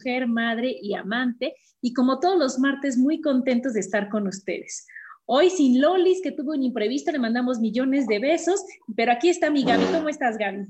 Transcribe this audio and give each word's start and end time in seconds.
mujer, 0.00 0.26
madre 0.26 0.74
y 0.80 0.94
amante. 0.94 1.54
Y 1.82 1.92
como 1.92 2.20
todos 2.20 2.38
los 2.38 2.58
martes, 2.58 2.96
muy 2.96 3.20
contentos 3.20 3.74
de 3.74 3.80
estar 3.80 4.08
con 4.08 4.26
ustedes. 4.26 4.86
Hoy 5.26 5.50
sin 5.50 5.80
Lolis, 5.80 6.20
que 6.22 6.32
tuvo 6.32 6.52
un 6.52 6.62
imprevisto, 6.62 7.12
le 7.12 7.18
mandamos 7.18 7.60
millones 7.60 8.06
de 8.06 8.18
besos, 8.18 8.64
pero 8.96 9.12
aquí 9.12 9.28
está 9.28 9.50
mi 9.50 9.62
Gaby. 9.62 9.84
¿Cómo 9.92 10.08
estás, 10.08 10.36
Gaby? 10.38 10.66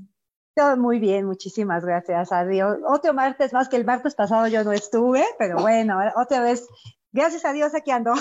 Todo 0.53 0.77
muy 0.77 0.99
bien, 0.99 1.25
muchísimas 1.25 1.83
gracias 1.83 2.31
a 2.31 2.45
Dios. 2.45 2.77
Otro 2.87 3.13
martes 3.13 3.53
más 3.53 3.69
que 3.69 3.77
el 3.77 3.85
martes 3.85 4.15
pasado 4.15 4.47
yo 4.47 4.63
no 4.63 4.73
estuve, 4.73 5.23
pero 5.39 5.57
bueno, 5.57 5.97
otra 6.15 6.41
vez, 6.41 6.67
gracias 7.11 7.45
a 7.45 7.53
Dios 7.53 7.73
aquí 7.73 7.91
ando. 7.91 8.13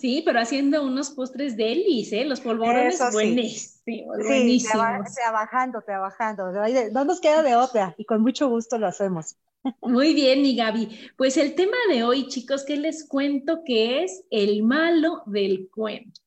Sí, 0.00 0.22
pero 0.24 0.40
haciendo 0.40 0.84
unos 0.84 1.10
postres 1.10 1.56
delis, 1.56 2.12
¿eh? 2.12 2.24
Los 2.24 2.40
polvorones 2.40 2.98
sí. 2.98 3.12
buenísimos, 3.12 4.16
sí, 4.26 4.66
trabajando, 5.14 5.80
trabajando. 5.82 6.50
No 6.92 7.04
nos 7.04 7.20
queda 7.20 7.42
de 7.42 7.54
otra 7.54 7.94
y 7.96 8.04
con 8.04 8.22
mucho 8.22 8.48
gusto 8.48 8.78
lo 8.78 8.86
hacemos. 8.88 9.36
Muy 9.82 10.14
bien, 10.14 10.42
mi 10.42 10.56
Gaby. 10.56 10.88
Pues 11.16 11.36
el 11.36 11.54
tema 11.54 11.76
de 11.90 12.02
hoy, 12.04 12.28
chicos, 12.28 12.64
¿qué 12.64 12.76
les 12.76 13.06
cuento 13.06 13.62
que 13.64 14.02
es 14.02 14.24
el 14.30 14.62
malo 14.62 15.22
del 15.26 15.68
cuento? 15.70 16.20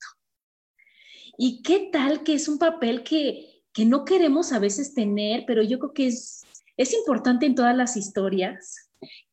¿Y 1.38 1.61
qué 1.64 1.89
tal 1.92 2.23
que 2.23 2.36
es 2.36 2.48
un 2.48 2.59
papel 2.59 3.04
que, 3.04 3.64
que 3.73 3.86
no 3.86 4.06
queremos 4.06 4.54
a 4.54 4.59
veces 4.59 4.94
tener, 4.94 5.45
pero 5.48 5.64
yo 5.64 5.80
creo 5.80 5.94
que 5.94 6.08
es, 6.08 6.44
es 6.78 6.94
importante 6.94 7.45
en 7.45 7.56
todas 7.56 7.76
las 7.76 7.98
historias, 7.98 8.89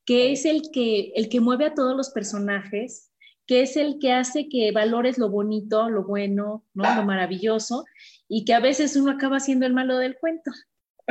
que 0.06 0.33
es 0.33 0.47
el 0.47 0.71
que, 0.73 1.12
el 1.15 1.28
que 1.28 1.41
mueve 1.41 1.67
a 1.67 1.75
todos 1.75 1.95
los 1.95 2.11
personajes, 2.11 3.11
que 3.47 3.62
es 3.62 3.77
el 3.77 3.98
que 3.98 4.12
hace 4.12 4.48
que 4.48 4.73
valores 4.73 5.19
lo 5.19 5.28
bonito, 5.28 5.91
lo 5.91 6.05
bueno, 6.05 6.65
¿no? 6.73 6.95
lo 6.95 7.05
maravilloso, 7.05 7.84
y 8.28 8.45
que 8.45 8.55
a 8.55 8.61
veces 8.61 8.97
uno 8.97 9.11
acaba 9.11 9.41
siendo 9.41 9.67
el 9.67 9.75
malo 9.75 9.99
del 9.99 10.17
cuento. 10.17 10.53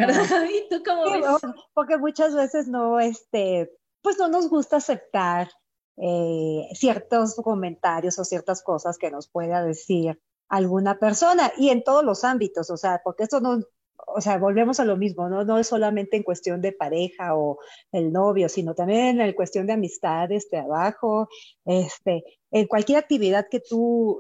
¿Y 0.52 0.70
tú 0.70 0.84
cómo 0.84 1.04
ves? 1.04 1.26
Porque 1.74 1.98
muchas 1.98 2.36
veces 2.36 2.68
no, 2.68 3.00
este, 3.00 3.72
pues 4.02 4.18
no 4.18 4.28
nos 4.28 4.50
gusta 4.50 4.78
aceptar 4.78 5.50
eh, 5.98 6.68
ciertos 6.74 7.36
comentarios 7.36 8.18
o 8.20 8.24
ciertas 8.24 8.64
cosas 8.64 8.98
que 8.98 9.12
nos 9.12 9.28
pueda 9.30 9.64
decir 9.64 10.20
alguna 10.48 10.98
persona 10.98 11.52
y 11.58 11.70
en 11.70 11.84
todos 11.84 12.04
los 12.04 12.24
ámbitos, 12.24 12.70
o 12.70 12.78
sea, 12.78 13.02
porque 13.04 13.24
esto 13.24 13.40
no, 13.40 13.60
o 14.08 14.22
sea, 14.22 14.38
volvemos 14.38 14.80
a 14.80 14.86
lo 14.86 14.98
mismo, 14.98 15.30
¿no? 15.30 15.44
No 15.44 15.60
es 15.60 15.68
solamente 15.68 16.18
en 16.18 16.24
cuestión 16.24 16.62
de 16.62 16.72
pareja 16.72 17.36
o 17.36 17.60
el 17.92 18.12
novio, 18.12 18.50
sino 18.50 18.74
también 18.74 19.22
en 19.22 19.34
cuestión 19.34 19.68
de 19.68 19.74
amistades, 19.74 20.50
trabajo, 20.50 21.28
este, 21.66 22.24
en 22.52 22.68
cualquier 22.68 23.00
actividad 23.00 23.48
que 23.50 23.60
tú, 23.60 24.20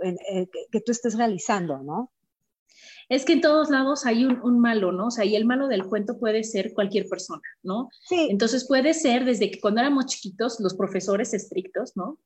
que 0.72 0.82
tú 0.82 0.92
estés 0.92 1.18
realizando, 1.18 1.80
¿no? 1.80 2.12
Es 3.10 3.26
que 3.26 3.34
en 3.34 3.42
todos 3.42 3.72
lados 3.72 4.06
hay 4.06 4.24
un, 4.26 4.60
malo, 4.60 4.92
¿no? 4.92 5.08
O 5.08 5.12
sea, 5.12 5.26
y 5.26 5.36
el 5.36 5.46
malo 5.46 5.68
del 5.68 5.86
cuento 5.86 6.20
puede 6.20 6.44
ser 6.44 6.74
cualquier 6.74 7.08
persona, 7.10 7.42
¿no? 7.64 7.90
Sí. 8.08 8.28
Entonces 8.30 8.68
puede 8.68 8.94
ser 8.94 9.26
desde 9.26 9.50
que 9.50 9.60
cuando 9.60 9.82
éramos 9.82 10.06
chiquitos, 10.06 10.60
los 10.60 10.76
profesores 10.76 11.34
estrictos, 11.34 11.98
¿no? 11.98 12.20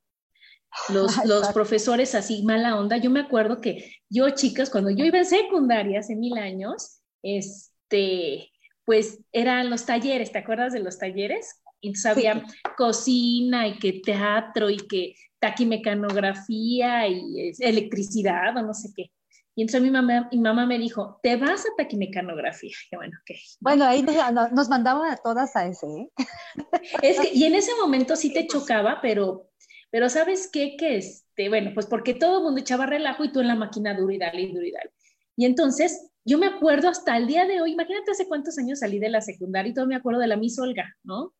Los, 0.89 1.23
los 1.25 1.47
profesores 1.49 2.15
así, 2.15 2.43
mala 2.43 2.77
onda. 2.77 2.97
Yo 2.97 3.09
me 3.09 3.21
acuerdo 3.21 3.61
que 3.61 3.93
yo, 4.09 4.29
chicas, 4.31 4.69
cuando 4.69 4.89
yo 4.89 5.05
iba 5.05 5.19
en 5.19 5.25
secundaria 5.25 5.99
hace 5.99 6.15
mil 6.15 6.37
años, 6.37 6.99
este, 7.21 8.51
pues 8.83 9.19
eran 9.31 9.69
los 9.69 9.85
talleres, 9.85 10.31
¿te 10.31 10.39
acuerdas 10.39 10.73
de 10.73 10.81
los 10.81 10.97
talleres? 10.97 11.61
Entonces 11.81 12.05
había 12.05 12.43
cocina 12.77 13.67
y 13.67 13.77
que 13.77 14.01
teatro 14.03 14.69
y 14.69 14.77
que 14.77 15.15
taquimecanografía 15.39 17.07
y 17.07 17.53
electricidad 17.59 18.57
o 18.57 18.61
no 18.61 18.73
sé 18.73 18.89
qué. 18.95 19.11
Y 19.55 19.61
entonces 19.61 19.83
mi 19.83 19.91
mamá, 19.91 20.29
mi 20.31 20.39
mamá 20.39 20.65
me 20.65 20.79
dijo, 20.79 21.19
te 21.21 21.35
vas 21.35 21.61
a 21.61 21.75
taquimecanografía. 21.77 22.75
Y 22.91 22.95
bueno, 22.95 23.17
ok. 23.21 23.37
Bueno, 23.59 23.85
ahí 23.85 24.03
nos, 24.51 24.69
mandaban 24.69 25.11
a 25.11 25.17
todas 25.17 25.55
a 25.55 25.67
ese. 25.67 25.85
¿eh? 25.87 26.09
Es 27.01 27.19
que, 27.19 27.29
y 27.33 27.43
en 27.43 27.55
ese 27.55 27.71
momento 27.79 28.15
sí 28.15 28.33
te 28.33 28.47
chocaba, 28.47 28.99
pero, 29.01 29.51
pero 29.91 30.09
¿sabes 30.09 30.49
qué? 30.51 30.75
Que 30.75 30.97
este, 30.97 31.49
bueno, 31.49 31.71
pues 31.73 31.85
porque 31.85 32.15
todo 32.15 32.39
el 32.39 32.43
mundo 32.43 32.61
echaba 32.61 32.87
relajo 32.87 33.23
y 33.23 33.31
tú 33.31 33.41
en 33.41 33.47
la 33.47 33.55
máquina 33.55 33.93
duro 33.93 34.11
y 34.11 34.17
dale 34.17 34.41
y 34.41 34.51
duro 34.51 34.65
y 34.65 34.71
dale. 34.71 34.91
Y 35.35 35.45
entonces 35.45 36.09
yo 36.25 36.39
me 36.39 36.47
acuerdo 36.47 36.89
hasta 36.89 37.15
el 37.15 37.27
día 37.27 37.45
de 37.45 37.61
hoy, 37.61 37.73
imagínate 37.73 38.11
hace 38.11 38.27
cuántos 38.27 38.57
años 38.57 38.79
salí 38.79 38.97
de 38.97 39.09
la 39.09 39.21
secundaria 39.21 39.69
y 39.69 39.73
todo 39.73 39.85
me 39.85 39.95
acuerdo 39.95 40.19
de 40.19 40.27
la 40.27 40.37
Miss 40.37 40.57
Olga, 40.57 40.95
¿no? 41.03 41.33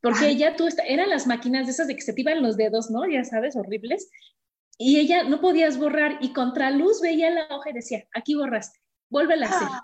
Porque 0.00 0.28
ella, 0.28 0.56
tú, 0.56 0.66
eran 0.86 1.10
las 1.10 1.26
máquinas 1.26 1.66
de 1.66 1.72
esas 1.72 1.86
de 1.86 1.94
que 1.94 2.00
se 2.00 2.14
te 2.14 2.22
iban 2.22 2.42
los 2.42 2.56
dedos, 2.56 2.90
¿no? 2.90 3.06
Ya 3.06 3.22
sabes, 3.24 3.54
horribles 3.54 4.10
y 4.82 4.98
ella 4.98 5.24
no 5.24 5.42
podías 5.42 5.78
borrar 5.78 6.16
y 6.22 6.32
contra 6.32 6.70
luz 6.70 7.02
veía 7.02 7.28
la 7.28 7.46
hoja 7.50 7.68
y 7.68 7.74
decía, 7.74 8.02
aquí 8.14 8.34
borraste, 8.34 8.78
vuélvela 9.10 9.46
a 9.46 9.50
hacer. 9.50 9.68
Ah. 9.70 9.82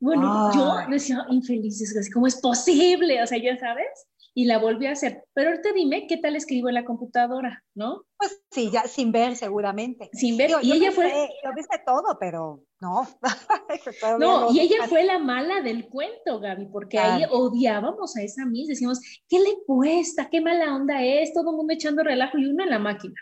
bueno, 0.00 0.52
yo 0.52 0.90
decía, 0.90 1.24
infelices, 1.30 2.10
¿cómo 2.12 2.26
es 2.26 2.40
posible? 2.40 3.22
O 3.22 3.26
sea, 3.28 3.38
ya 3.38 3.56
sabes, 3.56 3.86
y 4.34 4.46
la 4.46 4.58
volví 4.58 4.86
a 4.86 4.92
hacer. 4.92 5.24
Pero 5.32 5.50
ahorita 5.50 5.72
dime, 5.72 6.08
¿qué 6.08 6.16
tal 6.16 6.34
escribo 6.34 6.68
en 6.68 6.74
la 6.74 6.84
computadora? 6.84 7.62
¿No? 7.76 8.04
Pues 8.16 8.42
sí, 8.50 8.68
ya 8.72 8.88
sin 8.88 9.12
ver 9.12 9.36
seguramente. 9.36 10.10
Sin 10.12 10.36
ver, 10.36 10.50
y 10.60 10.72
ella 10.72 10.90
fue... 10.90 11.08
Yo 11.44 11.50
viste 11.54 11.80
todo, 11.86 12.16
pero 12.18 12.64
no. 12.80 13.06
no, 14.18 14.52
y 14.52 14.58
ella 14.58 14.88
fue 14.88 15.04
la 15.04 15.20
mala 15.20 15.60
del 15.60 15.88
cuento, 15.88 16.40
Gaby, 16.40 16.66
porque 16.66 16.98
ahí 16.98 17.22
odiábamos 17.30 18.16
a 18.16 18.22
esa 18.22 18.44
Miss, 18.44 18.66
decíamos, 18.66 18.98
¿qué 19.28 19.38
le 19.38 19.54
cuesta? 19.64 20.28
¿Qué 20.28 20.40
mala 20.40 20.74
onda 20.74 21.00
es? 21.00 21.32
Todo 21.32 21.50
el 21.50 21.56
mundo 21.58 21.74
echando 21.74 22.02
relajo 22.02 22.38
y 22.38 22.46
uno 22.46 22.64
en 22.64 22.70
la 22.70 22.80
máquina. 22.80 23.14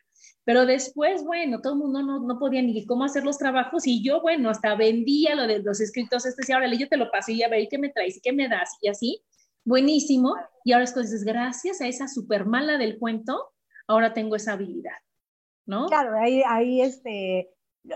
Pero 0.45 0.67
después, 0.67 1.25
bueno, 1.25 1.61
todo 1.61 1.75
el 1.75 1.79
mundo 1.79 2.03
no, 2.03 2.21
no, 2.21 2.39
podía 2.39 2.63
ni 2.63 2.87
cómo 2.87 3.05
hacer 3.05 3.25
los 3.25 3.39
trabajos 3.39 3.87
y 3.87 4.03
yo, 4.03 4.21
bueno, 4.23 4.51
hasta 4.51 4.75
vendía 4.75 5.35
lo 5.35 5.47
de 5.47 5.61
los 5.61 5.81
escritos, 5.81 6.25
este, 6.27 6.43
y 6.49 6.53
ahora 6.53 6.73
yo 6.75 6.89
te 6.89 6.97
lo 6.97 7.11
paso 7.11 7.31
y 7.33 7.43
a 7.43 7.49
ver, 7.49 7.69
¿qué 7.71 7.79
me 7.79 7.91
traes? 7.91 8.17
¿Y 8.17 8.21
qué 8.21 8.33
me 8.33 8.49
das? 8.49 8.71
Y 8.81 8.89
así, 8.89 9.23
buenísimo. 9.65 10.35
Y 10.65 10.73
ahora 10.73 10.85
es 10.85 11.25
gracias 11.25 11.81
a 11.81 11.87
esa 11.87 12.09
super 12.09 12.47
mala 12.47 12.79
del 12.79 12.99
cuento, 12.99 13.53
ahora 13.87 14.15
tengo 14.15 14.37
esa 14.37 14.53
habilidad, 14.53 14.97
¿no? 15.67 15.87
Claro, 15.87 16.19
ahí, 16.19 16.43
ahí 16.47 16.81
este, 16.81 17.51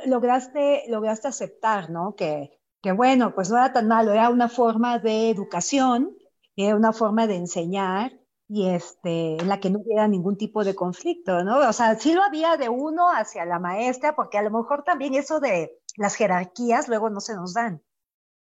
lograste, 0.06 0.85
lograste 0.88 1.29
aceptar, 1.29 1.91
¿no? 1.91 2.14
Que, 2.14 2.58
que 2.82 2.93
bueno, 2.93 3.35
pues 3.35 3.50
no 3.50 3.56
era 3.56 3.73
tan 3.73 3.88
malo, 3.88 4.12
era 4.12 4.29
una 4.29 4.49
forma 4.49 4.99
de 4.99 5.31
educación, 5.31 6.17
era 6.56 6.76
una 6.76 6.93
forma 6.93 7.26
de 7.26 7.37
enseñar, 7.37 8.12
y 8.55 8.69
este, 8.69 9.35
en 9.35 9.49
la 9.49 9.59
que 9.59 9.69
no 9.69 9.81
hubiera 9.81 10.06
ningún 10.06 10.37
tipo 10.37 10.62
de 10.62 10.77
conflicto, 10.77 11.43
¿no? 11.43 11.69
O 11.69 11.73
sea, 11.73 11.99
sí 11.99 12.15
lo 12.15 12.23
había 12.23 12.56
de 12.56 12.69
uno 12.69 13.11
hacia 13.11 13.45
la 13.45 13.59
maestra, 13.59 14.15
porque 14.15 14.39
a 14.39 14.43
lo 14.43 14.53
mejor 14.53 14.85
también 14.85 15.15
eso 15.15 15.41
de 15.41 15.77
las 15.97 16.15
jerarquías 16.15 16.87
luego 16.87 17.11
no 17.11 17.19
se 17.19 17.35
nos 17.35 17.53
dan. 17.53 17.83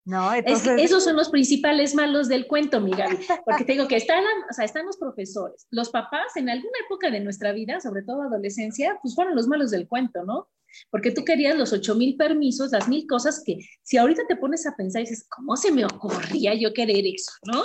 ¿No? 0.05 0.33
Entonces... 0.33 0.81
esos 0.81 1.03
son 1.03 1.17
los 1.17 1.31
principales 1.31 1.97
malos 1.97 2.29
del 2.29 2.47
cuento, 2.47 2.81
Miguel, 2.81 3.19
porque 3.45 3.65
te 3.65 3.73
digo 3.73 3.89
que 3.89 3.97
están, 3.97 4.23
o 4.49 4.53
sea, 4.53 4.65
están 4.65 4.87
los 4.87 4.97
profesores, 4.97 5.67
los 5.71 5.91
papás 5.91 6.37
en 6.37 6.49
alguna 6.51 6.79
época 6.87 7.11
de 7.11 7.19
nuestra 7.19 7.51
vida, 7.51 7.81
sobre 7.81 8.03
todo 8.03 8.23
adolescencia, 8.23 9.01
pues 9.03 9.17
fueron 9.17 9.35
los 9.35 9.49
malos 9.49 9.73
del 9.73 9.89
cuento, 9.89 10.25
¿no? 10.25 10.49
Porque 10.93 11.11
tú 11.11 11.25
querías 11.25 11.57
los 11.57 11.73
ocho 11.73 11.97
mil 11.97 12.17
permisos, 12.17 12.71
las 12.71 12.87
mil 12.87 13.09
cosas 13.09 13.43
que 13.45 13.59
si 13.83 13.97
ahorita 13.97 14.23
te 14.29 14.37
pones 14.37 14.69
a 14.69 14.77
pensar 14.77 15.03
y 15.03 15.07
dices, 15.07 15.27
¿cómo 15.29 15.57
se 15.57 15.73
me 15.73 15.85
ocurría 15.85 16.55
yo 16.55 16.73
querer 16.73 17.05
eso, 17.05 17.33
¿no? 17.53 17.65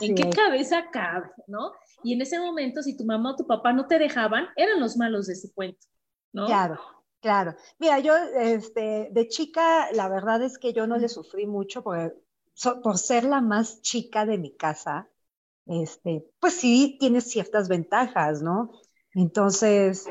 ¿En 0.00 0.14
qué 0.14 0.30
cabeza 0.30 0.90
cabe, 0.90 1.30
no? 1.46 1.72
Y 2.02 2.12
en 2.12 2.22
ese 2.22 2.38
momento, 2.38 2.82
si 2.82 2.96
tu 2.96 3.04
mamá 3.04 3.32
o 3.32 3.36
tu 3.36 3.46
papá 3.46 3.72
no 3.72 3.86
te 3.86 3.98
dejaban, 3.98 4.48
eran 4.56 4.80
los 4.80 4.96
malos 4.96 5.26
de 5.26 5.32
ese 5.32 5.52
cuento, 5.52 5.86
¿no? 6.32 6.46
Claro, 6.46 6.78
claro. 7.20 7.54
Mira, 7.78 7.98
yo 7.98 8.14
este, 8.16 9.08
de 9.10 9.28
chica, 9.28 9.90
la 9.92 10.08
verdad 10.08 10.42
es 10.42 10.58
que 10.58 10.72
yo 10.72 10.86
no 10.86 10.98
le 10.98 11.08
sufrí 11.08 11.46
mucho 11.46 11.82
por, 11.82 12.16
por 12.82 12.98
ser 12.98 13.24
la 13.24 13.40
más 13.40 13.80
chica 13.82 14.26
de 14.26 14.38
mi 14.38 14.54
casa. 14.56 15.08
Este, 15.66 16.24
pues 16.40 16.54
sí, 16.54 16.96
tiene 17.00 17.20
ciertas 17.20 17.68
ventajas, 17.68 18.42
¿no? 18.42 18.72
Entonces, 19.14 20.08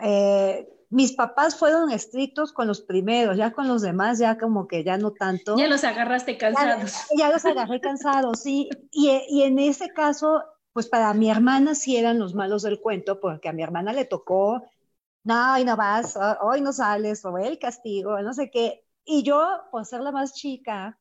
eh, 0.00 0.68
mis 0.88 1.12
papás 1.12 1.56
fueron 1.56 1.90
estrictos 1.90 2.52
con 2.52 2.66
los 2.68 2.80
primeros, 2.80 3.36
ya 3.36 3.52
con 3.52 3.68
los 3.68 3.82
demás, 3.82 4.18
ya 4.18 4.38
como 4.38 4.68
que 4.68 4.84
ya 4.84 4.98
no 4.98 5.12
tanto. 5.12 5.56
Ya 5.56 5.66
los 5.66 5.84
agarraste 5.84 6.38
cansados. 6.38 6.94
Ya, 7.16 7.30
los 7.30 7.44
agarré 7.44 7.80
cansados, 7.80 8.40
sí. 8.40 8.68
Y, 8.92 9.10
y, 9.28 9.42
en 9.42 9.58
ese 9.58 9.88
caso, 9.90 10.42
pues 10.72 10.88
para 10.88 11.12
mi 11.14 11.30
hermana 11.30 11.74
sí 11.74 11.96
eran 11.96 12.18
los 12.18 12.34
malos 12.34 12.62
del 12.62 12.80
cuento, 12.80 13.20
porque 13.20 13.48
a 13.48 13.52
mi 13.52 13.62
hermana 13.62 13.92
le 13.92 14.04
tocó, 14.04 14.62
no, 15.24 15.54
hoy 15.54 15.64
no 15.64 15.76
vas, 15.76 16.16
hoy 16.40 16.60
no 16.60 16.72
sales, 16.72 17.24
o 17.24 17.36
el 17.38 17.58
castigo, 17.58 18.20
no 18.22 18.32
sé 18.32 18.50
qué. 18.50 18.84
Y 19.04 19.22
yo, 19.24 19.44
por 19.72 19.84
ser 19.84 20.00
la 20.00 20.12
más 20.12 20.34
chica, 20.34 21.00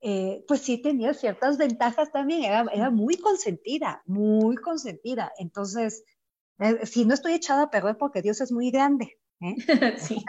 eh, 0.00 0.44
pues 0.46 0.60
sí 0.62 0.78
tenía 0.78 1.14
ciertas 1.14 1.58
ventajas 1.58 2.12
también, 2.12 2.44
era, 2.44 2.66
era 2.72 2.90
muy 2.90 3.16
consentida, 3.16 4.02
muy 4.06 4.56
consentida. 4.56 5.32
Entonces, 5.38 6.04
si 6.84 7.04
no 7.04 7.14
estoy 7.14 7.34
echada 7.34 7.64
a 7.64 7.70
perder 7.70 7.96
porque 7.98 8.22
Dios 8.22 8.40
es 8.40 8.52
muy 8.52 8.70
grande. 8.70 9.18
¿eh? 9.40 9.54
sí, 9.98 10.24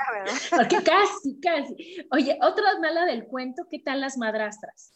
porque 0.51 0.77
casi, 0.83 1.39
casi. 1.39 2.05
Oye, 2.11 2.37
otra 2.41 2.79
mala 2.79 3.05
del 3.05 3.25
cuento, 3.25 3.63
¿qué 3.69 3.79
tal 3.79 4.01
las 4.01 4.17
madrastras? 4.17 4.93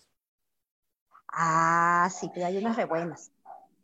Ah, 1.31 2.09
sí, 2.13 2.29
que 2.33 2.43
hay 2.43 2.57
unas 2.57 2.77
re 2.77 2.85
buenas. 2.85 3.31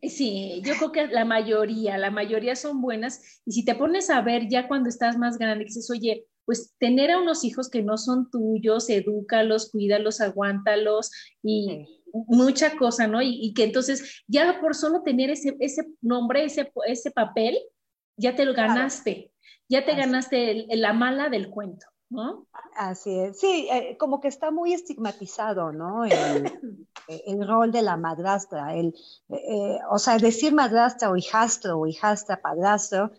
Sí, 0.01 0.61
yo 0.65 0.73
creo 0.75 0.91
que 0.91 1.07
la 1.07 1.23
mayoría, 1.23 1.97
la 1.97 2.11
mayoría 2.11 2.55
son 2.55 2.81
buenas. 2.81 3.41
Y 3.45 3.53
si 3.53 3.63
te 3.63 3.75
pones 3.75 4.09
a 4.09 4.21
ver 4.21 4.50
ya 4.50 4.67
cuando 4.67 4.89
estás 4.89 5.17
más 5.17 5.38
grande, 5.38 5.65
dices, 5.65 5.89
oye, 5.89 6.27
pues 6.45 6.73
tener 6.77 7.11
a 7.11 7.19
unos 7.19 7.44
hijos 7.45 7.69
que 7.69 7.83
no 7.83 7.97
son 7.97 8.29
tuyos, 8.29 8.89
edúcalos, 8.89 9.71
cuídalos, 9.71 10.19
aguántalos 10.19 11.11
y, 11.41 12.02
mucha 12.13 12.77
cosa, 12.77 13.07
¿no? 13.07 13.21
Y, 13.21 13.54
que 13.54 13.63
entonces 13.63 14.24
ya 14.27 14.60
por 14.62 14.75
solo 14.75 15.01
tener 15.01 15.30
ese, 15.30 15.56
ese 15.60 15.86
nombre, 16.01 16.45
ese, 16.45 16.71
ese 16.86 17.12
papel, 17.12 17.57
ya 18.15 18.36
te 18.36 18.45
lo 18.45 18.54
ganaste, 18.54 19.31
ya 19.68 19.83
te 19.83 19.95
ganaste 19.95 20.68
la 20.75 20.94
mala 20.94 21.30
del 21.30 21.50
cuento, 21.50 21.88
¿no? 22.10 22.48
Así 22.77 23.19
es, 23.19 23.39
sí, 23.39 23.68
eh, 23.71 23.98
como 23.98 24.21
que 24.21 24.27
está 24.27 24.51
muy 24.51 24.74
estigmatizado, 24.74 25.71
¿no? 25.71 26.06
El, 26.06 26.51
el 27.07 27.48
rol 27.48 27.71
de 27.71 27.81
la 27.81 27.98
madrastra, 27.98 28.75
el, 28.75 28.94
eh, 29.30 29.80
o 29.89 29.98
sea, 29.98 30.18
decir 30.19 30.54
madrastra 30.54 31.10
o 31.10 31.18
hijastro 31.18 31.80
o 31.80 31.88
hijastra, 31.88 32.42
padrastro, 32.42 33.12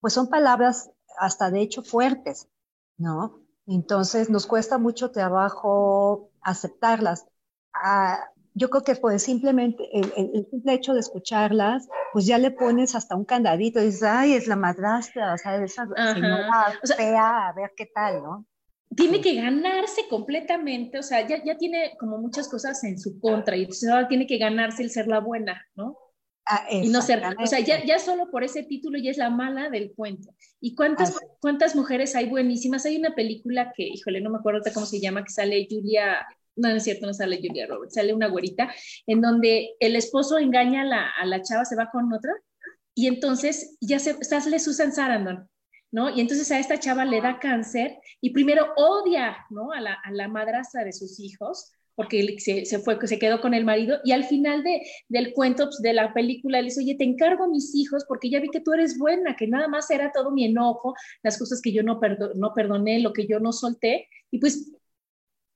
pues 0.00 0.14
son 0.14 0.28
palabras 0.28 0.90
hasta 1.18 1.50
de 1.50 1.60
hecho 1.62 1.82
fuertes, 1.82 2.48
¿no? 2.96 3.40
Entonces 3.66 4.30
nos 4.30 4.46
cuesta 4.46 4.78
mucho 4.78 5.10
trabajo 5.10 6.30
aceptarlas. 6.40 7.26
Ah, 7.74 8.30
yo 8.56 8.70
creo 8.70 8.82
que 8.82 8.94
pues 8.94 9.22
simplemente 9.22 9.84
el, 9.92 10.46
simple 10.50 10.72
hecho 10.72 10.94
de 10.94 11.00
escucharlas, 11.00 11.86
pues 12.14 12.24
ya 12.24 12.38
le 12.38 12.50
pones 12.50 12.94
hasta 12.94 13.14
un 13.14 13.26
candadito, 13.26 13.80
y 13.80 13.86
dices, 13.86 14.02
ay, 14.02 14.32
es 14.32 14.46
la 14.46 14.56
madrastra, 14.56 15.34
o 15.34 15.38
sea, 15.38 15.62
esa 15.62 15.86
señora 16.14 16.80
fea, 16.96 17.48
a 17.48 17.52
ver 17.52 17.72
qué 17.76 17.84
tal, 17.94 18.22
¿no? 18.22 18.46
Tiene 18.96 19.20
que 19.20 19.34
ganarse 19.34 20.08
completamente, 20.08 20.98
o 20.98 21.02
sea, 21.02 21.26
ya, 21.28 21.44
ya 21.44 21.58
tiene 21.58 21.96
como 22.00 22.16
muchas 22.16 22.48
cosas 22.48 22.82
en 22.84 22.98
su 22.98 23.20
contra, 23.20 23.58
y 23.58 23.60
entonces 23.64 23.90
ahora 23.90 24.08
tiene 24.08 24.26
que 24.26 24.38
ganarse 24.38 24.82
el 24.82 24.90
ser 24.90 25.06
la 25.06 25.20
buena, 25.20 25.62
¿no? 25.74 25.98
Ah, 26.46 26.64
y 26.70 26.88
no 26.88 27.02
ser, 27.02 27.22
o 27.38 27.46
sea, 27.46 27.60
ya, 27.60 27.84
ya, 27.84 27.98
solo 27.98 28.30
por 28.30 28.42
ese 28.42 28.62
título 28.62 28.98
ya 28.98 29.10
es 29.10 29.18
la 29.18 29.30
mala 29.30 29.68
del 29.68 29.92
cuento. 29.94 30.30
¿Y 30.60 30.76
cuántas, 30.76 31.18
cuántas 31.40 31.74
mujeres 31.74 32.14
hay 32.14 32.30
buenísimas? 32.30 32.86
Hay 32.86 32.96
una 32.96 33.16
película 33.16 33.72
que, 33.76 33.82
híjole, 33.82 34.20
no 34.20 34.30
me 34.30 34.38
acuerdo 34.38 34.60
cómo 34.72 34.86
se 34.86 35.00
llama, 35.00 35.24
que 35.24 35.32
sale 35.32 35.66
Julia 35.68 36.24
no, 36.56 36.68
es 36.68 36.84
cierto, 36.84 37.06
no 37.06 37.14
sale 37.14 37.38
Julia 37.38 37.66
Roberts, 37.66 37.94
sale 37.94 38.14
una 38.14 38.28
güerita, 38.28 38.72
en 39.06 39.20
donde 39.20 39.74
el 39.78 39.94
esposo 39.94 40.38
engaña 40.38 40.82
a 40.82 40.84
la, 40.84 41.10
a 41.10 41.26
la 41.26 41.42
chava, 41.42 41.64
se 41.64 41.76
va 41.76 41.90
con 41.90 42.12
otra, 42.12 42.32
y 42.94 43.06
entonces 43.06 43.76
ya 43.80 43.98
se, 43.98 44.22
sale 44.24 44.58
Susan 44.58 44.92
Sarandon, 44.92 45.48
¿no? 45.92 46.10
Y 46.10 46.20
entonces 46.20 46.50
a 46.50 46.58
esta 46.58 46.78
chava 46.78 47.04
le 47.04 47.20
da 47.20 47.38
cáncer 47.38 47.98
y 48.20 48.30
primero 48.30 48.72
odia, 48.76 49.36
¿no? 49.50 49.70
A 49.72 49.80
la, 49.80 49.98
a 50.02 50.10
la 50.12 50.28
madrastra 50.28 50.82
de 50.82 50.92
sus 50.92 51.20
hijos, 51.20 51.72
porque 51.94 52.36
se, 52.38 52.64
se, 52.66 52.78
fue, 52.78 52.98
se 53.06 53.18
quedó 53.18 53.40
con 53.40 53.54
el 53.54 53.64
marido, 53.64 53.98
y 54.04 54.12
al 54.12 54.24
final 54.24 54.62
de, 54.62 54.82
del 55.08 55.32
cuento 55.32 55.64
pues, 55.64 55.80
de 55.80 55.94
la 55.94 56.12
película 56.12 56.60
le 56.60 56.66
dice, 56.66 56.80
oye, 56.80 56.94
te 56.94 57.04
encargo 57.04 57.44
a 57.44 57.48
mis 57.48 57.74
hijos 57.74 58.04
porque 58.06 58.30
ya 58.30 58.40
vi 58.40 58.48
que 58.48 58.60
tú 58.60 58.72
eres 58.72 58.98
buena, 58.98 59.34
que 59.36 59.46
nada 59.46 59.68
más 59.68 59.90
era 59.90 60.12
todo 60.12 60.30
mi 60.30 60.44
enojo, 60.44 60.94
las 61.22 61.38
cosas 61.38 61.60
que 61.62 61.72
yo 61.72 61.82
no, 61.82 61.98
no 62.34 62.54
perdoné, 62.54 63.00
lo 63.00 63.12
que 63.12 63.26
yo 63.26 63.40
no 63.40 63.52
solté, 63.52 64.08
y 64.30 64.38
pues 64.38 64.75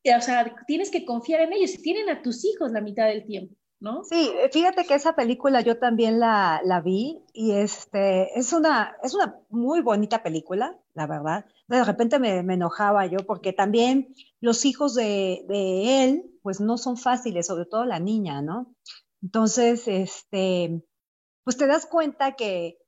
o 0.04 0.20
sea, 0.20 0.54
tienes 0.66 0.90
que 0.90 1.04
confiar 1.04 1.40
en 1.40 1.52
ellos, 1.52 1.80
tienen 1.82 2.08
a 2.08 2.22
tus 2.22 2.44
hijos 2.44 2.72
la 2.72 2.80
mitad 2.80 3.06
del 3.06 3.24
tiempo, 3.26 3.54
¿no? 3.80 4.02
Sí, 4.04 4.30
fíjate 4.52 4.84
que 4.84 4.94
esa 4.94 5.14
película 5.14 5.60
yo 5.60 5.78
también 5.78 6.18
la, 6.20 6.82
vi 6.84 7.22
y 7.32 7.52
este, 7.52 8.38
es, 8.38 8.52
una, 8.52 8.96
es 9.02 9.14
una 9.14 9.38
muy 9.50 9.80
bonita 9.82 10.22
película, 10.22 10.78
la 10.94 11.06
verdad. 11.06 11.44
De 11.68 11.84
repente 11.84 12.18
me, 12.18 12.42
me 12.42 12.54
enojaba 12.54 13.06
yo 13.06 13.18
porque 13.26 13.52
también 13.52 14.14
los 14.40 14.64
hijos 14.64 14.94
de, 14.94 15.44
de, 15.48 16.04
él, 16.04 16.38
pues 16.42 16.60
no 16.60 16.78
son 16.78 16.96
fáciles, 16.96 17.46
sobre 17.46 17.66
todo 17.66 17.84
la 17.84 18.00
niña, 18.00 18.42
¿no? 18.42 18.74
Entonces, 19.22 19.86
este, 19.86 20.82
pues 21.44 21.56
te 21.56 21.66
das 21.66 21.86
cuenta 21.86 22.36
que 22.36 22.78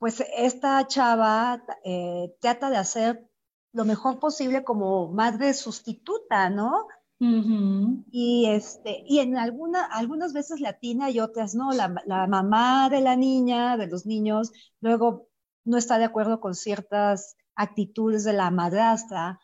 pues 0.00 0.24
esta 0.34 0.86
chava 0.86 1.62
eh, 1.84 2.34
trata 2.40 2.70
de 2.70 2.78
hacer 2.78 3.29
lo 3.72 3.84
mejor 3.84 4.18
posible 4.18 4.64
como 4.64 5.12
madre 5.12 5.54
sustituta, 5.54 6.50
¿no? 6.50 6.86
Y 7.22 8.46
este, 8.46 9.04
y 9.06 9.18
en 9.18 9.36
alguna, 9.36 9.84
algunas 9.84 10.32
veces 10.32 10.60
latina 10.60 11.10
y 11.10 11.20
otras 11.20 11.54
no, 11.54 11.72
la, 11.72 11.94
la, 12.06 12.26
mamá 12.26 12.88
de 12.88 13.02
la 13.02 13.14
niña, 13.14 13.76
de 13.76 13.88
los 13.88 14.06
niños, 14.06 14.52
luego 14.80 15.28
no 15.64 15.76
está 15.76 15.98
de 15.98 16.06
acuerdo 16.06 16.40
con 16.40 16.54
ciertas 16.54 17.36
actitudes 17.54 18.24
de 18.24 18.32
la 18.32 18.50
madrastra, 18.50 19.38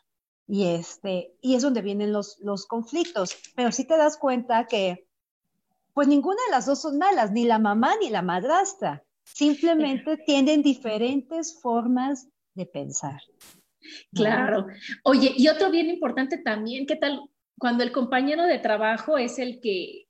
y 0.47 0.65
este, 0.65 1.35
y 1.41 1.55
es 1.55 1.61
donde 1.61 1.81
vienen 1.81 2.13
los, 2.13 2.39
los 2.39 2.65
conflictos. 2.65 3.35
Pero 3.55 3.71
sí 3.71 3.85
te 3.85 3.97
das 3.97 4.17
cuenta 4.17 4.65
que, 4.65 5.07
pues 5.93 6.07
ninguna 6.07 6.41
de 6.47 6.51
las 6.51 6.65
dos 6.65 6.81
son 6.81 6.97
malas, 6.97 7.31
ni 7.31 7.45
la 7.45 7.59
mamá 7.59 7.95
ni 8.01 8.09
la 8.09 8.21
madrastra. 8.21 9.03
Simplemente 9.23 10.17
tienen 10.17 10.63
diferentes 10.63 11.59
formas 11.61 12.27
de 12.53 12.65
pensar. 12.65 13.21
Claro. 14.13 14.67
Oye, 15.03 15.33
y 15.37 15.47
otro 15.47 15.71
bien 15.71 15.89
importante 15.89 16.37
también, 16.37 16.85
¿qué 16.85 16.95
tal 16.95 17.21
cuando 17.57 17.83
el 17.83 17.91
compañero 17.91 18.43
de 18.43 18.59
trabajo 18.59 19.17
es 19.17 19.39
el 19.39 19.59
que, 19.59 20.07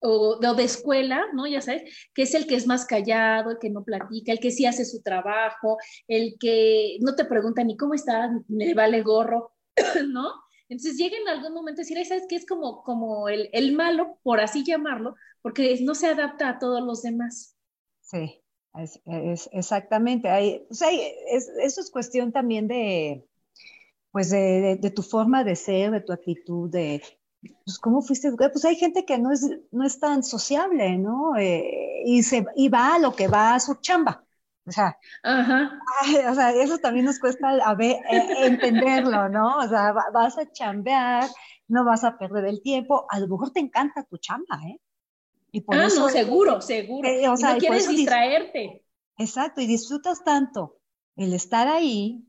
o, 0.00 0.38
de 0.38 0.64
escuela, 0.64 1.24
¿no? 1.32 1.46
Ya 1.46 1.60
sabes, 1.60 2.08
que 2.14 2.22
es 2.22 2.34
el 2.34 2.46
que 2.46 2.54
es 2.54 2.66
más 2.66 2.86
callado, 2.86 3.52
el 3.52 3.58
que 3.58 3.70
no 3.70 3.84
platica, 3.84 4.32
el 4.32 4.40
que 4.40 4.50
sí 4.50 4.66
hace 4.66 4.84
su 4.84 5.02
trabajo, 5.02 5.78
el 6.06 6.36
que 6.38 6.98
no 7.00 7.14
te 7.14 7.24
pregunta 7.24 7.64
ni 7.64 7.76
cómo 7.76 7.94
estás, 7.94 8.30
le 8.48 8.74
vale 8.74 9.02
gorro, 9.02 9.52
¿no? 10.08 10.32
Entonces 10.68 10.98
llega 10.98 11.16
en 11.16 11.28
algún 11.28 11.54
momento 11.54 11.80
a 11.80 11.84
decir, 11.84 12.04
¿sabes 12.04 12.26
qué? 12.28 12.36
Es 12.36 12.46
como, 12.46 12.82
como 12.82 13.28
el, 13.28 13.48
el 13.52 13.72
malo, 13.72 14.18
por 14.22 14.40
así 14.40 14.64
llamarlo, 14.64 15.14
porque 15.40 15.78
no 15.82 15.94
se 15.94 16.08
adapta 16.08 16.48
a 16.48 16.58
todos 16.58 16.82
los 16.82 17.02
demás. 17.02 17.56
Sí. 18.02 18.42
Es, 18.74 19.48
exactamente. 19.52 20.28
Hay, 20.28 20.66
eso 20.70 21.80
es 21.80 21.90
cuestión 21.90 22.32
también 22.32 22.68
de, 22.68 23.26
pues 24.12 24.30
de, 24.30 24.92
tu 24.94 25.02
forma 25.02 25.44
de 25.44 25.56
ser, 25.56 25.90
de 25.90 26.00
tu 26.00 26.12
actitud, 26.12 26.70
de 26.70 27.02
pues, 27.64 27.78
cómo 27.78 28.02
fuiste 28.02 28.32
Pues 28.32 28.64
hay 28.64 28.76
gente 28.76 29.04
que 29.04 29.18
no 29.18 29.32
es, 29.32 29.48
no 29.70 29.84
es 29.84 29.98
tan 30.00 30.22
sociable, 30.22 30.98
¿no? 30.98 31.36
Eh, 31.36 32.02
y, 32.04 32.22
se, 32.22 32.44
y 32.56 32.68
va 32.68 32.94
a 32.94 32.98
lo 32.98 33.14
que 33.14 33.28
va 33.28 33.54
a 33.54 33.60
su 33.60 33.76
chamba. 33.76 34.24
O 34.66 34.70
sea, 34.70 34.98
o 36.30 36.34
sea 36.34 36.50
eso 36.52 36.78
también 36.78 37.06
nos 37.06 37.18
cuesta 37.18 37.48
a 37.48 37.74
ver, 37.74 37.96
eh, 38.10 38.46
entenderlo, 38.46 39.28
¿no? 39.28 39.58
O 39.58 39.68
sea, 39.68 39.92
vas 40.12 40.38
a 40.38 40.50
chambear, 40.52 41.28
no 41.68 41.84
vas 41.84 42.04
a 42.04 42.18
perder 42.18 42.44
el 42.46 42.62
tiempo. 42.62 43.06
A 43.10 43.18
lo 43.18 43.28
mejor 43.28 43.50
te 43.50 43.60
encanta 43.60 44.04
tu 44.04 44.18
chamba, 44.18 44.60
¿eh? 44.66 44.78
Y 45.50 45.62
por 45.62 45.76
ah, 45.76 45.86
eso, 45.86 46.00
no, 46.00 46.08
seguro, 46.08 46.60
seguro. 46.60 47.08
Eh, 47.08 47.28
o 47.28 47.36
sea, 47.36 47.54
no 47.54 47.58
quieres 47.58 47.88
distraerte. 47.88 48.84
Exacto, 49.16 49.60
y 49.60 49.66
disfrutas 49.66 50.22
tanto 50.22 50.78
el 51.16 51.32
estar 51.32 51.66
ahí, 51.68 52.24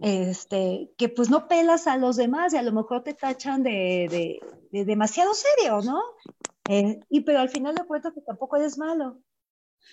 este, 0.00 0.90
que 0.98 1.08
pues 1.08 1.30
no 1.30 1.48
pelas 1.48 1.86
a 1.86 1.96
los 1.96 2.16
demás 2.16 2.52
y 2.52 2.56
a 2.56 2.62
lo 2.62 2.72
mejor 2.72 3.02
te 3.02 3.14
tachan 3.14 3.62
de, 3.62 4.40
de, 4.70 4.84
demasiado 4.84 5.32
serio, 5.32 5.80
¿no? 5.82 6.02
Eh, 6.68 6.98
y 7.08 7.20
pero 7.20 7.38
al 7.38 7.48
final 7.48 7.74
de 7.74 7.84
cuentas 7.84 8.12
que 8.12 8.20
tampoco 8.20 8.56
eres 8.56 8.76
malo, 8.76 9.20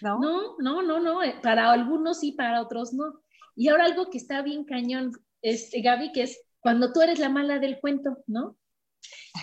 ¿no? 0.01 0.19
No, 0.19 0.55
no, 0.57 0.81
no, 0.81 0.99
no, 0.99 1.21
eh, 1.23 1.35
para 1.43 1.71
algunos 1.71 2.19
sí, 2.19 2.31
para 2.31 2.61
otros 2.61 2.93
no. 2.93 3.21
Y 3.55 3.69
ahora 3.69 3.85
algo 3.85 4.09
que 4.09 4.17
está 4.17 4.41
bien 4.41 4.65
cañón, 4.65 5.11
este, 5.41 5.81
Gaby, 5.81 6.11
que 6.11 6.23
es 6.23 6.41
cuando 6.59 6.91
tú 6.91 7.01
eres 7.01 7.19
la 7.19 7.29
mala 7.29 7.59
del 7.59 7.79
cuento, 7.79 8.17
¿no? 8.25 8.57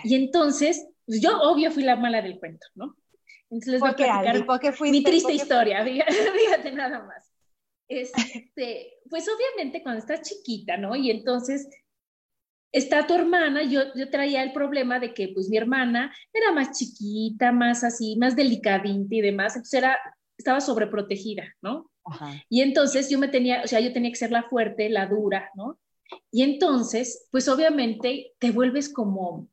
Y 0.03 0.17
entonces, 0.17 0.89
pues 1.07 1.21
yo 1.21 1.41
obvio 1.43 1.71
fui 1.71 1.85
la 1.85 1.97
mala 1.97 2.23
del 2.23 2.39
cuento, 2.39 2.67
¿no? 2.75 2.97
Entonces 3.51 3.73
les 3.73 3.81
voy 3.81 3.91
a 3.91 3.97
platicar 3.97 4.81
mi 4.81 5.03
triste 5.03 5.33
historia, 5.33 5.85
fíjate, 5.85 6.73
nada 6.73 7.03
más. 7.03 7.31
Este, 7.89 9.01
pues 9.09 9.27
obviamente 9.29 9.83
cuando 9.83 9.99
estás 9.99 10.23
chiquita, 10.23 10.77
¿no? 10.77 10.95
Y 10.95 11.11
entonces 11.11 11.69
está 12.73 13.07
tu 13.07 13.15
hermana, 13.15 13.65
yo, 13.65 13.93
yo 13.97 14.09
traía 14.11 14.45
el 14.45 14.53
problema 14.53 15.01
de 15.01 15.13
que 15.13 15.29
pues 15.29 15.49
mi 15.49 15.57
hermana 15.57 16.15
era 16.33 16.53
más 16.53 16.79
chiquita, 16.79 17.51
más 17.51 17.83
así, 17.83 18.17
más 18.17 18.37
delicadita 18.37 19.15
y 19.15 19.21
demás, 19.21 19.57
entonces 19.57 19.79
era, 19.79 19.99
estaba 20.39 20.61
sobreprotegida, 20.61 21.45
¿no? 21.61 21.91
Y 22.49 22.63
entonces 22.63 23.11
yo 23.11 23.19
me 23.19 23.29
tenía, 23.29 23.63
o 23.63 23.67
sea, 23.67 23.81
yo 23.81 23.93
tenía 23.93 24.11
que 24.11 24.17
ser 24.17 24.31
la 24.31 24.45
fuerte, 24.45 24.89
la 24.89 25.07
dura, 25.07 25.51
¿no? 25.55 25.79
Y 26.31 26.43
entonces, 26.43 27.29
pues 27.31 27.49
obviamente 27.49 28.33
te 28.39 28.51
vuelves 28.51 28.93
como, 28.93 29.49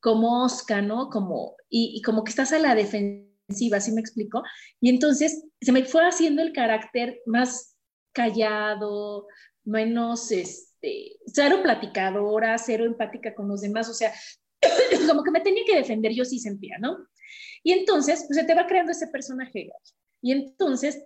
como 0.00 0.44
Oscar, 0.44 0.82
¿no? 0.82 1.08
Como, 1.08 1.56
y, 1.68 1.94
y 1.96 2.02
como 2.02 2.22
que 2.22 2.30
estás 2.30 2.52
a 2.52 2.58
la 2.58 2.74
defensiva, 2.74 3.26
¿sí 3.48 3.70
me 3.92 4.00
explico? 4.00 4.42
Y 4.80 4.90
entonces 4.90 5.44
se 5.60 5.72
me 5.72 5.84
fue 5.84 6.06
haciendo 6.06 6.42
el 6.42 6.52
carácter 6.52 7.20
más 7.26 7.76
callado, 8.12 9.26
menos, 9.64 10.30
este, 10.32 11.18
cero 11.26 11.60
platicadora, 11.62 12.56
cero 12.58 12.84
empática 12.84 13.34
con 13.34 13.48
los 13.48 13.60
demás, 13.60 13.88
o 13.88 13.94
sea, 13.94 14.12
como 15.08 15.22
que 15.22 15.30
me 15.30 15.40
tenía 15.40 15.64
que 15.66 15.76
defender, 15.76 16.12
yo 16.12 16.24
sí 16.24 16.38
sentía, 16.38 16.78
¿no? 16.78 16.96
Y 17.62 17.72
entonces, 17.72 18.24
pues 18.26 18.38
se 18.38 18.44
te 18.44 18.54
va 18.54 18.66
creando 18.66 18.92
ese 18.92 19.08
personaje. 19.08 19.68
Y 20.22 20.32
entonces 20.32 21.04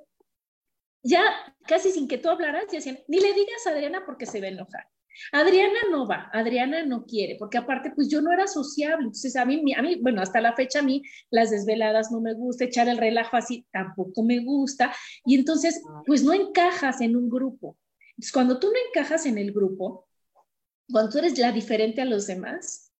ya 1.02 1.22
casi 1.66 1.90
sin 1.90 2.06
que 2.06 2.18
tú 2.18 2.28
hablaras, 2.28 2.64
decían, 2.70 2.98
ni 3.08 3.18
le 3.18 3.32
digas 3.32 3.66
a 3.66 3.70
Adriana 3.70 4.04
porque 4.04 4.26
se 4.26 4.40
va 4.40 4.46
a 4.46 4.50
enojar. 4.50 4.86
Adriana 5.32 5.78
no 5.90 6.06
va, 6.06 6.30
Adriana 6.32 6.84
no 6.84 7.04
quiere, 7.04 7.36
porque 7.38 7.58
aparte, 7.58 7.92
pues 7.94 8.08
yo 8.08 8.20
no 8.20 8.32
era 8.32 8.46
sociable. 8.46 9.06
Entonces, 9.06 9.36
a 9.36 9.44
mí, 9.44 9.62
a 9.74 9.82
mí, 9.82 9.98
bueno, 10.00 10.22
hasta 10.22 10.40
la 10.40 10.54
fecha 10.54 10.80
a 10.80 10.82
mí 10.82 11.02
las 11.30 11.50
desveladas 11.50 12.10
no 12.10 12.20
me 12.20 12.34
gusta, 12.34 12.64
echar 12.64 12.88
el 12.88 12.98
relajo 12.98 13.36
así 13.36 13.66
tampoco 13.70 14.22
me 14.22 14.40
gusta. 14.40 14.94
Y 15.24 15.34
entonces, 15.34 15.82
pues 16.06 16.22
no 16.22 16.32
encajas 16.32 17.00
en 17.00 17.16
un 17.16 17.28
grupo. 17.28 17.76
Entonces, 18.10 18.32
cuando 18.32 18.58
tú 18.58 18.68
no 18.68 18.78
encajas 18.88 19.26
en 19.26 19.38
el 19.38 19.52
grupo, 19.52 20.08
cuando 20.90 21.10
tú 21.10 21.18
eres 21.18 21.38
la 21.38 21.52
diferente 21.52 22.00
a 22.00 22.04
los 22.04 22.26
demás, 22.26 22.92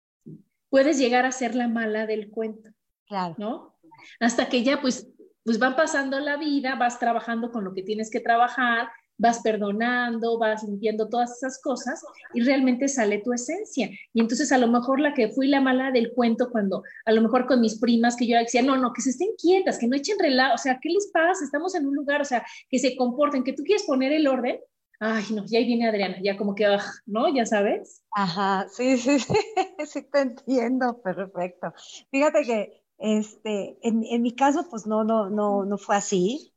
puedes 0.69 0.99
llegar 0.99 1.27
a 1.27 1.33
ser 1.33 1.55
la 1.55 1.69
mala 1.69 2.07
del 2.07 2.31
cuento. 2.31 2.71
Claro. 3.07 3.35
¿No? 3.39 3.77
Hasta 4.21 4.49
que 4.49 4.63
ya, 4.63 4.81
pues, 4.81 5.09
pues 5.45 5.59
van 5.59 5.77
pasando 5.77 6.21
la 6.21 6.37
vida, 6.37 6.77
vas 6.77 6.99
trabajando 6.99 7.51
con 7.51 7.65
lo 7.65 7.75
que 7.75 7.83
tienes 7.83 8.11
que 8.11 8.21
trabajar, 8.21 8.91
vas 9.21 9.41
perdonando, 9.41 10.39
vas 10.39 10.63
limpiando 10.63 11.09
todas 11.09 11.37
esas 11.37 11.61
cosas 11.61 12.03
y 12.33 12.41
realmente 12.41 12.89
sale 12.89 13.19
tu 13.19 13.33
esencia. 13.33 13.91
Y 14.15 14.21
entonces 14.21 14.51
a 14.51 14.59
lo 14.59 14.67
mejor 14.67 14.99
la 14.99 15.13
que 15.13 15.29
fui 15.29 15.47
la 15.47 15.61
mala 15.61 15.91
del 15.93 16.13
cuento 16.13 16.51
cuando 16.51 16.83
a 17.05 17.13
lo 17.13 17.21
mejor 17.21 17.47
con 17.47 17.61
mis 17.61 17.79
primas 17.79 18.17
que 18.17 18.27
yo 18.27 18.39
decía, 18.39 18.63
no, 18.63 18.77
no, 18.77 18.93
que 18.93 19.03
se 19.03 19.11
estén 19.11 19.29
quietas, 19.41 19.79
que 19.79 19.87
no 19.87 19.97
echen 19.97 20.19
relajo, 20.19 20.55
o 20.55 20.59
sea, 20.59 20.79
¿qué 20.81 20.89
les 20.89 21.11
pasa? 21.13 21.45
Estamos 21.45 21.75
en 21.75 21.87
un 21.87 21.95
lugar, 21.95 22.23
o 22.23 22.25
sea, 22.25 22.45
que 22.71 22.79
se 22.79 22.97
comporten, 22.97 23.45
que 23.45 23.53
tú 23.53 23.63
quieres 23.63 23.85
poner 23.85 24.13
el 24.13 24.27
orden. 24.27 24.59
Ay, 24.99 25.25
no, 25.35 25.45
ya 25.47 25.59
ahí 25.59 25.67
viene 25.67 25.89
Adriana, 25.89 26.17
ya 26.23 26.37
como 26.37 26.55
que, 26.55 26.65
ah, 26.65 26.83
¿no? 27.07 27.35
Ya 27.35 27.45
sabes. 27.45 28.03
Ajá, 28.13 28.67
sí, 28.71 28.97
sí, 28.97 29.19
sí, 29.19 29.35
sí 29.87 30.03
te 30.11 30.21
entiendo, 30.21 31.01
perfecto. 31.03 31.73
Fíjate 32.11 32.43
que 32.45 32.83
este, 32.99 33.79
en, 33.83 34.05
en, 34.05 34.23
mi 34.23 34.35
caso, 34.35 34.67
pues 34.71 34.87
no, 34.87 35.05
no, 35.05 35.31
no, 35.31 35.65
no 35.65 35.79
fue 35.79 35.97
así. 35.97 36.53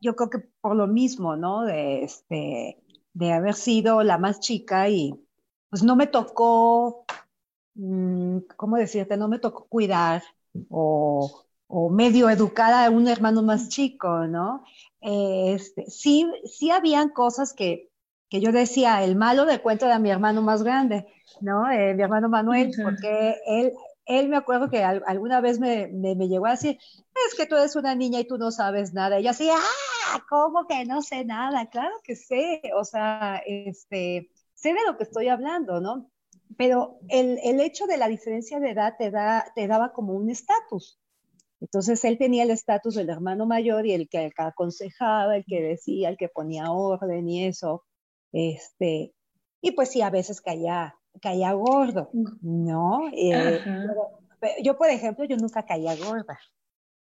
Yo 0.00 0.16
creo 0.16 0.30
que 0.30 0.38
por 0.60 0.76
lo 0.76 0.86
mismo, 0.86 1.36
¿no? 1.36 1.62
De, 1.64 2.04
este, 2.04 2.82
de 3.12 3.32
haber 3.32 3.54
sido 3.54 4.02
la 4.02 4.18
más 4.18 4.40
chica 4.40 4.88
y 4.88 5.14
pues 5.68 5.82
no 5.82 5.96
me 5.96 6.06
tocó, 6.06 7.04
mm, 7.74 8.38
¿cómo 8.56 8.76
decirte? 8.76 9.16
No 9.16 9.28
me 9.28 9.38
tocó 9.38 9.66
cuidar 9.68 10.22
o, 10.68 11.44
o 11.66 11.90
medio 11.90 12.28
educar 12.28 12.72
a 12.72 12.90
un 12.90 13.08
hermano 13.08 13.42
más 13.42 13.68
chico, 13.68 14.26
¿no? 14.26 14.64
Este, 15.00 15.86
sí, 15.90 16.26
sí 16.44 16.70
habían 16.70 17.10
cosas 17.10 17.52
que, 17.52 17.90
que 18.28 18.40
yo 18.40 18.52
decía, 18.52 19.04
el 19.04 19.16
malo 19.16 19.44
del 19.46 19.62
cuento 19.62 19.86
era 19.86 19.98
mi 19.98 20.10
hermano 20.10 20.42
más 20.42 20.62
grande, 20.62 21.06
¿no? 21.40 21.70
Eh, 21.70 21.94
mi 21.94 22.02
hermano 22.02 22.28
Manuel, 22.28 22.72
porque 22.82 23.36
él, 23.46 23.72
él 24.10 24.28
me 24.28 24.36
acuerdo 24.36 24.68
que 24.68 24.82
alguna 24.82 25.40
vez 25.40 25.60
me, 25.60 25.86
me, 25.86 26.14
llegó 26.28 26.46
a 26.46 26.52
decir, 26.52 26.78
es 27.28 27.34
que 27.36 27.46
tú 27.46 27.56
eres 27.56 27.76
una 27.76 27.94
niña 27.94 28.18
y 28.20 28.26
tú 28.26 28.38
no 28.38 28.50
sabes 28.50 28.92
nada. 28.92 29.20
Y 29.20 29.24
yo 29.24 29.30
así, 29.30 29.48
ah, 29.50 30.24
¿cómo 30.28 30.66
que 30.66 30.84
no 30.84 31.00
sé 31.00 31.24
nada? 31.24 31.70
Claro 31.70 31.94
que 32.02 32.16
sé, 32.16 32.60
o 32.76 32.84
sea, 32.84 33.40
este, 33.46 34.30
sé 34.54 34.74
de 34.74 34.84
lo 34.86 34.96
que 34.96 35.04
estoy 35.04 35.28
hablando, 35.28 35.80
¿no? 35.80 36.10
Pero 36.56 36.98
el, 37.08 37.38
el 37.44 37.60
hecho 37.60 37.86
de 37.86 37.98
la 37.98 38.08
diferencia 38.08 38.58
de 38.58 38.70
edad 38.70 38.96
te, 38.98 39.10
da, 39.10 39.52
te 39.54 39.68
daba 39.68 39.92
como 39.92 40.14
un 40.14 40.28
estatus. 40.28 40.98
Entonces 41.60 42.04
él 42.04 42.18
tenía 42.18 42.42
el 42.42 42.50
estatus 42.50 42.96
del 42.96 43.10
hermano 43.10 43.46
mayor 43.46 43.86
y 43.86 43.92
el 43.92 44.08
que 44.08 44.32
aconsejaba, 44.36 45.36
el 45.36 45.44
que 45.44 45.62
decía, 45.62 46.08
el 46.08 46.16
que 46.16 46.28
ponía 46.28 46.72
orden 46.72 47.28
y 47.28 47.46
eso. 47.46 47.84
Este, 48.32 49.14
y 49.60 49.70
pues 49.72 49.90
sí, 49.90 50.02
a 50.02 50.10
veces 50.10 50.40
caía 50.40 50.99
caía 51.20 51.52
gordo, 51.52 52.10
¿no? 52.40 53.10
Eh, 53.12 53.60
yo, 54.62 54.76
por 54.76 54.88
ejemplo, 54.88 55.24
yo 55.24 55.36
nunca 55.36 55.64
caía 55.64 55.94
gorda. 55.96 56.38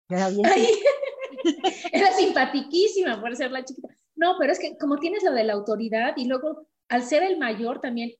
era 0.09 0.29
bien. 0.29 0.45
era 1.93 2.13
simpatiquísima 2.13 3.21
por 3.21 3.35
ser 3.37 3.51
la 3.51 3.65
chiquita. 3.65 3.89
No, 4.17 4.35
pero 4.39 4.53
es 4.53 4.59
que 4.59 4.77
como 4.77 4.99
tienes 4.99 5.23
lo 5.23 5.33
de 5.33 5.45
la 5.45 5.53
autoridad 5.53 6.15
y 6.17 6.27
luego 6.27 6.67
al 6.89 7.03
ser 7.05 7.23
el 7.23 7.39
mayor 7.39 7.81
también, 7.81 8.13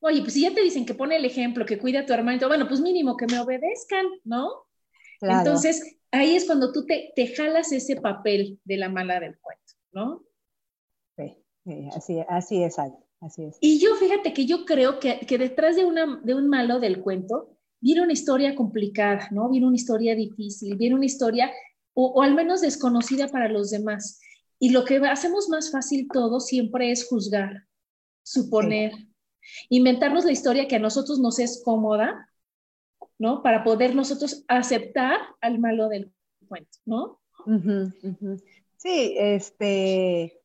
oye, 0.00 0.20
pues 0.20 0.34
si 0.34 0.42
ya 0.42 0.54
te 0.54 0.62
dicen 0.62 0.86
que 0.86 0.94
pone 0.94 1.16
el 1.16 1.24
ejemplo, 1.24 1.66
que 1.66 1.78
cuida 1.78 2.00
a 2.00 2.06
tu 2.06 2.12
hermano, 2.12 2.46
bueno, 2.46 2.68
pues 2.68 2.80
mínimo 2.80 3.16
que 3.16 3.26
me 3.26 3.40
obedezcan, 3.40 4.06
¿no? 4.24 4.66
Entonces, 5.20 5.96
ahí 6.10 6.36
es 6.36 6.44
cuando 6.44 6.70
tú 6.72 6.84
te, 6.84 7.12
te, 7.16 7.34
jalas 7.34 7.72
ese 7.72 7.96
papel 7.96 8.60
de 8.64 8.76
la 8.76 8.90
mala 8.90 9.18
del 9.20 9.38
cuento, 9.38 9.74
¿no? 9.92 10.22
Sí, 11.16 11.88
así, 11.96 12.20
así 12.28 12.62
es, 12.62 12.76
algo. 13.24 13.56
Y 13.60 13.78
yo 13.78 13.94
fíjate 13.96 14.32
que 14.32 14.46
yo 14.46 14.64
creo 14.64 14.98
que, 14.98 15.20
que 15.20 15.38
detrás 15.38 15.76
de, 15.76 15.84
una, 15.84 16.20
de 16.22 16.34
un 16.34 16.48
malo 16.48 16.80
del 16.80 17.00
cuento 17.00 17.56
viene 17.80 18.02
una 18.02 18.12
historia 18.12 18.54
complicada, 18.54 19.28
¿no? 19.30 19.50
Viene 19.50 19.66
una 19.66 19.76
historia 19.76 20.14
difícil, 20.14 20.76
viene 20.76 20.94
una 20.94 21.04
historia 21.04 21.50
o, 21.94 22.22
al 22.22 22.34
menos 22.34 22.60
desconocida 22.60 23.28
para 23.28 23.48
los 23.48 23.70
demás. 23.70 24.20
Y 24.58 24.70
lo 24.70 24.84
que 24.84 24.96
hacemos 24.96 25.48
más 25.48 25.70
fácil 25.70 26.08
todo 26.12 26.40
siempre 26.40 26.90
es 26.90 27.06
juzgar, 27.06 27.66
suponer, 28.22 28.92
inventarnos 29.68 30.24
la 30.24 30.32
historia 30.32 30.68
que 30.68 30.76
a 30.76 30.80
nosotros 30.80 31.18
nos 31.18 31.38
es 31.38 31.62
cómoda, 31.64 32.30
¿no? 33.18 33.42
Para 33.42 33.62
poder 33.62 33.94
nosotros 33.94 34.44
aceptar 34.48 35.20
al 35.40 35.58
malo 35.58 35.88
del 35.88 36.12
cuento, 36.48 36.78
¿no? 36.84 37.20
Sí, 38.76 39.14
este, 39.18 40.40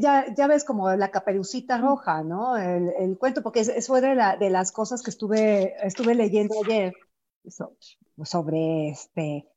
ya, 0.00 0.32
ya, 0.34 0.46
ves 0.46 0.64
como 0.64 0.90
la 0.96 1.10
caperucita 1.10 1.78
roja, 1.78 2.22
¿no? 2.22 2.56
El, 2.56 3.18
cuento, 3.18 3.42
porque 3.42 3.60
eso 3.60 3.92
fue 3.92 4.00
de, 4.00 4.14
la, 4.14 4.36
de, 4.36 4.50
las 4.50 4.72
cosas 4.72 5.02
que 5.02 5.10
estuve, 5.10 5.74
estuve 5.86 6.14
leyendo 6.14 6.54
ayer 6.64 6.92
sobre 8.24 8.88
este, 8.88 9.48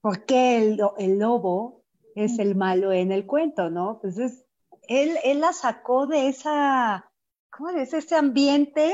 por 0.00 0.24
qué 0.24 0.58
el, 0.58 0.80
el, 0.98 1.18
lobo 1.18 1.84
es 2.14 2.38
el 2.38 2.54
malo 2.54 2.92
en 2.92 3.12
el 3.12 3.26
cuento, 3.26 3.70
¿no? 3.70 3.94
Entonces, 3.94 4.44
él, 4.88 5.16
él 5.24 5.40
la 5.40 5.52
sacó 5.52 6.06
de 6.06 6.28
esa, 6.28 7.10
¿cómo 7.50 7.70
es? 7.70 7.94
Ese 7.94 8.16
ambiente 8.16 8.92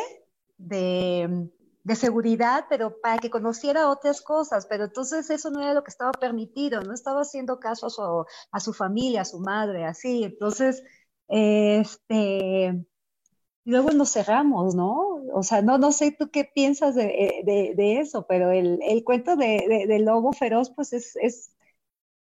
de, 0.58 1.50
de 1.88 1.96
seguridad, 1.96 2.66
pero 2.68 3.00
para 3.00 3.18
que 3.18 3.30
conociera 3.30 3.88
otras 3.88 4.20
cosas, 4.20 4.66
pero 4.66 4.84
entonces 4.84 5.30
eso 5.30 5.50
no 5.50 5.62
era 5.62 5.72
lo 5.72 5.82
que 5.82 5.90
estaba 5.90 6.12
permitido, 6.12 6.82
no 6.82 6.92
estaba 6.92 7.22
haciendo 7.22 7.58
caso 7.58 7.86
a 7.86 7.90
su, 7.90 8.26
a 8.52 8.60
su 8.60 8.74
familia, 8.74 9.22
a 9.22 9.24
su 9.24 9.40
madre, 9.40 9.86
así, 9.86 10.22
entonces, 10.22 10.84
este, 11.28 12.84
luego 13.64 13.90
nos 13.92 14.12
cerramos, 14.12 14.74
¿no? 14.74 15.22
O 15.32 15.42
sea, 15.42 15.62
no, 15.62 15.78
no 15.78 15.90
sé 15.92 16.12
tú 16.12 16.30
qué 16.30 16.44
piensas 16.44 16.94
de, 16.94 17.42
de, 17.46 17.72
de 17.74 18.00
eso, 18.00 18.26
pero 18.28 18.50
el, 18.52 18.80
el 18.82 19.02
cuento 19.02 19.34
de, 19.36 19.86
del 19.88 20.04
lobo 20.04 20.34
feroz, 20.34 20.70
pues 20.70 20.92
es, 20.92 21.16
es, 21.16 21.54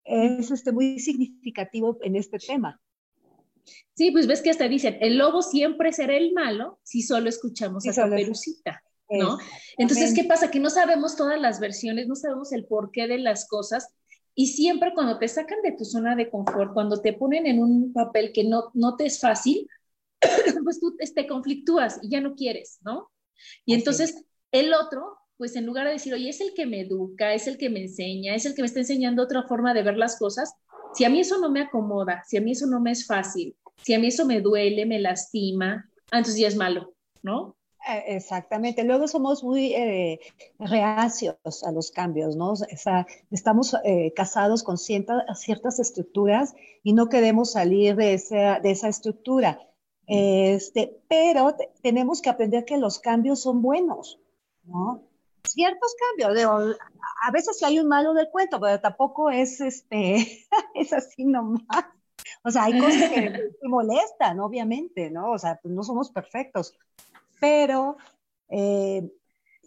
es 0.03 0.51
este, 0.51 0.71
muy 0.73 0.99
significativo 0.99 1.97
en 2.01 2.15
este 2.15 2.37
tema. 2.37 2.79
Sí, 3.95 4.11
pues 4.11 4.27
ves 4.27 4.43
que 4.43 4.51
hasta 4.51 4.67
dicen, 4.67 4.99
el 5.01 5.17
lobo 5.17 5.41
siempre 5.41 5.91
será 5.91 6.15
el 6.15 6.33
malo 6.33 6.77
si 6.83 7.01
solo 7.01 7.29
escuchamos 7.29 7.83
a 7.87 7.89
esa 7.89 8.07
perucita. 8.07 8.83
¿No? 9.09 9.37
Entonces, 9.77 10.13
¿qué 10.13 10.23
pasa? 10.23 10.51
Que 10.51 10.59
no 10.59 10.69
sabemos 10.69 11.15
todas 11.15 11.39
las 11.39 11.59
versiones, 11.59 12.07
no 12.07 12.15
sabemos 12.15 12.51
el 12.51 12.65
porqué 12.65 13.07
de 13.07 13.19
las 13.19 13.47
cosas 13.47 13.93
y 14.33 14.47
siempre 14.47 14.93
cuando 14.93 15.17
te 15.17 15.27
sacan 15.27 15.61
de 15.63 15.71
tu 15.71 15.85
zona 15.85 16.15
de 16.15 16.29
confort, 16.29 16.73
cuando 16.73 17.01
te 17.01 17.13
ponen 17.13 17.47
en 17.47 17.59
un 17.59 17.93
papel 17.93 18.31
que 18.33 18.43
no, 18.43 18.71
no 18.73 18.95
te 18.95 19.05
es 19.05 19.19
fácil, 19.19 19.67
pues 20.63 20.79
tú 20.79 20.95
te 20.97 21.27
conflictúas 21.27 21.99
y 22.01 22.09
ya 22.09 22.21
no 22.21 22.35
quieres, 22.35 22.79
¿no? 22.83 23.11
Y 23.65 23.73
entonces 23.73 24.25
el 24.51 24.73
otro, 24.73 25.17
pues 25.37 25.55
en 25.55 25.65
lugar 25.65 25.85
de 25.85 25.93
decir, 25.93 26.13
oye, 26.13 26.29
es 26.29 26.41
el 26.41 26.53
que 26.53 26.65
me 26.65 26.81
educa, 26.81 27.33
es 27.33 27.47
el 27.47 27.57
que 27.57 27.69
me 27.69 27.81
enseña, 27.81 28.35
es 28.35 28.45
el 28.45 28.55
que 28.55 28.61
me 28.61 28.67
está 28.67 28.79
enseñando 28.79 29.23
otra 29.23 29.43
forma 29.43 29.73
de 29.73 29.83
ver 29.83 29.97
las 29.97 30.17
cosas, 30.17 30.53
si 30.93 31.05
a 31.05 31.09
mí 31.09 31.19
eso 31.19 31.39
no 31.39 31.49
me 31.49 31.61
acomoda, 31.61 32.23
si 32.25 32.37
a 32.37 32.41
mí 32.41 32.51
eso 32.51 32.67
no 32.67 32.79
me 32.79 32.91
es 32.91 33.05
fácil, 33.05 33.55
si 33.83 33.93
a 33.93 33.99
mí 33.99 34.07
eso 34.07 34.25
me 34.25 34.41
duele, 34.41 34.85
me 34.85 34.99
lastima, 34.99 35.89
ah, 36.11 36.17
entonces 36.17 36.39
ya 36.39 36.47
es 36.47 36.55
malo, 36.55 36.93
¿no? 37.21 37.57
Eh, 37.87 38.15
exactamente. 38.15 38.83
Luego 38.83 39.07
somos 39.07 39.43
muy 39.43 39.73
eh, 39.73 40.19
reacios 40.57 41.63
a 41.63 41.71
los 41.71 41.91
cambios, 41.91 42.35
¿no? 42.35 42.51
O 42.51 42.55
sea, 42.55 43.05
estamos 43.31 43.75
eh, 43.83 44.11
casados 44.15 44.63
con 44.63 44.77
ciertas 44.77 45.79
estructuras 45.79 46.55
y 46.83 46.93
no 46.93 47.09
queremos 47.09 47.51
salir 47.51 47.95
de 47.95 48.15
esa, 48.15 48.59
de 48.59 48.71
esa 48.71 48.87
estructura. 48.87 49.59
Este, 50.07 50.99
pero 51.07 51.55
tenemos 51.81 52.21
que 52.21 52.29
aprender 52.29 52.65
que 52.65 52.77
los 52.77 52.99
cambios 52.99 53.41
son 53.41 53.61
buenos, 53.61 54.19
¿no? 54.63 55.03
Ciertos 55.47 55.95
cambios, 56.09 56.75
a 57.23 57.31
veces 57.31 57.61
hay 57.61 57.79
un 57.79 57.87
malo 57.87 58.13
del 58.13 58.29
cuento, 58.29 58.59
pero 58.59 58.79
tampoco 58.79 59.29
es, 59.29 59.61
este, 59.61 60.43
es 60.73 60.91
así 60.91 61.23
nomás. 61.23 61.85
O 62.43 62.49
sea, 62.49 62.63
hay 62.63 62.79
cosas 62.79 63.09
que, 63.11 63.31
que 63.61 63.67
molestan, 63.67 64.39
obviamente, 64.39 65.11
¿no? 65.11 65.31
O 65.31 65.37
sea, 65.37 65.59
pues 65.61 65.73
no 65.73 65.83
somos 65.83 66.09
perfectos, 66.09 66.75
pero 67.45 67.97
eh, 68.49 69.07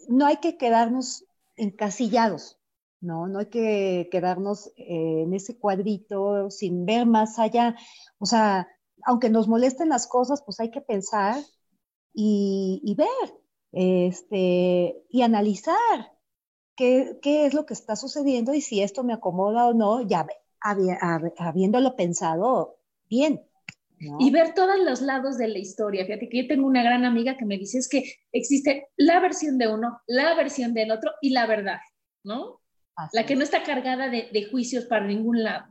no 0.09 0.25
hay 0.25 0.37
que 0.37 0.57
quedarnos 0.57 1.23
encasillados, 1.55 2.59
¿no? 2.99 3.27
No 3.27 3.39
hay 3.39 3.45
que 3.45 4.09
quedarnos 4.11 4.67
eh, 4.75 5.23
en 5.23 5.33
ese 5.33 5.57
cuadrito 5.57 6.49
sin 6.51 6.85
ver 6.85 7.05
más 7.05 7.39
allá. 7.39 7.77
O 8.17 8.25
sea, 8.25 8.67
aunque 9.05 9.29
nos 9.29 9.47
molesten 9.47 9.87
las 9.87 10.07
cosas, 10.07 10.43
pues 10.45 10.59
hay 10.59 10.71
que 10.71 10.81
pensar 10.81 11.41
y, 12.13 12.95
ver, 12.97 13.33
este, 13.71 15.01
y 15.07 15.21
analizar 15.21 16.17
qué, 16.75 17.17
es 17.23 17.53
lo 17.53 17.65
que 17.65 17.73
está 17.73 17.95
sucediendo 17.95 18.53
y 18.53 18.59
si 18.59 18.81
esto 18.81 19.05
me 19.05 19.13
acomoda 19.13 19.67
o 19.67 19.73
no, 19.73 20.01
ya 20.01 20.27
habiéndolo 20.59 21.95
pensado 21.95 22.77
bien. 23.09 23.48
Y 23.99 24.31
ver 24.31 24.53
todos 24.53 24.79
los 24.79 25.01
lados 25.01 25.37
de 25.37 25.47
la 25.49 25.59
historia. 25.59 26.05
Fíjate 26.05 26.29
que 26.29 26.43
yo 26.43 26.47
tengo 26.47 26.65
una 26.65 26.83
gran 26.83 27.03
amiga 27.03 27.35
que 27.37 27.45
me 27.45 27.57
dice 27.57 27.79
es 27.79 27.89
que 27.89 28.15
existe 28.31 28.87
la 28.95 29.19
versión 29.19 29.57
de 29.57 29.67
uno, 29.67 29.99
la 30.07 30.35
versión 30.35 30.73
del 30.73 30.91
otro 30.91 31.11
y 31.21 31.31
la 31.31 31.45
verdad, 31.45 31.79
¿no? 32.23 32.61
la 33.13 33.25
que 33.25 33.35
no 33.35 33.43
está 33.43 33.63
cargada 33.63 34.09
de, 34.09 34.29
de 34.31 34.45
juicios 34.45 34.85
para 34.85 35.05
ningún 35.05 35.43
lado. 35.43 35.65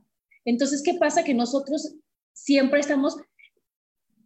Entonces, 0.44 0.82
¿qué 0.82 0.94
pasa? 0.94 1.24
Que 1.24 1.34
nosotros 1.34 1.94
siempre 2.32 2.80
estamos 2.80 3.16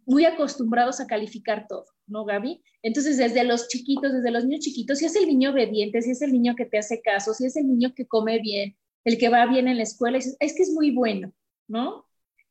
muy 0.05 0.25
acostumbrados 0.25 0.99
a 0.99 1.07
calificar 1.07 1.67
todo, 1.67 1.85
¿no, 2.07 2.25
Gaby? 2.25 2.61
Entonces, 2.81 3.17
desde 3.17 3.43
los 3.43 3.67
chiquitos, 3.67 4.13
desde 4.13 4.31
los 4.31 4.45
niños 4.45 4.65
chiquitos, 4.65 4.99
si 4.99 5.05
es 5.05 5.15
el 5.15 5.27
niño 5.27 5.51
obediente, 5.51 6.01
si 6.01 6.11
es 6.11 6.21
el 6.21 6.31
niño 6.31 6.55
que 6.55 6.65
te 6.65 6.77
hace 6.77 7.01
caso, 7.01 7.33
si 7.33 7.45
es 7.45 7.55
el 7.55 7.67
niño 7.67 7.93
que 7.95 8.07
come 8.07 8.39
bien, 8.39 8.77
el 9.05 9.17
que 9.17 9.29
va 9.29 9.45
bien 9.45 9.67
en 9.67 9.77
la 9.77 9.83
escuela, 9.83 10.17
es 10.17 10.37
que 10.37 10.63
es 10.63 10.71
muy 10.71 10.91
bueno, 10.91 11.33
¿no? 11.67 12.05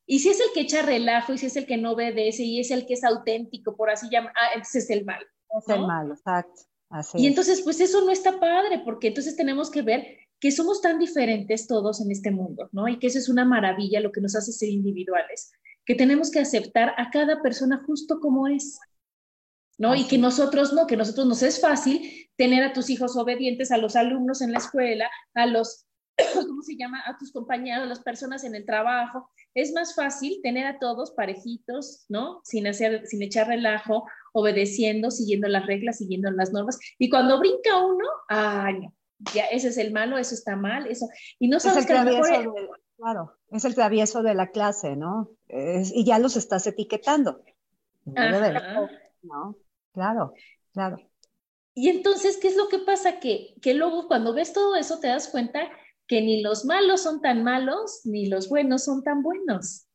Y 0.06 0.18
si 0.18 0.30
es 0.30 0.40
el 0.40 0.46
que 0.52 0.60
echa 0.60 0.82
relajo 0.82 1.32
y 1.32 1.38
si 1.38 1.46
es 1.46 1.56
el 1.56 1.66
que 1.66 1.76
no 1.76 1.92
obedece 1.92 2.42
y 2.42 2.60
es 2.60 2.70
el 2.70 2.86
que 2.86 2.94
es 2.94 3.04
auténtico, 3.04 3.76
por 3.76 3.90
así 3.90 4.08
llamar, 4.10 4.32
ah, 4.36 4.48
entonces 4.54 4.84
es 4.84 4.90
el 4.90 5.04
mal. 5.04 5.24
Es 5.58 5.68
el 5.68 5.86
mal, 5.86 6.10
exacto. 6.10 6.62
y 7.14 7.26
entonces, 7.26 7.62
pues 7.62 7.80
eso 7.80 8.04
no 8.04 8.10
está 8.10 8.40
padre, 8.40 8.82
porque 8.84 9.08
entonces 9.08 9.36
tenemos 9.36 9.70
que 9.70 9.82
ver 9.82 10.18
que 10.40 10.50
somos 10.50 10.80
tan 10.80 10.98
diferentes 10.98 11.68
todos 11.68 12.00
en 12.00 12.10
este 12.10 12.30
mundo, 12.32 12.68
¿no? 12.72 12.88
Y 12.88 12.98
que 12.98 13.06
eso 13.06 13.18
es 13.18 13.28
una 13.28 13.44
maravilla, 13.44 14.00
lo 14.00 14.10
que 14.10 14.20
nos 14.20 14.34
hace 14.34 14.50
ser 14.52 14.70
individuales, 14.70 15.52
que 15.84 15.94
tenemos 15.94 16.30
que 16.30 16.40
aceptar 16.40 16.94
a 16.96 17.10
cada 17.10 17.42
persona 17.42 17.82
justo 17.86 18.18
como 18.18 18.48
es, 18.48 18.80
¿no? 19.78 19.94
Y 19.94 20.08
que 20.08 20.18
nosotros 20.18 20.72
no, 20.72 20.86
que 20.86 20.96
nosotros 20.96 21.26
nos 21.26 21.42
es 21.42 21.60
fácil 21.60 22.28
tener 22.36 22.64
a 22.64 22.72
tus 22.72 22.90
hijos 22.90 23.16
obedientes, 23.16 23.70
a 23.70 23.78
los 23.78 23.94
alumnos 23.94 24.42
en 24.42 24.52
la 24.52 24.58
escuela, 24.58 25.08
a 25.34 25.46
los 25.46 25.86
¿cómo 26.48 26.62
se 26.62 26.76
llama? 26.76 27.02
A 27.06 27.16
tus 27.18 27.32
compañeros, 27.32 27.84
a 27.84 27.86
las 27.86 28.00
personas 28.00 28.44
en 28.44 28.54
el 28.54 28.64
trabajo. 28.64 29.30
Es 29.54 29.72
más 29.72 29.94
fácil 29.94 30.40
tener 30.42 30.66
a 30.66 30.78
todos 30.78 31.12
parejitos, 31.12 32.04
¿no? 32.08 32.40
Sin 32.44 32.66
hacer, 32.66 33.06
sin 33.06 33.22
echar 33.22 33.48
relajo, 33.48 34.04
obedeciendo, 34.32 35.10
siguiendo 35.10 35.48
las 35.48 35.66
reglas, 35.66 35.98
siguiendo 35.98 36.30
las 36.30 36.52
normas. 36.52 36.78
Y 36.98 37.10
cuando 37.10 37.38
brinca 37.38 37.84
uno, 37.84 38.06
ay, 38.28 38.80
no, 38.80 38.94
ya 39.34 39.44
ese 39.46 39.68
es 39.68 39.78
el 39.78 39.92
malo, 39.92 40.18
eso 40.18 40.34
está 40.34 40.56
mal, 40.56 40.86
eso. 40.86 41.08
Y 41.38 41.48
no 41.48 41.60
sabes 41.60 41.86
que 41.86 41.94
Claro, 42.96 43.36
es 43.50 43.64
el 43.64 43.74
travieso 43.74 44.22
de 44.22 44.34
la 44.34 44.52
clase, 44.52 44.94
¿no? 44.94 45.30
y 45.48 46.04
ya 46.04 46.20
los 46.20 46.36
estás 46.36 46.66
etiquetando. 46.68 47.42
¿no? 49.22 49.56
Claro, 49.92 50.34
claro. 50.72 50.98
Y 51.74 51.88
entonces, 51.88 52.36
¿qué 52.36 52.48
es 52.48 52.56
lo 52.56 52.68
que 52.68 52.78
pasa? 52.78 53.18
Que, 53.18 53.54
que 53.60 53.74
luego 53.74 54.06
cuando 54.06 54.34
ves 54.34 54.52
todo 54.52 54.76
eso 54.76 55.00
te 55.00 55.08
das 55.08 55.28
cuenta 55.28 55.68
que 56.06 56.20
ni 56.20 56.42
los 56.42 56.64
malos 56.64 57.02
son 57.02 57.20
tan 57.20 57.44
malos, 57.44 58.00
ni 58.04 58.26
los 58.26 58.48
buenos 58.48 58.84
son 58.84 59.02
tan 59.02 59.22
buenos. 59.22 59.86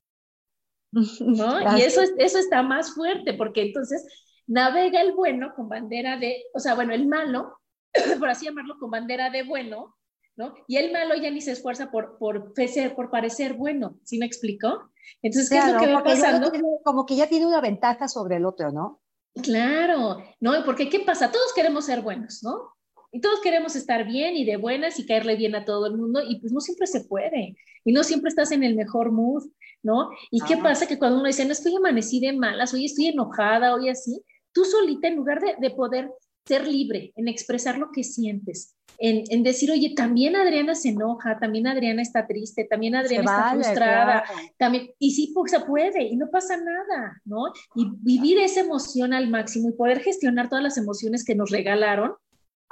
¿no? 1.20 1.78
Y 1.78 1.82
eso, 1.82 2.02
eso 2.18 2.40
está 2.40 2.64
más 2.64 2.94
fuerte, 2.94 3.34
porque 3.34 3.62
entonces 3.62 4.06
navega 4.48 5.02
el 5.02 5.14
bueno 5.14 5.54
con 5.56 5.70
bandera 5.70 6.18
de, 6.18 6.44
o 6.54 6.60
sea, 6.60 6.76
bueno, 6.76 6.94
el 6.94 7.08
malo, 7.08 7.60
por 8.20 8.30
así 8.30 8.46
llamarlo, 8.46 8.78
con 8.80 8.90
bandera 8.90 9.30
de 9.30 9.44
bueno, 9.44 9.96
¿no? 10.36 10.54
Y 10.68 10.78
el 10.78 10.92
malo 10.92 11.16
ya 11.16 11.30
ni 11.32 11.42
se 11.42 11.52
esfuerza 11.52 11.92
por, 11.92 12.18
por, 12.18 12.54
por 12.96 13.12
parecer 13.12 13.54
bueno, 13.56 14.00
¿sí 14.04 14.18
me 14.18 14.26
explicó? 14.26 14.92
Entonces, 15.22 15.50
¿qué 15.50 15.58
es 15.58 15.74
lo 15.74 15.80
que 15.80 15.94
va 15.94 16.04
pasando? 16.04 16.52
como 16.84 17.06
que 17.06 17.16
ya 17.16 17.28
tiene 17.28 17.46
una 17.46 17.62
ventaja 17.62 18.08
sobre 18.08 18.38
el 18.38 18.46
otro, 18.46 18.72
¿no? 18.72 19.02
Claro, 19.42 20.18
¿no? 20.40 20.64
Porque 20.66 20.90
¿qué 20.90 21.02
pasa? 21.02 21.32
Todos 21.32 21.54
queremos 21.54 21.86
ser 21.86 22.02
buenos, 22.02 22.44
¿no? 22.44 22.77
Y 23.12 23.22
todos 23.22 23.40
queremos 23.42 23.76
estar 23.76 24.06
bien 24.06 24.36
y 24.36 24.46
de 24.46 24.58
buenas 24.58 25.00
y 25.00 25.06
caerle 25.06 25.36
bien 25.36 25.56
a 25.56 25.66
todo 25.66 25.88
el 25.88 25.98
mundo 25.98 26.22
y 26.28 26.40
pues 26.40 26.52
no 26.52 26.60
siempre 26.60 26.88
se 26.88 27.06
puede 27.06 27.56
y 27.86 27.94
no 27.94 28.04
siempre 28.04 28.30
estás 28.30 28.52
en 28.52 28.64
el 28.64 28.76
mejor 28.76 29.12
mood, 29.12 29.44
¿no? 29.82 30.10
¿Y 30.30 30.42
qué 30.42 30.58
pasa? 30.58 30.88
Que 30.88 31.00
cuando 31.00 31.20
uno 31.20 31.28
dice, 31.28 31.46
no 31.46 31.54
estoy 31.54 31.76
amanecí 31.76 32.20
de 32.20 32.34
malas, 32.34 32.74
hoy 32.74 32.86
estoy 32.86 33.08
enojada, 33.08 33.74
hoy 33.74 33.90
así, 33.90 34.22
tú 34.52 34.66
solita 34.66 35.08
en 35.08 35.16
lugar 35.16 35.40
de, 35.40 35.56
de 35.60 35.74
poder 35.74 36.10
ser 36.48 36.68
libre, 36.68 37.14
en 37.16 37.28
expresar 37.28 37.78
lo 37.78 37.92
que 37.92 38.04
sientes, 38.04 38.76
en, 39.00 39.24
en, 39.30 39.44
decir, 39.44 39.70
oye, 39.70 39.94
también 39.96 40.36
Adriana 40.36 40.74
se 40.74 40.90
enoja, 40.90 41.38
también 41.40 41.68
Adriana 41.68 42.02
está 42.02 42.26
triste, 42.26 42.64
también 42.64 42.96
Adriana 42.96 43.24
está 43.24 43.52
frustrada, 43.54 44.24
también, 44.58 44.90
y 44.98 45.12
sí, 45.12 45.32
pues 45.36 45.52
se 45.52 45.60
puede, 45.60 46.04
y 46.04 46.16
no 46.16 46.30
pasa 46.32 46.58
nada, 46.58 47.22
¿no? 47.26 47.44
Y 47.76 47.90
vivir 48.00 48.40
esa 48.40 48.62
emoción 48.62 49.14
al 49.14 49.30
máximo 49.30 49.70
y 49.70 49.74
poder 49.74 50.00
gestionar 50.00 50.50
todas 50.50 50.64
las 50.64 50.78
emociones 50.78 51.24
que 51.26 51.36
nos 51.36 51.52
regalaron, 51.52 52.14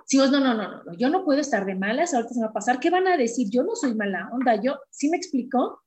si 0.06 0.20
vos, 0.20 0.32
no, 0.32 0.40
no, 0.40 0.54
no, 0.54 0.84
no, 0.84 0.94
yo 0.98 1.10
no 1.10 1.26
puedo 1.26 1.42
estar 1.42 1.66
de 1.66 1.76
malas, 1.76 2.14
ahorita 2.14 2.34
se 2.34 2.42
va 2.42 2.48
a 2.48 2.54
pasar, 2.54 2.80
¿qué 2.80 2.92
van 2.92 3.08
a 3.08 3.18
decir? 3.18 3.50
Yo 3.50 3.64
no 3.64 3.76
soy 3.76 3.96
mala 3.96 4.30
onda, 4.32 4.56
yo, 4.62 4.76
¿sí 4.92 5.10
me 5.10 5.18
explicó? 5.18 5.82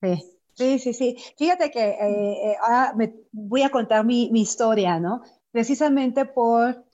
Sí, 0.00 0.20
sí, 0.54 0.78
sí, 0.80 0.92
sí. 0.92 1.16
Fíjate 1.38 1.70
que 1.70 1.90
eh, 1.90 2.50
eh, 2.50 2.56
ahora 2.60 2.92
me 2.94 3.14
voy 3.30 3.62
a 3.62 3.70
contar 3.70 4.04
mi, 4.04 4.28
historia, 4.34 4.98
¿no? 4.98 5.22
Precisamente 5.52 6.24
por 6.24 6.84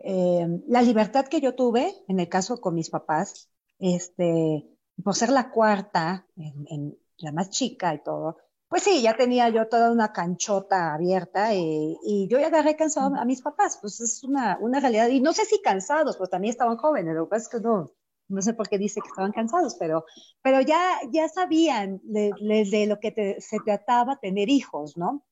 eh, 0.00 0.46
la 0.68 0.82
libertad 0.82 1.26
que 1.26 1.40
yo 1.40 1.54
tuve, 1.54 1.94
en 2.08 2.20
el 2.20 2.28
caso 2.28 2.60
con 2.60 2.74
mis 2.74 2.90
papás, 2.90 3.48
este, 3.78 4.68
por 5.02 5.14
ser 5.14 5.30
la 5.30 5.50
cuarta, 5.50 6.26
en 6.36 6.98
la 7.16 7.32
más 7.32 7.48
chica 7.50 7.94
y 7.94 8.02
todo, 8.02 8.36
pues 8.68 8.82
sí, 8.82 9.00
ya 9.02 9.16
tenía 9.16 9.48
yo 9.48 9.68
toda 9.68 9.90
una 9.90 10.12
canchota 10.12 10.94
abierta 10.94 11.54
y, 11.54 11.98
y 12.02 12.28
yo 12.28 12.38
ya 12.38 12.48
agarré 12.48 12.76
cansado 12.76 13.16
a 13.16 13.24
mis 13.24 13.42
papás, 13.42 13.78
pues 13.80 14.00
es 14.00 14.22
una, 14.24 14.58
una 14.60 14.80
realidad. 14.80 15.08
Y 15.08 15.20
no 15.20 15.32
sé 15.32 15.44
si 15.46 15.62
cansados, 15.62 16.16
pues 16.16 16.30
también 16.30 16.52
estaban 16.52 16.76
jóvenes, 16.76 17.14
lo 17.14 17.24
que 17.24 17.30
pasa 17.30 17.42
es 17.44 17.48
que 17.48 17.60
no, 17.66 17.90
no 18.28 18.42
sé 18.42 18.52
por 18.52 18.68
qué 18.68 18.78
dice 18.78 19.00
que 19.00 19.08
estaban 19.08 19.32
cansados, 19.32 19.74
pero, 19.76 20.04
pero 20.42 20.60
ya, 20.60 21.00
ya 21.10 21.28
sabían 21.28 22.00
de, 22.04 22.86
lo 22.86 23.00
que 23.00 23.36
se 23.40 23.58
trataba 23.64 24.20
tener 24.20 24.50
hijos, 24.50 24.96
¿no? 24.96 25.24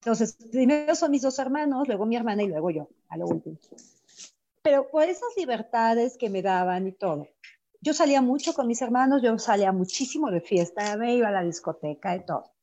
Entonces, 0.00 0.36
primero 0.52 0.94
son 0.94 1.10
mis 1.10 1.22
dos 1.22 1.38
hermanos, 1.40 1.88
luego 1.88 2.06
mi 2.06 2.14
hermana 2.14 2.44
y 2.44 2.48
luego 2.48 2.70
yo, 2.70 2.88
a 3.08 3.16
lo 3.16 3.26
último. 3.26 3.58
Pero 4.62 4.88
por 4.88 5.02
esas 5.04 5.30
libertades 5.36 6.16
que 6.16 6.30
me 6.30 6.42
daban 6.42 6.86
y 6.86 6.92
todo, 6.92 7.26
yo 7.80 7.92
salía 7.92 8.22
mucho 8.22 8.54
con 8.54 8.68
mis 8.68 8.80
hermanos, 8.80 9.22
yo 9.22 9.36
salía 9.38 9.72
muchísimo 9.72 10.30
de 10.30 10.40
fiesta, 10.40 10.96
me 10.96 11.16
iba 11.16 11.28
a 11.28 11.32
la 11.32 11.42
discoteca 11.42 12.14
y 12.14 12.24
todo. 12.24 12.55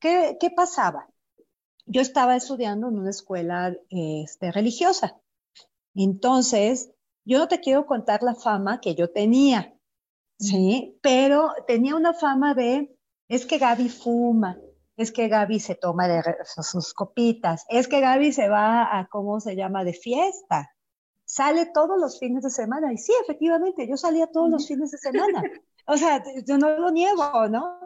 ¿Qué, 0.00 0.36
pasaba? 0.56 1.08
Yo 1.86 2.00
estaba 2.00 2.36
estudiando 2.36 2.88
en 2.88 2.98
una 2.98 3.10
escuela 3.10 3.76
este, 3.90 4.50
religiosa. 4.50 5.20
Entonces, 5.94 6.90
yo 7.24 7.38
no 7.38 7.48
te 7.48 7.60
quiero 7.60 7.86
contar 7.86 8.22
la 8.22 8.34
fama 8.34 8.80
que 8.80 8.94
yo 8.94 9.10
tenía, 9.10 9.74
¿sí? 10.38 10.98
Pero 11.02 11.52
tenía 11.66 11.96
una 11.96 12.14
fama 12.14 12.54
de, 12.54 12.96
es 13.28 13.44
que 13.44 13.58
Gaby 13.58 13.88
fuma, 13.88 14.58
es 14.96 15.12
que 15.12 15.28
Gaby 15.28 15.60
se 15.60 15.74
toma 15.74 16.08
de 16.08 16.22
sus 16.44 16.94
copitas, 16.94 17.66
es 17.68 17.88
que 17.88 18.00
Gaby 18.00 18.32
se 18.32 18.48
va 18.48 18.98
a, 18.98 19.08
¿cómo 19.08 19.40
se 19.40 19.56
llama?, 19.56 19.84
de 19.84 19.92
fiesta. 19.92 20.70
Sale 21.24 21.66
todos 21.66 22.00
los 22.00 22.18
fines 22.18 22.42
de 22.42 22.50
semana. 22.50 22.92
Y 22.92 22.98
sí, 22.98 23.12
efectivamente, 23.22 23.86
yo 23.86 23.96
salía 23.96 24.26
todos 24.26 24.50
los 24.50 24.66
fines 24.66 24.90
de 24.90 24.98
semana. 24.98 25.42
O 25.86 25.96
sea, 25.96 26.22
yo 26.46 26.58
no 26.58 26.70
lo 26.78 26.90
niego, 26.90 27.48
¿no? 27.48 27.79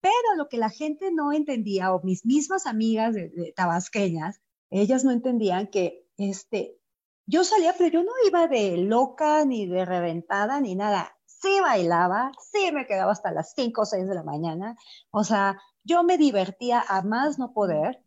Pero 0.00 0.36
lo 0.36 0.48
que 0.48 0.58
la 0.58 0.70
gente 0.70 1.10
no 1.10 1.32
entendía, 1.32 1.92
o 1.92 2.02
mis 2.02 2.24
mismas 2.24 2.66
amigas 2.66 3.14
de, 3.14 3.52
tabasqueñas, 3.56 4.40
ellas 4.70 5.04
no 5.04 5.10
entendían 5.10 5.68
que 5.68 6.06
este, 6.16 6.78
yo 7.26 7.44
salía, 7.44 7.74
pero 7.76 7.90
yo 7.90 8.02
no 8.04 8.12
iba 8.26 8.46
de 8.46 8.76
loca, 8.76 9.44
ni 9.44 9.66
de 9.66 9.84
reventada, 9.84 10.60
ni 10.60 10.74
nada. 10.74 11.16
Sí 11.26 11.60
bailaba, 11.60 12.32
sí 12.40 12.72
me 12.72 12.86
quedaba 12.86 13.12
hasta 13.12 13.32
las 13.32 13.52
5 13.54 13.82
o 13.82 13.84
6 13.84 14.08
de 14.08 14.14
la 14.14 14.24
mañana. 14.24 14.76
O 15.10 15.24
sea, 15.24 15.60
yo 15.84 16.02
me 16.02 16.18
divertía 16.18 16.84
a 16.86 17.02
más 17.02 17.38
no 17.38 17.52
poder. 17.52 18.02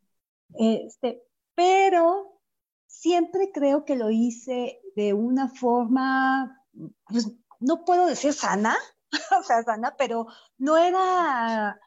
Este, 0.54 1.24
pero 1.56 2.40
siempre 2.88 3.52
creo 3.54 3.86
que 3.86 3.96
lo 3.96 4.10
hice 4.12 4.82
de 4.96 5.14
una 5.14 5.48
forma, 5.48 6.66
pues, 7.06 7.32
no 7.60 7.86
puedo 7.86 8.06
decir 8.06 8.34
sana, 8.34 8.76
o 9.40 9.44
sea, 9.44 9.64
sana, 9.64 9.96
pero 9.98 10.28
no 10.58 10.78
era 10.78 11.80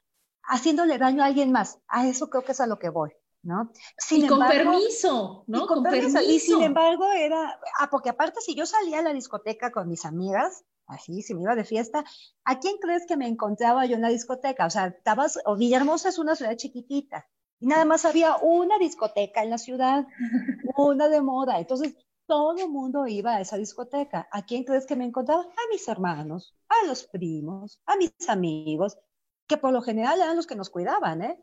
haciéndole 0.42 0.98
daño 0.98 1.22
a 1.22 1.26
alguien 1.26 1.52
más. 1.52 1.80
A 1.88 2.06
eso 2.06 2.28
creo 2.28 2.44
que 2.44 2.52
es 2.52 2.60
a 2.60 2.66
lo 2.66 2.78
que 2.78 2.90
voy. 2.90 3.10
¿no? 3.44 3.70
Sin 3.98 4.24
y 4.24 4.26
con 4.26 4.40
permiso, 4.48 5.44
¿no? 5.46 5.66
con, 5.66 5.82
permiso. 5.82 6.20
Y 6.22 6.40
sin 6.40 6.62
embargo 6.62 7.12
era, 7.12 7.60
ah, 7.78 7.88
porque 7.90 8.08
aparte 8.08 8.40
si 8.40 8.54
yo 8.54 8.64
salía 8.64 9.00
a 9.00 9.02
la 9.02 9.12
discoteca 9.12 9.70
con 9.70 9.88
mis 9.88 10.06
amigas, 10.06 10.64
así, 10.86 11.22
si 11.22 11.34
me 11.34 11.42
iba 11.42 11.54
de 11.54 11.64
fiesta, 11.64 12.04
¿a 12.44 12.58
quién 12.58 12.78
crees 12.78 13.04
que 13.06 13.16
me 13.16 13.28
encontraba 13.28 13.84
yo 13.86 13.96
en 13.96 14.02
la 14.02 14.08
discoteca? 14.08 14.66
O 14.66 14.70
sea, 14.70 14.86
estabas, 14.86 15.38
o 15.44 15.56
Villahermosa 15.56 16.08
es 16.08 16.18
una 16.18 16.36
ciudad 16.36 16.56
chiquitita, 16.56 17.28
y 17.60 17.66
nada 17.66 17.84
más 17.84 18.04
había 18.04 18.36
una 18.38 18.78
discoteca 18.78 19.42
en 19.42 19.50
la 19.50 19.58
ciudad, 19.58 20.06
una 20.76 21.08
de 21.08 21.20
moda, 21.20 21.58
entonces 21.58 21.94
todo 22.26 22.56
el 22.56 22.70
mundo 22.70 23.06
iba 23.06 23.34
a 23.34 23.40
esa 23.40 23.56
discoteca. 23.56 24.28
¿A 24.32 24.46
quién 24.46 24.64
crees 24.64 24.86
que 24.86 24.96
me 24.96 25.04
encontraba? 25.04 25.42
A 25.42 25.70
mis 25.70 25.86
hermanos, 25.88 26.54
a 26.82 26.86
los 26.86 27.06
primos, 27.06 27.80
a 27.86 27.96
mis 27.96 28.12
amigos, 28.28 28.96
que 29.46 29.56
por 29.56 29.72
lo 29.72 29.82
general 29.82 30.20
eran 30.20 30.36
los 30.36 30.46
que 30.46 30.56
nos 30.56 30.70
cuidaban, 30.70 31.22
¿eh? 31.22 31.38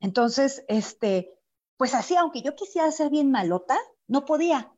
Entonces, 0.00 0.64
este, 0.68 1.38
pues 1.76 1.94
así, 1.94 2.16
aunque 2.16 2.42
yo 2.42 2.54
quisiera 2.54 2.90
ser 2.92 3.10
bien 3.10 3.30
malota, 3.30 3.78
no 4.06 4.24
podía, 4.24 4.72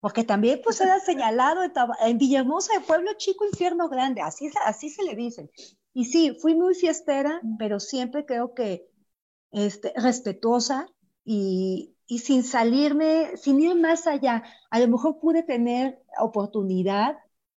porque 0.00 0.24
también 0.24 0.60
pues 0.62 0.80
era 0.80 1.00
señalado 1.00 1.62
en, 1.62 2.18
Villahermosa 2.18 2.74
de 2.74 2.80
Pueblo 2.80 3.12
Chico, 3.16 3.46
Infierno 3.46 3.88
Grande, 3.88 4.20
así, 4.20 4.50
así 4.64 4.90
se 4.90 5.02
le 5.02 5.14
dicen. 5.14 5.50
Y 5.92 6.04
sí, 6.04 6.36
fui 6.40 6.54
muy 6.54 6.74
fiestera, 6.74 7.40
pero 7.58 7.80
siempre 7.80 8.26
creo 8.26 8.54
que 8.54 8.88
este, 9.50 9.92
respetuosa 9.96 10.88
y, 11.24 11.96
y 12.06 12.18
sin 12.18 12.44
salirme, 12.44 13.36
sin 13.36 13.60
ir 13.60 13.74
más 13.74 14.06
allá. 14.06 14.44
A 14.70 14.78
lo 14.78 14.88
mejor 14.88 15.18
pude 15.18 15.42
tener 15.42 16.02
oportunidad 16.18 17.16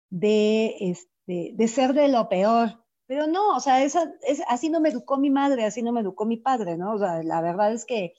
de, 0.10 0.76
este, 0.80 1.16
de 1.28 1.68
ser 1.68 1.94
de 1.94 2.08
lo 2.08 2.30
peor, 2.30 2.84
pero 3.06 3.28
no, 3.28 3.56
o 3.56 3.60
sea, 3.60 3.84
esa, 3.84 4.13
es, 4.22 4.42
así 4.48 4.70
no 4.70 4.80
me 4.80 4.90
educó 4.90 5.18
mi 5.18 5.30
madre, 5.30 5.66
así 5.66 5.82
no 5.82 5.92
me 5.92 6.02
educó 6.02 6.26
mi 6.26 6.38
padre, 6.38 6.78
¿no? 6.78 6.94
O 6.94 7.00
sea, 7.00 7.22
la 7.24 7.42
verdad 7.42 7.74
es 7.74 7.86
que, 7.86 8.13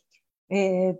eh, 0.48 0.98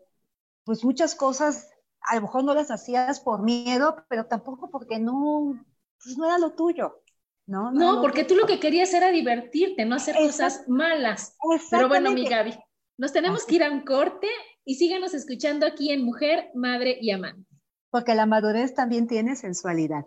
pues 0.65 0.85
muchas 0.85 1.15
cosas 1.15 1.71
a 2.03 2.17
lo 2.17 2.23
mejor 2.23 2.45
no 2.45 2.55
las 2.55 2.71
hacías 2.71 3.21
por 3.21 3.43
miedo, 3.43 4.05
pero 4.09 4.27
tampoco 4.27 4.71
porque 4.71 4.99
no, 4.99 5.65
pues 6.03 6.17
no 6.17 6.27
era 6.27 6.39
lo 6.39 6.55
tuyo, 6.55 7.03
¿no? 7.47 7.73
No, 7.73 8.01
porque 8.01 8.25
tú 8.25 8.37
lo 8.37 8.47
que 8.47 8.61
querías 8.61 8.93
era 8.95 9.11
divertirte, 9.11 9.85
no 9.85 9.97
hacer 9.97 10.17
cosas 10.17 10.65
malas. 10.69 11.37
Pero 11.71 11.89
bueno, 11.89 12.11
mi 12.13 12.27
Gaby, 12.27 12.55
nos 12.99 13.13
tenemos 13.13 13.45
que 13.45 13.57
ir 13.57 13.65
a 13.65 13.71
un 13.71 13.85
corte 13.85 14.29
y 14.65 14.75
síganos 14.75 15.15
escuchando 15.15 15.67
aquí 15.67 15.93
en 15.93 16.05
Mujer, 16.05 16.51
Madre 16.55 16.99
y 17.01 17.11
Amante. 17.11 17.49
Porque 17.91 18.15
la 18.15 18.27
madurez 18.27 18.75
también 18.75 19.07
tiene 19.07 19.35
sensualidad. 19.35 20.07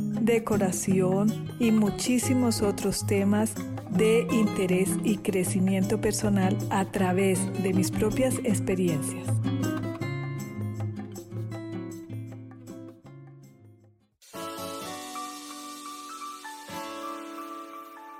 decoración 0.21 1.49
y 1.59 1.71
muchísimos 1.71 2.61
otros 2.61 3.05
temas 3.07 3.55
de 3.89 4.27
interés 4.31 4.89
y 5.03 5.17
crecimiento 5.17 5.99
personal 5.99 6.55
a 6.69 6.85
través 6.85 7.39
de 7.63 7.73
mis 7.73 7.89
propias 7.89 8.37
experiencias. 8.43 9.27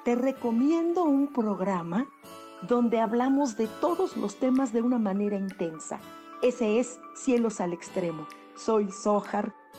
Te 0.03 0.15
recomiendo 0.15 1.03
un 1.03 1.31
programa 1.31 2.07
donde 2.67 2.99
hablamos 2.99 3.55
de 3.57 3.67
todos 3.79 4.17
los 4.17 4.37
temas 4.37 4.73
de 4.73 4.81
una 4.81 4.97
manera 4.97 5.37
intensa. 5.37 5.99
Ese 6.41 6.79
es 6.79 6.99
Cielos 7.15 7.61
al 7.61 7.73
Extremo. 7.73 8.27
Soy 8.55 8.91
Sohar 8.91 9.60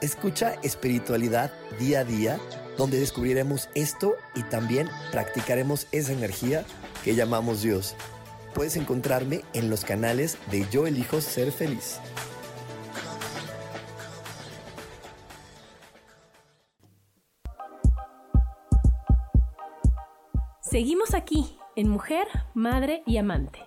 Escucha 0.00 0.54
espiritualidad 0.62 1.52
día 1.80 2.00
a 2.00 2.04
día, 2.04 2.38
donde 2.76 3.00
descubriremos 3.00 3.68
esto 3.74 4.14
y 4.36 4.44
también 4.44 4.88
practicaremos 5.10 5.88
esa 5.90 6.12
energía 6.12 6.64
que 7.02 7.16
llamamos 7.16 7.62
Dios. 7.62 7.96
Puedes 8.54 8.76
encontrarme 8.76 9.42
en 9.54 9.70
los 9.70 9.84
canales 9.84 10.38
de 10.52 10.68
Yo 10.70 10.86
elijo 10.86 11.20
ser 11.20 11.50
feliz. 11.50 11.98
Seguimos 20.60 21.14
aquí 21.14 21.58
en 21.74 21.88
Mujer, 21.88 22.28
Madre 22.54 23.02
y 23.04 23.16
Amante. 23.16 23.58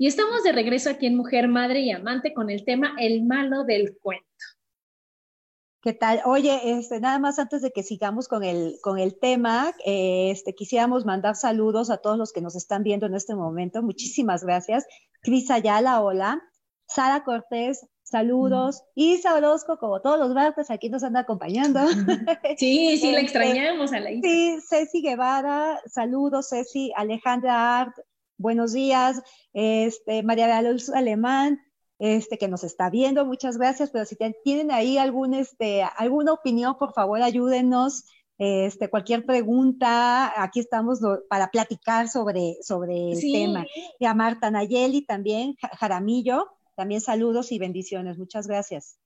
Y 0.00 0.06
estamos 0.06 0.44
de 0.44 0.52
regreso 0.52 0.90
aquí 0.90 1.06
en 1.06 1.16
Mujer, 1.16 1.48
Madre 1.48 1.80
y 1.80 1.90
Amante 1.90 2.32
con 2.32 2.50
el 2.50 2.64
tema 2.64 2.94
El 3.00 3.24
malo 3.24 3.64
del 3.64 3.98
cuento. 4.00 4.24
¿Qué 5.82 5.92
tal? 5.92 6.20
Oye, 6.24 6.78
este, 6.78 7.00
nada 7.00 7.18
más 7.18 7.40
antes 7.40 7.62
de 7.62 7.72
que 7.72 7.82
sigamos 7.82 8.28
con 8.28 8.44
el, 8.44 8.76
con 8.80 9.00
el 9.00 9.18
tema, 9.18 9.72
este, 9.84 10.54
quisiéramos 10.54 11.04
mandar 11.04 11.34
saludos 11.34 11.90
a 11.90 11.96
todos 11.96 12.16
los 12.16 12.32
que 12.32 12.40
nos 12.40 12.54
están 12.54 12.84
viendo 12.84 13.06
en 13.06 13.14
este 13.14 13.34
momento. 13.34 13.82
Muchísimas 13.82 14.44
gracias. 14.44 14.86
Cris 15.20 15.50
Ayala, 15.50 16.00
hola. 16.00 16.42
Sara 16.86 17.24
Cortés, 17.24 17.84
saludos. 18.04 18.82
Mm. 18.94 19.00
Isa 19.00 19.34
Orozco, 19.34 19.78
como 19.78 20.00
todos 20.00 20.18
los 20.18 20.32
barcos, 20.32 20.70
aquí 20.70 20.90
nos 20.90 21.02
anda 21.02 21.20
acompañando. 21.20 21.80
Sí, 22.56 22.98
sí, 22.98 23.10
la 23.12 23.20
este, 23.20 23.20
extrañamos 23.20 23.92
a 23.92 23.98
la 23.98 24.12
Isa. 24.12 24.28
Sí, 24.28 24.58
Ceci 24.68 25.02
Guevara, 25.02 25.80
saludos, 25.86 26.50
Ceci. 26.50 26.92
Alejandra 26.96 27.80
Art, 27.80 27.96
buenos 28.38 28.72
días, 28.72 29.20
este, 29.52 30.22
María 30.22 30.46
de 30.46 30.52
Alonso 30.52 30.94
Alemán, 30.94 31.60
este, 31.98 32.38
que 32.38 32.48
nos 32.48 32.64
está 32.64 32.88
viendo, 32.90 33.26
muchas 33.26 33.58
gracias, 33.58 33.90
pero 33.90 34.04
si 34.04 34.16
tienen 34.44 34.70
ahí 34.70 34.98
algún, 34.98 35.34
este, 35.34 35.82
alguna 35.82 36.32
opinión, 36.32 36.76
por 36.78 36.92
favor, 36.94 37.20
ayúdenos. 37.20 38.04
Este, 38.40 38.88
cualquier 38.88 39.26
pregunta, 39.26 40.40
aquí 40.40 40.60
estamos 40.60 41.00
para 41.28 41.50
platicar 41.50 42.08
sobre, 42.08 42.56
sobre 42.62 43.10
el 43.10 43.20
tema. 43.20 43.66
Y 43.98 44.06
a 44.06 44.14
Marta 44.14 44.48
Nayeli 44.48 45.04
también, 45.04 45.56
Jaramillo, 45.76 46.46
también 46.76 47.00
saludos 47.00 47.50
y 47.50 47.58
bendiciones. 47.58 48.16
Muchas 48.16 48.46
gracias. 48.46 49.00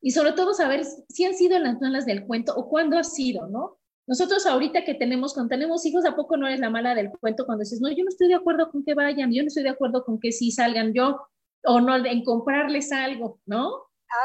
Y 0.00 0.12
sobre 0.12 0.32
todo 0.32 0.54
saber 0.54 0.86
si 1.08 1.26
han 1.26 1.34
sido 1.34 1.58
las 1.58 1.80
malas 1.82 2.06
del 2.06 2.26
cuento 2.26 2.54
o 2.56 2.68
cuándo 2.70 2.96
ha 2.96 3.04
sido, 3.04 3.46
¿no? 3.48 3.77
Nosotros 4.08 4.46
ahorita 4.46 4.84
que 4.84 4.94
tenemos, 4.94 5.34
cuando 5.34 5.50
tenemos 5.50 5.84
hijos, 5.84 6.06
¿a 6.06 6.16
poco 6.16 6.38
no 6.38 6.46
eres 6.46 6.60
la 6.60 6.70
mala 6.70 6.94
del 6.94 7.10
cuento 7.10 7.44
cuando 7.44 7.60
dices, 7.60 7.80
no, 7.82 7.90
yo 7.90 8.04
no 8.04 8.08
estoy 8.08 8.28
de 8.28 8.36
acuerdo 8.36 8.70
con 8.70 8.82
que 8.82 8.94
vayan, 8.94 9.30
yo 9.32 9.42
no 9.42 9.48
estoy 9.48 9.64
de 9.64 9.68
acuerdo 9.68 10.02
con 10.02 10.18
que 10.18 10.32
sí 10.32 10.50
salgan 10.50 10.94
yo, 10.94 11.20
o 11.64 11.80
no, 11.80 11.94
en 11.94 12.24
comprarles 12.24 12.90
algo, 12.90 13.38
¿no? 13.44 13.70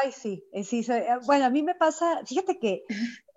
Ay, 0.01 0.13
sí, 0.13 0.45
eh, 0.53 0.63
sí, 0.63 0.85
eh, 0.89 1.05
bueno, 1.25 1.45
a 1.45 1.49
mí 1.49 1.63
me 1.63 1.75
pasa, 1.75 2.21
fíjate 2.25 2.59
que 2.59 2.85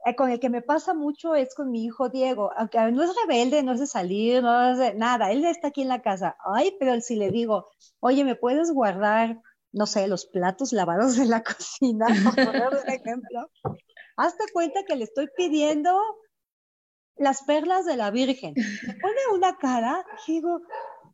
eh, 0.06 0.14
con 0.14 0.30
el 0.30 0.38
que 0.38 0.48
me 0.48 0.62
pasa 0.62 0.94
mucho 0.94 1.34
es 1.34 1.52
con 1.52 1.72
mi 1.72 1.84
hijo 1.84 2.10
Diego, 2.10 2.52
aunque 2.56 2.78
no 2.92 3.02
es 3.02 3.10
rebelde, 3.22 3.64
no 3.64 3.72
es 3.72 3.80
de 3.80 3.88
salir, 3.88 4.40
no 4.40 4.70
es 4.70 4.78
de 4.78 4.94
nada, 4.94 5.32
él 5.32 5.44
está 5.44 5.68
aquí 5.68 5.82
en 5.82 5.88
la 5.88 6.02
casa. 6.02 6.36
Ay, 6.54 6.76
pero 6.78 7.00
si 7.00 7.16
le 7.16 7.32
digo, 7.32 7.68
oye, 7.98 8.22
¿me 8.22 8.36
puedes 8.36 8.70
guardar, 8.70 9.40
no 9.72 9.86
sé, 9.86 10.06
los 10.06 10.26
platos 10.26 10.72
lavados 10.72 11.16
de 11.16 11.24
la 11.24 11.42
cocina, 11.42 12.06
por 12.06 12.88
ejemplo? 12.88 13.50
Hazte 14.16 14.44
cuenta 14.52 14.84
que 14.84 14.94
le 14.94 15.04
estoy 15.04 15.26
pidiendo 15.36 15.90
las 17.16 17.42
perlas 17.42 17.84
de 17.84 17.96
la 17.96 18.10
Virgen. 18.10 18.54
Me 18.86 18.94
pone 18.94 19.20
una 19.34 19.56
cara 19.58 20.04
y 20.26 20.32
digo, 20.32 20.60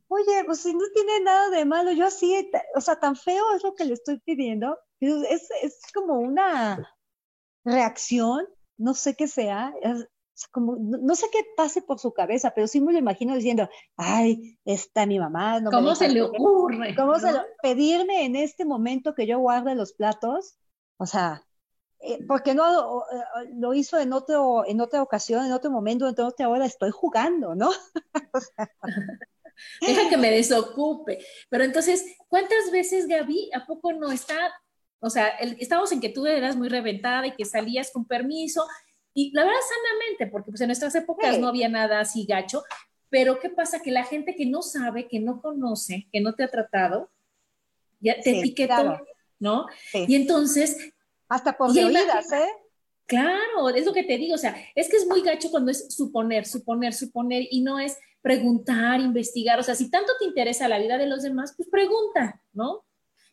oye, 0.09 0.45
pues 0.45 0.61
si 0.61 0.75
no 0.75 0.85
tiene 0.95 1.21
nada 1.21 1.51
de 1.51 1.65
malo, 1.65 1.93
yo 1.93 2.07
así, 2.07 2.51
o 2.75 2.81
sea, 2.81 2.99
tan 2.99 3.17
feo 3.17 3.55
es 3.55 3.63
lo 3.63 3.75
que 3.75 3.85
le 3.85 3.95
estoy 3.95 4.19
pidiendo. 4.21 4.79
Es, 5.01 5.49
es 5.63 5.81
como 5.93 6.15
una 6.15 6.95
reacción 7.65 8.47
no 8.83 8.95
sé 8.95 9.15
qué 9.15 9.29
sea, 9.29 9.73
como, 10.51 10.77
no, 10.77 11.15
sé 11.15 11.27
qué 11.31 11.41
pase 11.57 11.83
por 11.83 12.01
su 12.01 12.13
cabeza, 12.13 12.53
pero 12.55 12.67
sí 12.67 12.81
me 12.81 12.93
lo 12.93 12.99
imagino 12.99 13.37
diciendo, 13.37 13.69
ay, 13.97 14.59
está 14.65 15.07
mi 15.07 15.19
mamá. 15.21 15.61
No 15.61 15.71
¿Cómo 15.71 15.95
se 15.95 16.09
le 16.09 16.23
ocurre? 16.23 16.95
¿Cómo 16.97 17.19
se 17.19 17.33
lo, 17.33 17.43
pedirme 17.63 18.25
en 18.25 18.35
este 18.35 18.65
momento 18.65 19.15
que 19.15 19.27
yo 19.27 19.39
guarde 19.39 19.77
los 19.77 19.93
platos? 19.93 20.57
O 20.99 21.07
sea, 21.07 21.45
eh, 22.03 22.25
porque 22.27 22.55
no 22.55 23.05
eh, 23.13 23.49
lo 23.55 23.75
hizo 23.75 23.99
en, 23.99 24.13
otro, 24.13 24.65
en 24.67 24.81
otra 24.81 25.03
ocasión, 25.03 25.47
en 25.47 25.53
otro 25.53 25.71
momento, 25.71 26.09
entonces 26.09 26.45
ahora 26.45 26.67
estoy 26.67 26.91
jugando, 26.91 27.55
¿no? 27.55 27.71
Deja 29.81 30.09
que 30.09 30.17
me 30.17 30.31
desocupe. 30.31 31.19
Pero 31.49 31.65
entonces, 31.65 32.05
¿cuántas 32.29 32.71
veces, 32.71 33.07
Gaby, 33.07 33.51
a 33.55 33.65
poco 33.65 33.93
no 33.93 34.11
está 34.11 34.53
o 35.05 35.11
sea, 35.11 35.29
estábamos 35.59 35.91
en 35.91 36.01
que 36.01 36.11
tú 36.11 36.27
eras 36.27 36.55
muy 36.55 36.69
reventada 36.69 37.27
y 37.27 37.35
que 37.35 37.45
salías 37.45 37.91
con 37.91 38.05
permiso, 38.05 38.65
y 39.13 39.33
la 39.35 39.43
verdad 39.43 39.59
sanamente, 39.69 40.29
porque 40.29 40.53
pues 40.53 40.61
en 40.61 40.69
nuestras 40.69 40.95
épocas 40.95 41.39
no 41.41 41.49
había 41.49 41.69
nada 41.69 41.99
así 41.99 42.25
gacho, 42.25 42.63
pero 43.11 43.41
¿qué 43.41 43.51
pasa? 43.51 43.83
Que 43.83 43.91
la 43.91 44.05
gente 44.05 44.37
que 44.37 44.47
no 44.47 44.63
sabe, 44.63 45.09
que 45.09 45.19
no 45.19 45.43
conoce, 45.43 46.07
que 46.13 46.21
no 46.21 46.35
te 46.35 46.45
ha 46.45 46.49
tratado, 46.49 47.11
ya 47.99 48.21
te 48.21 48.39
etiquetó, 48.39 49.01
¿no? 49.41 49.67
Y 49.93 50.15
entonces... 50.15 50.92
Hasta 51.33 51.57
por 51.57 51.71
oídas, 51.71 52.31
¿eh? 52.33 52.49
Claro, 53.07 53.71
es 53.71 53.87
lo 53.87 53.93
que 53.93 54.05
te 54.05 54.19
digo, 54.19 54.35
o 54.35 54.39
sea, 54.39 54.55
es 54.75 54.89
que 54.89 54.97
es 54.97 55.07
muy 55.07 55.23
gacho 55.23 55.51
cuando 55.51 55.71
es 55.71 55.95
suponer, 55.95 56.47
suponer, 56.47 56.93
suponer, 56.93 57.47
y 57.51 57.63
no 57.63 57.79
es 57.79 57.97
preguntar, 58.21 59.01
investigar, 59.01 59.59
o 59.59 59.63
sea, 59.63 59.75
si 59.75 59.91
tanto 59.91 60.13
te 60.19 60.27
interesa 60.27 60.69
la 60.69 60.79
vida 60.79 60.99
de 60.99 61.07
los 61.07 61.23
demás, 61.23 61.55
pues 61.57 61.69
pregunta, 61.69 62.41
¿no? 62.53 62.85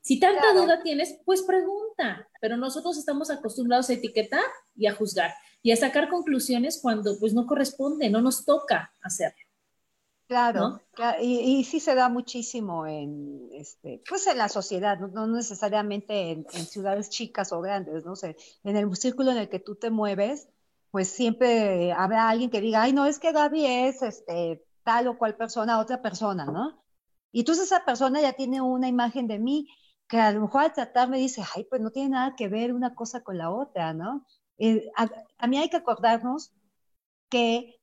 Si 0.01 0.19
tanta 0.19 0.53
duda 0.53 0.81
tienes, 0.81 1.19
pues 1.25 1.41
pregunta, 1.41 2.27
pero 2.39 2.55
nosotros 2.55 2.97
estamos 2.97 3.29
acostumbrados 3.29 3.89
a 3.89 3.93
etiquetar 3.93 4.45
y 4.75 4.87
a 4.87 4.95
juzgar 4.95 5.33
y 5.61 5.71
a 5.71 5.75
sacar 5.75 6.09
conclusiones 6.09 6.79
cuando 6.81 7.19
pues 7.19 7.33
no 7.33 7.45
corresponde, 7.45 8.09
no 8.09 8.21
nos 8.21 8.45
toca 8.45 8.93
hacerlo. 9.01 9.48
Claro, 10.29 10.79
y, 11.19 11.63
sí 11.63 11.79
se 11.79 11.95
da 11.95 12.07
muchísimo 12.07 12.85
en, 12.85 13.49
este, 13.51 14.03
pues 14.07 14.27
en 14.27 14.37
la 14.37 14.47
sociedad, 14.47 14.99
no, 14.99 15.25
necesariamente 15.25 16.29
en, 16.29 16.45
ciudades 16.67 17.09
chicas 17.09 17.51
o 17.51 17.61
grandes, 17.61 18.05
no 18.05 18.15
sé, 18.15 18.37
en 18.63 18.77
el 18.77 18.95
círculo 18.95 19.31
en 19.31 19.37
el 19.37 19.49
que 19.49 19.57
tú 19.57 19.73
te 19.75 19.89
mueves, 19.89 20.47
pues 20.91 21.09
siempre 21.09 21.91
habrá 21.93 22.29
alguien 22.29 22.51
que 22.51 22.61
diga, 22.61 22.83
ay, 22.83 22.93
no, 22.93 23.07
es 23.07 23.17
que 23.17 23.31
Gaby 23.31 23.65
es 23.65 24.03
este, 24.03 24.63
tal 24.83 25.07
o 25.07 25.17
cual 25.17 25.35
persona, 25.35 25.79
otra 25.79 25.99
persona, 25.99 26.45
¿no? 26.45 26.79
Y 27.31 27.39
entonces 27.39 27.65
esa 27.65 27.83
persona 27.83 28.21
ya 28.21 28.33
tiene 28.33 28.61
una 28.61 28.87
imagen 28.87 29.25
de 29.25 29.39
mí 29.39 29.67
que 30.07 30.19
a 30.19 30.31
lo 30.31 30.41
mejor 30.41 30.61
al 30.61 30.73
tratarme 30.73 31.17
dice, 31.17 31.43
ay, 31.55 31.63
pues 31.63 31.81
no 31.81 31.89
tiene 31.89 32.09
nada 32.09 32.35
que 32.35 32.49
ver 32.49 32.75
una 32.75 32.93
cosa 32.93 33.23
con 33.23 33.39
la 33.39 33.49
otra, 33.49 33.95
¿no? 33.95 34.27
Eh, 34.59 34.91
a, 34.95 35.47
mí 35.47 35.57
hay 35.57 35.69
que 35.69 35.77
acordarnos 35.77 36.51
que 37.29 37.78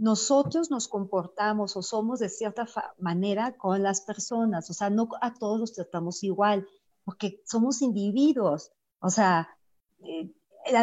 nosotros 0.00 0.70
nos 0.70 0.88
comportamos 0.88 1.76
o 1.76 1.82
somos 1.82 2.20
de 2.20 2.30
cierta 2.30 2.66
manera 2.98 3.54
con 3.58 3.82
las 3.82 4.00
personas, 4.00 4.70
o 4.70 4.72
sea, 4.72 4.88
no 4.88 5.10
a 5.20 5.34
todos 5.34 5.60
los 5.60 5.74
tratamos 5.74 6.24
igual, 6.24 6.66
porque 7.04 7.42
somos 7.44 7.82
individuos, 7.82 8.72
o 9.00 9.10
sea, 9.10 9.50
eh, 10.02 10.32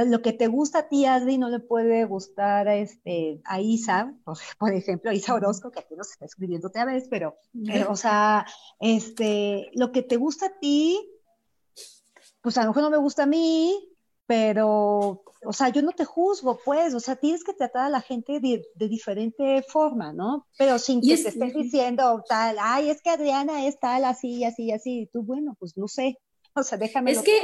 lo 0.06 0.21
que 0.21 0.34
te 0.34 0.45
gusta 0.45 0.80
a 0.80 0.88
ti, 0.88 1.06
Adri, 1.06 1.39
no 1.39 1.49
le 1.49 1.60
puede 1.60 2.06
gustar 2.06 2.67
a, 2.67 2.75
este, 2.75 3.41
a 3.45 3.60
Isa, 3.60 4.13
por, 4.60 4.71
ejemplo, 4.71 5.10
a 5.10 5.15
Isa 5.15 5.34
Orozco, 5.34 5.71
que 5.71 5.80
aquí 5.80 5.95
nos 5.95 6.12
está 6.12 6.25
escribiendo 6.25 6.67
otra 6.67 6.86
vez, 6.86 7.08
pero, 7.10 7.38
eh, 7.67 7.86
o 7.89 7.95
sea, 7.95 8.45
este, 8.80 9.71
lo 9.73 9.91
que 9.91 10.03
te 10.03 10.17
gusta 10.17 10.45
a 10.45 10.60
ti, 10.60 10.99
pues 12.41 12.56
a 12.60 12.62
lo 12.62 12.67
mejor 12.67 12.84
no 12.84 12.91
me 12.91 12.97
gusta 12.97 13.23
a 13.23 13.27
mí, 13.27 13.96
pero, 14.27 15.23
o 15.43 15.53
sea, 15.53 15.69
yo 15.69 15.81
no 15.81 15.93
te 15.93 16.05
juzgo, 16.05 16.59
pues, 16.63 16.93
o 16.93 16.99
sea, 16.99 17.15
tienes 17.15 17.43
que 17.43 17.53
tratar 17.53 17.85
a 17.85 17.89
la 17.89 18.01
gente 18.01 18.39
de, 18.39 18.63
diferente 18.87 19.63
forma, 19.67 20.13
¿no? 20.13 20.45
Pero 20.57 20.77
sin 20.77 21.01
que 21.01 21.17
te 21.17 21.29
estés 21.29 21.53
diciendo 21.53 22.23
tal, 22.27 22.57
ay, 22.59 22.89
es 22.89 23.01
que 23.01 23.09
Adriana 23.09 23.65
es 23.65 23.79
tal, 23.79 24.05
así, 24.05 24.43
así, 24.43 24.71
así, 24.71 25.01
y 25.01 25.07
tú, 25.07 25.23
bueno, 25.23 25.55
pues 25.59 25.77
no 25.77 25.87
sé, 25.87 26.19
O 26.57 26.63
sea, 26.63 26.77
déjame. 26.77 27.11
Es 27.11 27.21
que 27.21 27.39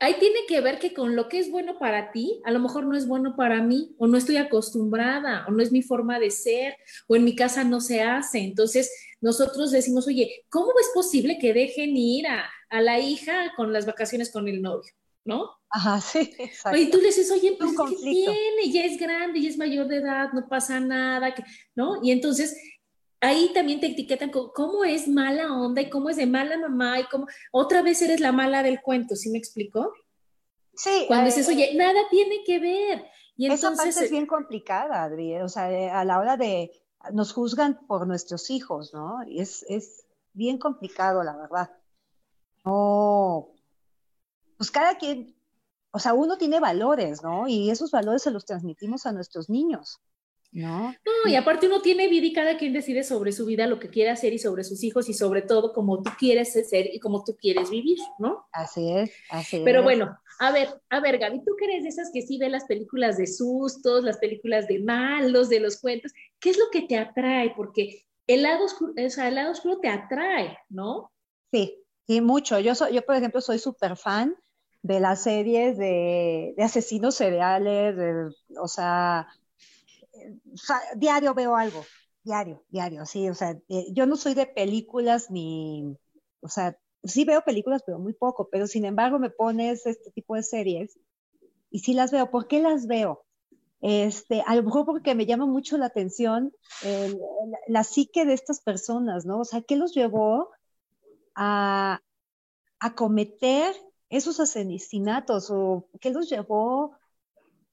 ahí 0.00 0.14
tiene 0.20 0.40
que 0.46 0.60
ver 0.60 0.78
que 0.78 0.94
con 0.94 1.16
lo 1.16 1.28
que 1.28 1.38
es 1.38 1.50
bueno 1.50 1.78
para 1.78 2.12
ti, 2.12 2.40
a 2.44 2.52
lo 2.52 2.60
mejor 2.60 2.84
no 2.84 2.96
es 2.96 3.08
bueno 3.08 3.34
para 3.36 3.60
mí, 3.60 3.94
o 3.98 4.06
no 4.06 4.16
estoy 4.16 4.36
acostumbrada, 4.36 5.44
o 5.48 5.50
no 5.50 5.62
es 5.62 5.72
mi 5.72 5.82
forma 5.82 6.20
de 6.20 6.30
ser, 6.30 6.76
o 7.08 7.16
en 7.16 7.24
mi 7.24 7.34
casa 7.34 7.64
no 7.64 7.80
se 7.80 8.02
hace. 8.02 8.38
Entonces, 8.38 8.92
nosotros 9.20 9.72
decimos, 9.72 10.06
oye, 10.06 10.44
¿cómo 10.48 10.70
es 10.80 10.90
posible 10.94 11.38
que 11.38 11.52
dejen 11.52 11.96
ir 11.96 12.26
a, 12.28 12.48
la 12.80 13.00
hija 13.00 13.52
con 13.56 13.72
las 13.72 13.84
vacaciones 13.84 14.30
con 14.30 14.48
el 14.48 14.62
novio? 14.62 14.92
¿No? 15.24 15.50
Ajá, 15.70 16.00
sí, 16.00 16.34
exacto. 16.38 16.78
Y 16.78 16.90
tú 16.90 16.98
le 16.98 17.06
dices, 17.06 17.30
oye, 17.30 17.56
pues 17.58 17.70
¿qué 17.70 17.96
tiene? 17.96 18.70
Ya 18.70 18.84
es 18.84 18.98
grande, 18.98 19.40
ya 19.40 19.48
es 19.48 19.56
mayor 19.56 19.88
de 19.88 19.96
edad, 19.96 20.32
no 20.32 20.46
pasa 20.48 20.80
nada, 20.80 21.34
¿no? 21.74 22.02
Y 22.02 22.10
entonces 22.10 22.56
ahí 23.20 23.52
también 23.54 23.80
te 23.80 23.86
etiquetan 23.86 24.30
cómo 24.30 24.84
es 24.84 25.08
mala 25.08 25.52
onda 25.52 25.80
y 25.80 25.88
cómo 25.88 26.10
es 26.10 26.16
de 26.16 26.26
mala 26.26 26.58
mamá 26.58 27.00
y 27.00 27.04
cómo 27.04 27.26
otra 27.52 27.80
vez 27.80 28.02
eres 28.02 28.20
la 28.20 28.32
mala 28.32 28.62
del 28.62 28.82
cuento, 28.82 29.16
¿sí 29.16 29.30
me 29.30 29.38
explicó? 29.38 29.92
Sí. 30.74 31.04
Cuando 31.06 31.26
dices, 31.26 31.48
eh, 31.48 31.52
oye, 31.52 31.74
nada 31.74 32.00
tiene 32.10 32.42
que 32.44 32.58
ver. 32.58 33.04
Y 33.36 33.46
entonces, 33.46 33.70
esa 33.70 33.76
parte 33.76 34.04
es 34.04 34.10
bien 34.10 34.26
complicada, 34.26 35.04
Adri, 35.04 35.36
o 35.36 35.48
sea, 35.48 35.72
eh, 35.72 35.88
a 35.88 36.04
la 36.04 36.18
hora 36.18 36.36
de, 36.36 36.70
nos 37.12 37.32
juzgan 37.32 37.86
por 37.86 38.06
nuestros 38.06 38.50
hijos, 38.50 38.92
¿no? 38.92 39.22
Y 39.26 39.40
es, 39.40 39.64
es 39.68 40.04
bien 40.32 40.58
complicado, 40.58 41.22
la 41.22 41.36
verdad. 41.36 41.70
No, 42.64 43.51
pues 44.62 44.70
cada 44.70 44.96
quien, 44.96 45.34
o 45.90 45.98
sea, 45.98 46.14
uno 46.14 46.38
tiene 46.38 46.60
valores, 46.60 47.20
¿no? 47.20 47.48
Y 47.48 47.68
esos 47.68 47.90
valores 47.90 48.22
se 48.22 48.30
los 48.30 48.44
transmitimos 48.44 49.06
a 49.06 49.12
nuestros 49.12 49.50
niños. 49.50 50.00
¿no? 50.52 50.94
No, 51.04 51.28
y 51.28 51.34
aparte 51.34 51.66
uno 51.66 51.82
tiene 51.82 52.06
vida 52.06 52.26
y 52.26 52.32
cada 52.32 52.56
quien 52.56 52.72
decide 52.72 53.02
sobre 53.02 53.32
su 53.32 53.44
vida 53.44 53.66
lo 53.66 53.80
que 53.80 53.88
quiere 53.88 54.10
hacer 54.10 54.32
y 54.32 54.38
sobre 54.38 54.62
sus 54.62 54.84
hijos 54.84 55.08
y 55.08 55.14
sobre 55.14 55.42
todo 55.42 55.72
como 55.72 56.00
tú 56.00 56.12
quieres 56.16 56.52
ser 56.52 56.94
y 56.94 57.00
como 57.00 57.24
tú 57.24 57.34
quieres 57.34 57.70
vivir, 57.70 57.98
¿no? 58.20 58.46
Así 58.52 58.88
es, 58.92 59.10
así 59.30 59.56
es. 59.56 59.62
Pero 59.64 59.82
bueno, 59.82 60.16
a 60.38 60.52
ver, 60.52 60.68
a 60.90 61.00
ver, 61.00 61.18
Gaby, 61.18 61.42
tú 61.44 61.56
que 61.58 61.64
eres 61.64 61.82
de 61.82 61.88
esas 61.88 62.12
que 62.14 62.22
sí 62.22 62.38
ve 62.38 62.48
las 62.48 62.66
películas 62.66 63.16
de 63.16 63.26
sustos, 63.26 64.04
las 64.04 64.18
películas 64.18 64.68
de 64.68 64.78
malos, 64.78 65.48
de 65.48 65.58
los 65.58 65.80
cuentos, 65.80 66.12
¿qué 66.38 66.50
es 66.50 66.56
lo 66.56 66.66
que 66.70 66.82
te 66.82 66.98
atrae? 66.98 67.52
Porque 67.56 68.06
el 68.28 68.44
lado 68.44 68.66
oscuro, 68.66 68.92
o 68.96 69.10
sea, 69.10 69.26
el 69.26 69.34
lado 69.34 69.50
oscuro 69.50 69.80
te 69.80 69.88
atrae, 69.88 70.56
¿no? 70.68 71.10
Sí, 71.50 71.82
sí, 72.06 72.20
mucho. 72.20 72.60
Yo, 72.60 72.76
soy, 72.76 72.94
yo 72.94 73.02
por 73.02 73.16
ejemplo, 73.16 73.40
soy 73.40 73.58
súper 73.58 73.96
fan 73.96 74.36
de 74.82 75.00
las 75.00 75.22
series 75.22 75.78
de, 75.78 76.54
asesinos 76.58 77.14
seriales, 77.14 78.34
o 78.60 78.68
sea, 78.68 79.28
diario 80.96 81.34
veo 81.34 81.56
algo, 81.56 81.84
diario, 82.24 82.64
diario, 82.68 83.06
sí, 83.06 83.28
o 83.28 83.34
sea, 83.34 83.58
eh, 83.68 83.86
yo 83.92 84.06
no 84.06 84.16
soy 84.16 84.34
de 84.34 84.46
películas 84.46 85.30
ni, 85.30 85.96
o 86.40 86.48
sea, 86.48 86.76
sí 87.04 87.24
veo 87.24 87.42
películas, 87.42 87.82
pero 87.84 87.98
muy 87.98 88.12
poco, 88.12 88.48
pero 88.50 88.66
sin 88.66 88.84
embargo 88.84 89.18
me 89.18 89.30
pones 89.30 89.86
este 89.86 90.10
tipo 90.10 90.34
de 90.34 90.42
series 90.42 90.98
y 91.70 91.80
sí 91.80 91.94
las 91.94 92.12
veo. 92.12 92.30
¿Por 92.30 92.46
qué 92.46 92.60
las 92.60 92.86
veo? 92.86 93.24
Este, 93.80 94.42
a 94.46 94.54
lo 94.54 94.62
mejor 94.62 94.86
porque 94.86 95.14
me 95.14 95.26
llama 95.26 95.46
mucho 95.46 95.76
la 95.76 95.86
atención 95.86 96.52
la 97.66 97.82
psique 97.82 98.24
de 98.24 98.34
estas 98.34 98.60
personas, 98.60 99.26
¿no? 99.26 99.40
O 99.40 99.44
sea, 99.44 99.62
¿qué 99.62 99.74
los 99.74 99.92
llevó 99.92 100.50
a, 101.34 102.00
a 102.78 102.94
cometer 102.94 103.74
esos 104.12 104.38
asesinatos 104.40 105.50
o 105.50 105.88
qué 105.98 106.10
los 106.10 106.28
llevó 106.28 106.94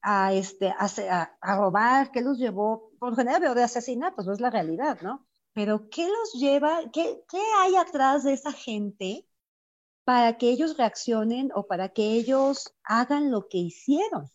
a, 0.01 0.33
este, 0.33 0.69
a, 0.69 1.55
robar, 1.57 2.11
qué 2.11 2.21
los 2.21 2.37
llevó, 2.37 2.91
por 2.97 3.13
general 3.17 3.41
veo 3.41 3.53
de 3.53 3.63
asesinatos, 3.63 4.25
no 4.25 4.31
es 4.31 4.39
la 4.39 4.49
realidad, 4.49 5.01
¿no? 5.01 5.27
Pero 5.51 5.89
¿qué 5.89 6.07
los 6.07 6.33
lleva, 6.39 6.79
qué, 6.93 7.21
qué 7.29 7.41
hay 7.57 7.75
atrás 7.75 8.23
de 8.23 8.31
esa 8.31 8.53
gente 8.53 9.27
para 10.05 10.37
que 10.37 10.49
ellos 10.49 10.77
reaccionen 10.77 11.51
o 11.53 11.67
para 11.67 11.89
que 11.89 12.13
ellos 12.13 12.73
hagan 12.83 13.31
lo 13.31 13.49
que 13.49 13.57
hicieron, 13.57 14.29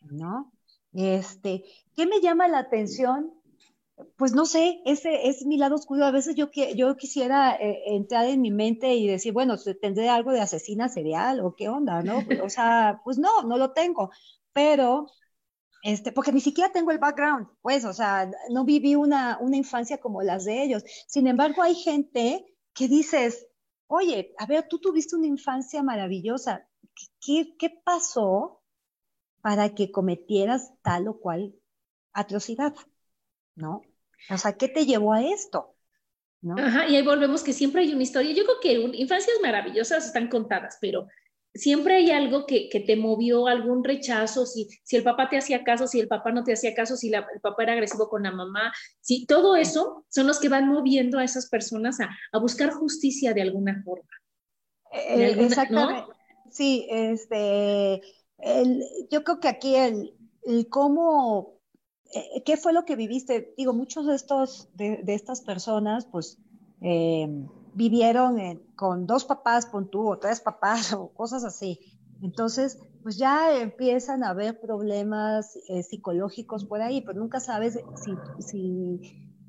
¿no? 0.00 0.54
Este, 0.94 1.64
¿qué 1.94 2.06
me 2.06 2.22
llama 2.22 2.48
la 2.48 2.60
atención? 2.60 3.30
Pues 4.16 4.32
no 4.34 4.46
sé, 4.46 4.80
ese 4.84 5.28
es 5.28 5.44
mi 5.46 5.56
lado 5.58 5.74
oscuro. 5.76 6.04
A 6.04 6.10
veces 6.10 6.34
yo, 6.36 6.50
yo 6.74 6.96
quisiera 6.96 7.54
eh, 7.56 7.82
entrar 7.94 8.26
en 8.26 8.40
mi 8.40 8.50
mente 8.50 8.94
y 8.94 9.06
decir, 9.06 9.32
bueno, 9.32 9.56
tendré 9.80 10.08
algo 10.08 10.32
de 10.32 10.40
asesina 10.40 10.88
serial 10.88 11.40
o 11.40 11.54
qué 11.54 11.68
onda, 11.68 12.02
¿no? 12.02 12.18
O 12.46 12.48
sea, 12.50 13.00
pues 13.04 13.18
no, 13.18 13.42
no 13.44 13.58
lo 13.58 13.72
tengo 13.72 14.10
pero 14.52 15.06
Este, 15.82 16.12
porque 16.12 16.32
ni 16.32 16.40
siquiera 16.40 16.72
tengo 16.72 16.90
el 16.92 16.98
background, 16.98 17.48
pues, 17.62 17.84
o 17.84 17.92
sea, 17.92 18.30
no 18.50 18.64
viví 18.64 18.94
una, 18.96 19.38
una 19.40 19.56
infancia 19.56 19.98
como 20.00 20.22
las 20.22 20.44
de 20.44 20.62
ellos. 20.62 20.84
Sin 21.08 21.26
embargo, 21.26 21.62
hay 21.62 21.74
gente 21.74 22.46
que 22.74 22.88
dices, 22.88 23.48
oye, 23.88 24.34
a 24.38 24.46
ver, 24.46 24.68
tú 24.68 24.78
tuviste 24.80 25.16
una 25.16 25.26
infancia 25.28 25.82
maravillosa, 25.82 26.68
¿qué, 27.20 27.56
qué 27.58 27.70
pasó 27.84 28.62
para 29.42 29.74
que 29.74 29.92
cometieras 29.92 30.72
tal 30.82 31.08
o 31.08 31.20
cual 31.20 31.54
atrocidad? 32.14 32.74
¿No? 33.56 33.91
O 34.30 34.38
sea, 34.38 34.52
¿qué 34.54 34.68
te 34.68 34.86
llevó 34.86 35.12
a 35.12 35.22
esto? 35.22 35.74
¿No? 36.40 36.56
Ajá, 36.58 36.88
y 36.88 36.96
ahí 36.96 37.02
volvemos 37.02 37.42
que 37.42 37.52
siempre 37.52 37.82
hay 37.82 37.92
una 37.92 38.02
historia. 38.02 38.32
Yo 38.32 38.44
creo 38.44 38.60
que 38.60 38.98
infancias 38.98 39.36
maravillosas 39.42 40.06
están 40.06 40.28
contadas, 40.28 40.78
pero 40.80 41.06
siempre 41.54 41.96
hay 41.96 42.10
algo 42.10 42.46
que, 42.46 42.68
que, 42.68 42.80
te 42.80 42.96
movió, 42.96 43.46
algún 43.46 43.84
rechazo, 43.84 44.46
si, 44.46 44.68
si 44.82 44.96
el 44.96 45.02
papá 45.02 45.28
te 45.28 45.36
hacía 45.36 45.64
caso, 45.64 45.86
si 45.86 46.00
el 46.00 46.08
papá 46.08 46.32
no 46.32 46.44
te 46.44 46.54
hacía 46.54 46.74
caso, 46.74 46.96
si 46.96 47.10
la, 47.10 47.26
el 47.32 47.40
papá 47.40 47.64
era 47.64 47.74
agresivo 47.74 48.08
con 48.08 48.22
la 48.22 48.32
mamá, 48.32 48.72
si 49.00 49.26
todo 49.26 49.56
eso 49.56 50.04
son 50.08 50.26
los 50.26 50.40
que 50.40 50.48
van 50.48 50.68
moviendo 50.68 51.18
a 51.18 51.24
esas 51.24 51.48
personas 51.48 52.00
a, 52.00 52.10
a 52.32 52.38
buscar 52.38 52.70
justicia 52.70 53.34
de 53.34 53.42
alguna 53.42 53.82
forma. 53.84 54.08
Eh, 54.92 55.26
alguna, 55.26 55.46
exactamente. 55.46 56.00
¿no? 56.08 56.22
Sí, 56.50 56.86
este, 56.90 58.02
el, 58.38 58.84
yo 59.10 59.24
creo 59.24 59.40
que 59.40 59.48
aquí 59.48 59.74
el, 59.74 60.14
el 60.44 60.68
cómo, 60.68 61.60
eh, 61.60 61.61
¿qué 62.44 62.56
fue 62.56 62.72
lo 62.72 62.84
que 62.84 62.96
viviste? 62.96 63.54
Digo, 63.56 63.72
muchos 63.72 64.06
de 64.06 64.14
estos, 64.14 64.68
de, 64.74 65.02
estas 65.06 65.40
personas, 65.40 66.06
pues, 66.06 66.38
eh, 66.80 67.28
vivieron 67.74 68.38
con 68.76 69.06
dos 69.06 69.24
papás, 69.24 69.66
con 69.66 69.88
tú, 69.90 70.10
o 70.10 70.18
tres 70.18 70.40
papás, 70.40 70.92
o 70.92 71.08
cosas 71.08 71.44
así. 71.44 71.78
Entonces, 72.22 72.78
pues 73.02 73.16
ya 73.16 73.58
empiezan 73.60 74.22
a 74.22 74.30
haber 74.30 74.60
problemas 74.60 75.58
eh, 75.68 75.82
psicológicos 75.82 76.64
por 76.64 76.80
ahí, 76.80 77.00
pero 77.00 77.18
nunca 77.18 77.40
sabes 77.40 77.80
si, 77.96 78.14
si, 78.38 79.00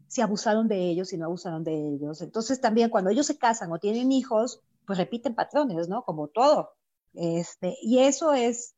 si, 0.07 0.21
abusaron 0.21 0.67
de 0.67 0.89
ellos, 0.89 1.09
si 1.09 1.17
no 1.17 1.25
abusaron 1.25 1.63
de 1.63 1.93
ellos. 1.93 2.21
Entonces, 2.21 2.59
también 2.59 2.89
cuando 2.89 3.11
ellos 3.11 3.27
se 3.27 3.37
casan 3.37 3.71
o 3.71 3.77
tienen 3.77 4.11
hijos, 4.11 4.61
pues 4.87 4.97
repiten 4.97 5.35
patrones, 5.35 5.87
¿no? 5.87 6.03
Como 6.03 6.29
todo. 6.29 6.71
Este, 7.13 7.77
y 7.81 7.99
eso 7.99 8.33
es 8.33 8.75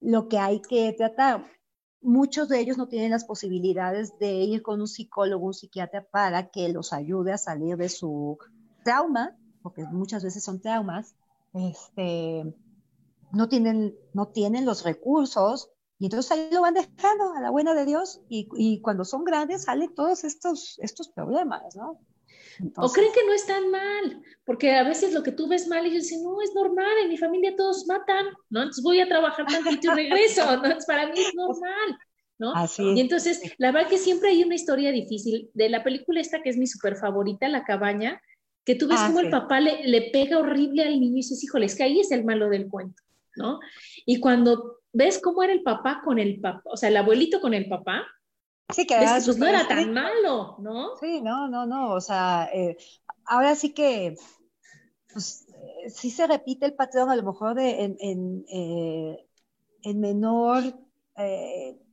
lo 0.00 0.28
que 0.28 0.38
hay 0.38 0.60
que 0.60 0.92
tratar. 0.92 1.44
Muchos 2.02 2.48
de 2.48 2.60
ellos 2.60 2.76
no 2.76 2.88
tienen 2.88 3.10
las 3.10 3.24
posibilidades 3.24 4.18
de 4.18 4.32
ir 4.32 4.62
con 4.62 4.80
un 4.80 4.88
psicólogo, 4.88 5.46
un 5.46 5.54
psiquiatra 5.54 6.04
para 6.04 6.50
que 6.50 6.68
los 6.68 6.92
ayude 6.92 7.32
a 7.32 7.38
salir 7.38 7.76
de 7.76 7.88
su 7.88 8.38
trauma, 8.84 9.36
porque 9.62 9.84
muchas 9.84 10.24
veces 10.24 10.42
son 10.42 10.60
traumas, 10.60 11.14
este, 11.54 12.54
no, 13.32 13.48
tienen, 13.48 13.94
no 14.14 14.28
tienen 14.28 14.66
los 14.66 14.82
recursos 14.84 15.70
y 15.98 16.06
entonces 16.06 16.32
ahí 16.32 16.48
lo 16.50 16.62
van 16.62 16.74
dejando 16.74 17.34
a 17.34 17.40
la 17.40 17.50
buena 17.50 17.74
de 17.74 17.84
Dios 17.84 18.20
y, 18.28 18.48
y 18.56 18.80
cuando 18.80 19.04
son 19.04 19.24
grandes 19.24 19.64
salen 19.64 19.94
todos 19.94 20.24
estos, 20.24 20.78
estos 20.80 21.08
problemas, 21.08 21.76
¿no? 21.76 22.00
Entonces, 22.58 22.90
o 22.90 22.92
creen 22.92 23.12
que 23.12 23.26
no 23.26 23.32
es 23.32 23.46
tan 23.46 23.70
mal, 23.70 24.22
porque 24.44 24.72
a 24.72 24.84
veces 24.84 25.12
lo 25.12 25.22
que 25.22 25.32
tú 25.32 25.48
ves 25.48 25.68
mal, 25.68 25.84
ellos 25.86 26.04
dicen, 26.04 26.22
no, 26.22 26.40
es 26.42 26.54
normal, 26.54 26.92
en 27.02 27.08
mi 27.08 27.16
familia 27.16 27.54
todos 27.56 27.86
matan, 27.86 28.26
¿no? 28.50 28.60
Entonces 28.60 28.82
voy 28.82 29.00
a 29.00 29.08
trabajar 29.08 29.46
tantito 29.46 29.92
y 29.92 29.94
regreso, 29.94 30.44
¿no? 30.44 30.54
Entonces 30.54 30.86
para 30.86 31.06
mí 31.06 31.18
es 31.18 31.34
normal, 31.34 31.98
¿no? 32.38 32.54
Así 32.54 32.82
y 32.82 33.00
entonces, 33.00 33.40
la 33.58 33.72
verdad 33.72 33.88
que 33.88 33.98
siempre 33.98 34.30
hay 34.30 34.42
una 34.42 34.54
historia 34.54 34.92
difícil. 34.92 35.50
De 35.54 35.68
la 35.68 35.82
película 35.84 36.20
esta 36.20 36.42
que 36.42 36.50
es 36.50 36.56
mi 36.56 36.66
súper 36.66 36.96
favorita, 36.96 37.48
La 37.48 37.64
Cabaña, 37.64 38.20
que 38.64 38.74
tú 38.74 38.88
ves 38.88 38.98
ah, 39.00 39.06
como 39.08 39.20
sí. 39.20 39.26
el 39.26 39.30
papá 39.30 39.60
le, 39.60 39.86
le, 39.88 40.10
pega 40.10 40.38
horrible 40.38 40.82
al 40.82 41.00
niño 41.00 41.14
y 41.14 41.16
dices, 41.16 41.42
híjole, 41.42 41.66
es 41.66 41.74
que 41.74 41.82
ahí 41.82 42.00
es 42.00 42.12
el 42.12 42.24
malo 42.24 42.48
del 42.48 42.68
cuento, 42.68 43.02
¿no? 43.36 43.58
Y 44.06 44.20
cuando 44.20 44.80
ves 44.92 45.20
cómo 45.22 45.42
era 45.42 45.52
el 45.52 45.62
papá 45.62 46.00
con 46.04 46.18
el 46.18 46.40
papá, 46.40 46.62
o 46.66 46.76
sea, 46.76 46.88
el 46.88 46.96
abuelito 46.96 47.40
con 47.40 47.54
el 47.54 47.68
papá, 47.68 48.06
sí, 48.70 48.86
que, 48.86 48.94
que 48.98 49.06
pues 49.24 49.38
no 49.38 49.46
era 49.46 49.66
tan 49.66 49.92
malo, 49.92 50.56
¿no? 50.58 50.96
Sí, 50.96 51.20
no, 51.22 51.48
no, 51.48 51.66
no, 51.66 51.92
o 51.92 52.00
sea, 52.00 52.48
eh, 52.52 52.76
ahora 53.24 53.54
sí 53.54 53.72
que, 53.72 54.16
pues, 55.12 55.46
eh, 55.48 55.90
sí 55.90 56.10
se 56.10 56.26
repite 56.26 56.66
el 56.66 56.74
patrón, 56.74 57.10
a 57.10 57.16
lo 57.16 57.22
mejor 57.22 57.54
de, 57.54 57.84
en, 57.84 57.96
en, 58.00 58.44
eh, 58.48 59.26
en 59.82 60.00
menor 60.00 60.62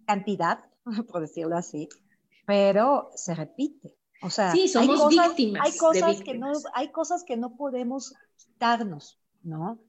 cantidad, 0.05 0.63
por 1.11 1.21
decirlo 1.21 1.57
así, 1.57 1.89
pero 2.45 3.11
se 3.15 3.35
repite. 3.35 3.95
O 4.21 4.29
sea, 4.29 4.51
sí, 4.51 4.67
somos 4.67 4.89
hay 4.89 4.97
cosas, 4.97 5.27
víctimas. 5.27 5.65
Hay 5.65 5.77
cosas, 5.77 6.21
que 6.21 6.33
no, 6.37 6.51
hay 6.73 6.91
cosas 6.91 7.23
que 7.23 7.37
no 7.37 7.55
podemos 7.55 8.13
quitarnos, 8.37 9.19
¿no? 9.43 9.79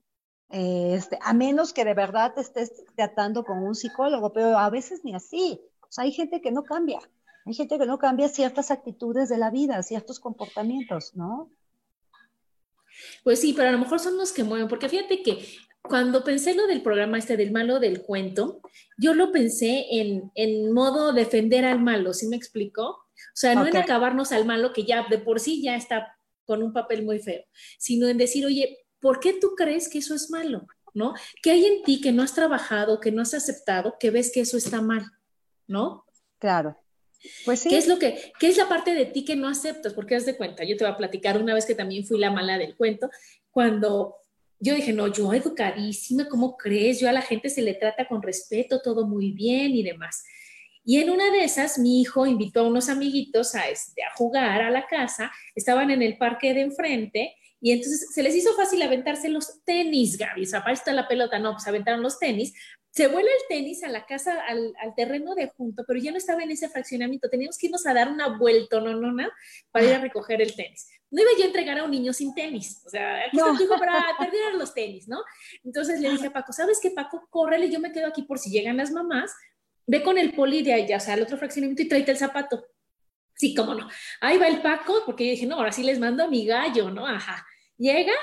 Este, 0.49 1.17
a 1.21 1.33
menos 1.33 1.73
que 1.73 1.85
de 1.85 1.93
verdad 1.93 2.33
te 2.33 2.41
estés 2.41 2.83
tratando 2.95 3.45
con 3.45 3.59
un 3.59 3.73
psicólogo, 3.73 4.33
pero 4.33 4.57
a 4.57 4.69
veces 4.69 5.01
ni 5.03 5.15
así. 5.15 5.61
O 5.91 5.93
sea, 5.93 6.05
hay 6.05 6.13
gente 6.13 6.39
que 6.39 6.51
no 6.51 6.63
cambia. 6.63 6.99
Hay 7.45 7.53
gente 7.53 7.77
que 7.77 7.85
no 7.85 7.99
cambia 7.99 8.29
ciertas 8.29 8.71
actitudes 8.71 9.27
de 9.27 9.37
la 9.37 9.51
vida, 9.51 9.83
ciertos 9.83 10.21
comportamientos, 10.21 11.17
¿no? 11.17 11.51
Pues 13.25 13.41
sí, 13.41 13.51
pero 13.51 13.67
a 13.67 13.71
lo 13.73 13.79
mejor 13.79 13.99
son 13.99 14.17
los 14.17 14.31
que 14.31 14.45
mueven, 14.45 14.69
porque 14.69 14.87
fíjate 14.87 15.21
que 15.21 15.45
cuando 15.81 16.23
pensé 16.23 16.53
lo 16.53 16.65
del 16.65 16.81
programa 16.81 17.17
este 17.17 17.35
del 17.35 17.51
malo 17.51 17.81
del 17.81 18.03
cuento, 18.03 18.61
yo 18.97 19.13
lo 19.13 19.33
pensé 19.33 19.85
en, 19.91 20.31
en 20.35 20.71
modo 20.71 21.11
defender 21.11 21.65
al 21.65 21.81
malo, 21.81 22.13
¿sí 22.13 22.27
me 22.27 22.37
explicó? 22.37 22.87
O 22.87 23.05
sea, 23.33 23.53
no 23.53 23.63
okay. 23.63 23.71
en 23.71 23.77
acabarnos 23.81 24.31
al 24.31 24.45
malo 24.45 24.71
que 24.71 24.85
ya 24.85 25.05
de 25.09 25.17
por 25.17 25.41
sí 25.41 25.61
ya 25.61 25.75
está 25.75 26.17
con 26.45 26.63
un 26.63 26.71
papel 26.71 27.03
muy 27.03 27.19
feo, 27.19 27.43
sino 27.77 28.07
en 28.07 28.17
decir, 28.17 28.45
oye, 28.45 28.77
¿por 29.01 29.19
qué 29.19 29.33
tú 29.33 29.55
crees 29.57 29.89
que 29.89 29.97
eso 29.97 30.15
es 30.15 30.29
malo? 30.29 30.67
¿No? 30.93 31.15
¿Qué 31.43 31.51
hay 31.51 31.65
en 31.65 31.83
ti 31.83 31.99
que 31.99 32.13
no 32.13 32.23
has 32.23 32.33
trabajado, 32.33 33.01
que 33.01 33.11
no 33.11 33.21
has 33.21 33.33
aceptado, 33.33 33.95
que 33.99 34.09
ves 34.09 34.31
que 34.33 34.41
eso 34.41 34.55
está 34.55 34.81
mal? 34.81 35.05
¿No? 35.71 36.05
Claro. 36.37 36.77
Pues 37.45 37.61
sí. 37.61 37.69
¿Qué 37.69 37.77
es 37.77 37.87
lo 37.87 37.97
que, 37.97 38.33
qué 38.39 38.47
es 38.47 38.57
la 38.57 38.67
parte 38.67 38.93
de 38.93 39.05
ti 39.05 39.23
que 39.23 39.35
no 39.35 39.47
aceptas? 39.47 39.93
Porque 39.93 40.15
haz 40.15 40.25
de 40.25 40.35
cuenta, 40.35 40.63
yo 40.63 40.75
te 40.75 40.83
voy 40.83 40.93
a 40.93 40.97
platicar 40.97 41.41
una 41.41 41.53
vez 41.53 41.65
que 41.65 41.75
también 41.75 42.05
fui 42.05 42.19
la 42.19 42.31
mala 42.31 42.57
del 42.57 42.75
cuento, 42.75 43.09
cuando 43.51 44.15
yo 44.59 44.75
dije, 44.75 44.93
no, 44.93 45.07
yo 45.07 45.33
educadísima, 45.33 46.27
¿cómo 46.27 46.57
crees? 46.57 46.99
Yo 46.99 47.09
a 47.09 47.13
la 47.13 47.21
gente 47.21 47.49
se 47.49 47.61
le 47.61 47.73
trata 47.73 48.07
con 48.07 48.21
respeto, 48.21 48.81
todo 48.81 49.07
muy 49.07 49.31
bien 49.31 49.71
y 49.71 49.83
demás. 49.83 50.23
Y 50.83 50.99
en 50.99 51.09
una 51.09 51.31
de 51.31 51.43
esas, 51.43 51.77
mi 51.77 52.01
hijo 52.01 52.25
invitó 52.25 52.61
a 52.61 52.67
unos 52.67 52.89
amiguitos 52.89 53.55
a, 53.55 53.69
este, 53.69 54.03
a 54.03 54.13
jugar 54.15 54.61
a 54.61 54.71
la 54.71 54.87
casa, 54.87 55.31
estaban 55.55 55.91
en 55.91 56.01
el 56.01 56.17
parque 56.17 56.53
de 56.53 56.61
enfrente 56.61 57.35
y 57.59 57.71
entonces 57.71 58.07
se 58.13 58.23
les 58.23 58.35
hizo 58.35 58.53
fácil 58.55 58.81
aventarse 58.81 59.29
los 59.29 59.63
tenis, 59.63 60.17
Gaby, 60.17 60.43
o 60.43 60.45
sea, 60.47 60.61
para 60.61 60.73
esto 60.73 60.91
la 60.91 61.07
pelota, 61.07 61.37
no, 61.37 61.53
pues 61.53 61.67
aventaron 61.67 62.01
los 62.01 62.17
tenis. 62.17 62.53
Se 62.91 63.07
vuela 63.07 63.29
el 63.29 63.47
tenis 63.47 63.83
a 63.83 63.89
la 63.89 64.05
casa, 64.05 64.41
al, 64.47 64.73
al, 64.81 64.93
terreno 64.95 65.33
de 65.33 65.47
junto, 65.47 65.83
pero 65.87 65.97
ya 65.99 66.11
no 66.11 66.17
estaba 66.17 66.43
en 66.43 66.51
ese 66.51 66.67
fraccionamiento, 66.67 67.29
teníamos 67.29 67.57
que 67.57 67.67
irnos 67.67 67.85
a 67.87 67.93
dar 67.93 68.09
una 68.09 68.37
vuelta, 68.37 68.81
no, 68.81 68.93
no, 68.93 69.11
no, 69.11 69.29
para 69.71 69.85
ir 69.85 69.93
a 69.93 69.99
recoger 69.99 70.41
el 70.41 70.53
tenis. 70.53 70.89
No 71.09 71.21
iba 71.21 71.31
yo 71.37 71.43
a 71.43 71.47
entregar 71.47 71.79
a 71.79 71.83
un 71.85 71.91
niño 71.91 72.11
sin 72.11 72.33
tenis, 72.33 72.81
o 72.85 72.89
sea, 72.89 73.27
aquí 73.27 73.37
no. 73.37 73.53
hijo 73.53 73.77
para 73.77 73.93
perder 74.19 74.55
los 74.55 74.73
tenis, 74.73 75.07
¿no? 75.07 75.23
Entonces 75.63 76.01
le 76.01 76.09
dije 76.09 76.27
a 76.27 76.33
Paco, 76.33 76.51
¿sabes 76.51 76.79
qué, 76.81 76.91
Paco? 76.91 77.27
Córrele, 77.29 77.69
yo 77.69 77.79
me 77.79 77.93
quedo 77.93 78.07
aquí 78.07 78.23
por 78.23 78.39
si 78.39 78.51
llegan 78.51 78.77
las 78.77 78.91
mamás, 78.91 79.33
ve 79.87 80.03
con 80.03 80.17
el 80.17 80.33
poli 80.33 80.61
de 80.61 80.73
allá, 80.73 80.97
o 80.97 80.99
sea, 80.99 81.13
al 81.13 81.21
otro 81.21 81.37
fraccionamiento 81.37 81.81
y 81.81 81.87
tráete 81.87 82.11
el 82.11 82.17
zapato. 82.17 82.65
Sí, 83.35 83.55
cómo 83.55 83.73
no. 83.73 83.89
Ahí 84.19 84.37
va 84.37 84.47
el 84.47 84.61
Paco, 84.61 85.01
porque 85.05 85.25
yo 85.25 85.31
dije, 85.31 85.47
no, 85.47 85.55
ahora 85.55 85.71
sí 85.71 85.83
les 85.83 85.97
mando 85.97 86.23
a 86.23 86.27
mi 86.27 86.45
gallo, 86.45 86.91
¿no? 86.91 87.07
Ajá. 87.07 87.45
Llega 87.77 88.13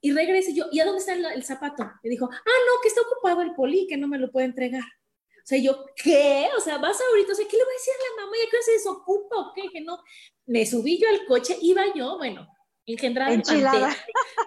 y 0.00 0.12
regresa 0.12 0.52
yo, 0.52 0.66
¿y 0.70 0.80
a 0.80 0.84
dónde 0.84 1.00
está 1.00 1.12
el, 1.12 1.24
el, 1.24 1.44
zapato? 1.44 1.84
Me 2.02 2.10
dijo, 2.10 2.28
ah, 2.30 2.58
no, 2.66 2.80
que 2.82 2.88
está 2.88 3.00
ocupado 3.02 3.42
el 3.42 3.54
poli, 3.54 3.86
que 3.88 3.96
no 3.96 4.08
me 4.08 4.18
lo 4.18 4.30
puede 4.30 4.46
entregar. 4.46 4.82
O 4.82 5.46
sea, 5.48 5.58
yo, 5.58 5.86
¿qué? 5.96 6.48
O 6.56 6.60
sea, 6.60 6.78
vas 6.78 7.00
ahorita, 7.00 7.32
o 7.32 7.34
sea, 7.34 7.46
¿qué 7.48 7.56
le 7.56 7.64
voy 7.64 7.72
a 7.72 7.78
decir 7.78 7.94
a 7.94 8.20
la 8.20 8.24
mamá? 8.24 8.36
¿Ya 8.36 8.50
que 8.50 8.62
se 8.62 8.72
desocupa 8.72 9.36
o 9.36 9.52
qué? 9.54 9.62
Que 9.72 9.80
no. 9.80 9.98
Me 10.46 10.66
subí 10.66 10.98
yo 11.00 11.08
al 11.08 11.24
coche, 11.26 11.56
iba 11.62 11.82
yo, 11.94 12.18
bueno, 12.18 12.46
engendrada 12.86 13.32
en 13.32 13.42
pantera. 13.42 13.96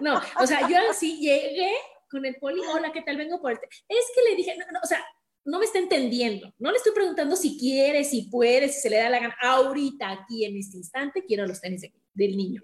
No, 0.00 0.20
o 0.40 0.46
sea, 0.46 0.68
yo 0.68 0.76
así 0.88 1.18
llegué 1.18 1.72
con 2.10 2.24
el 2.24 2.36
poli, 2.36 2.60
hola, 2.72 2.92
¿qué 2.92 3.02
tal? 3.02 3.16
Vengo 3.16 3.40
por 3.40 3.52
el... 3.52 3.58
Es 3.88 4.06
que 4.14 4.30
le 4.30 4.36
dije, 4.36 4.56
no, 4.56 4.64
no, 4.72 4.80
o 4.82 4.86
sea, 4.86 5.04
no 5.44 5.58
me 5.58 5.64
está 5.64 5.78
entendiendo. 5.78 6.52
No 6.58 6.70
le 6.70 6.76
estoy 6.76 6.92
preguntando 6.92 7.36
si 7.36 7.58
quiere, 7.58 8.04
si 8.04 8.28
puede, 8.30 8.68
si 8.68 8.80
se 8.80 8.90
le 8.90 8.98
da 8.98 9.10
la 9.10 9.18
gana. 9.18 9.36
Ahorita, 9.40 10.10
aquí, 10.10 10.44
en 10.44 10.56
este 10.56 10.76
instante, 10.76 11.24
quiero 11.24 11.46
los 11.46 11.60
tenis 11.60 11.80
de, 11.80 11.92
del 12.14 12.36
niño. 12.36 12.62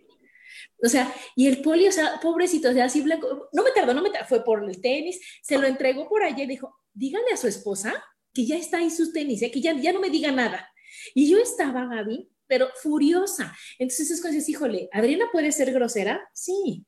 O 0.82 0.88
sea, 0.88 1.12
y 1.36 1.46
el 1.46 1.62
poli, 1.62 1.88
o 1.88 1.92
sea, 1.92 2.20
pobrecito, 2.20 2.70
o 2.70 2.72
sea, 2.72 2.84
así 2.84 3.00
blanco, 3.00 3.48
no 3.52 3.62
me 3.62 3.70
tardó, 3.72 3.94
no 3.94 4.02
me 4.02 4.11
tardó, 4.11 4.26
fue 4.26 4.44
por 4.44 4.64
el 4.68 4.80
tenis, 4.80 5.20
se 5.42 5.59
lo 5.59 5.66
entregó 5.66 6.09
por 6.09 6.22
allá 6.22 6.44
y 6.44 6.46
dijo, 6.46 6.74
dígale 6.92 7.32
a 7.32 7.36
su 7.36 7.48
esposa 7.48 8.04
que 8.32 8.46
ya 8.46 8.56
está 8.56 8.78
ahí 8.78 8.90
sus 8.90 9.12
tenis, 9.12 9.42
¿eh? 9.42 9.50
que 9.50 9.61
ya, 9.61 9.72
ya 9.74 9.92
no 9.92 10.00
me 10.00 10.11
diga 10.11 10.30
nada. 10.30 10.70
Y 11.14 11.30
yo 11.30 11.38
estaba, 11.38 11.86
Gaby, 11.86 12.30
pero 12.46 12.68
furiosa. 12.82 13.56
Entonces 13.78 14.11
es 14.11 14.20
cuando 14.20 14.36
dices, 14.36 14.48
híjole, 14.48 14.88
¿Adriana 14.92 15.26
puede 15.30 15.52
ser 15.52 15.72
grosera? 15.72 16.28
Sí. 16.32 16.84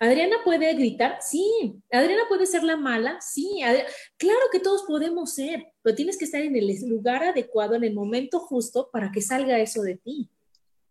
¿Adriana 0.00 0.36
puede 0.44 0.72
gritar? 0.74 1.18
Sí. 1.20 1.80
¿Adriana 1.90 2.22
puede 2.28 2.46
ser 2.46 2.62
la 2.62 2.76
mala? 2.76 3.18
Sí. 3.20 3.60
Claro 4.16 4.40
que 4.52 4.60
todos 4.60 4.82
podemos 4.82 5.34
ser, 5.34 5.72
pero 5.82 5.96
tienes 5.96 6.18
que 6.18 6.24
estar 6.24 6.42
en 6.42 6.56
el 6.56 6.68
lugar 6.88 7.22
adecuado, 7.24 7.74
en 7.74 7.84
el 7.84 7.94
momento 7.94 8.40
justo 8.40 8.90
para 8.92 9.10
que 9.10 9.22
salga 9.22 9.58
eso 9.58 9.82
de 9.82 9.96
ti. 9.96 10.30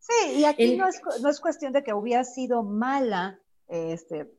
Sí, 0.08 0.40
y 0.40 0.46
aquí 0.46 0.72
el... 0.72 0.78
no, 0.78 0.88
es, 0.88 1.02
no, 1.22 1.30
es, 1.30 1.40
cuestión 1.42 1.74
de 1.74 1.84
que 1.84 1.94
hubiera 1.94 2.24
sido 2.24 2.64
mala, 2.64 3.42
este, 3.68 4.32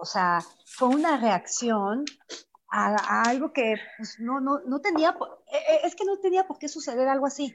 o 0.00 0.04
sea, 0.04 0.40
fue 0.66 0.88
una 0.88 1.16
reacción 1.16 2.04
a, 2.68 3.22
algo 3.22 3.52
que 3.52 3.76
pues, 3.96 4.18
no, 4.18 4.40
no, 4.40 4.58
no 4.66 4.80
tenía, 4.80 5.16
e, 5.52 5.56
e, 5.56 5.86
es 5.86 5.94
que 5.94 6.04
no 6.04 6.18
tenía 6.18 6.48
por 6.48 6.58
qué 6.58 6.68
suceder 6.68 7.06
algo 7.06 7.26
así. 7.26 7.54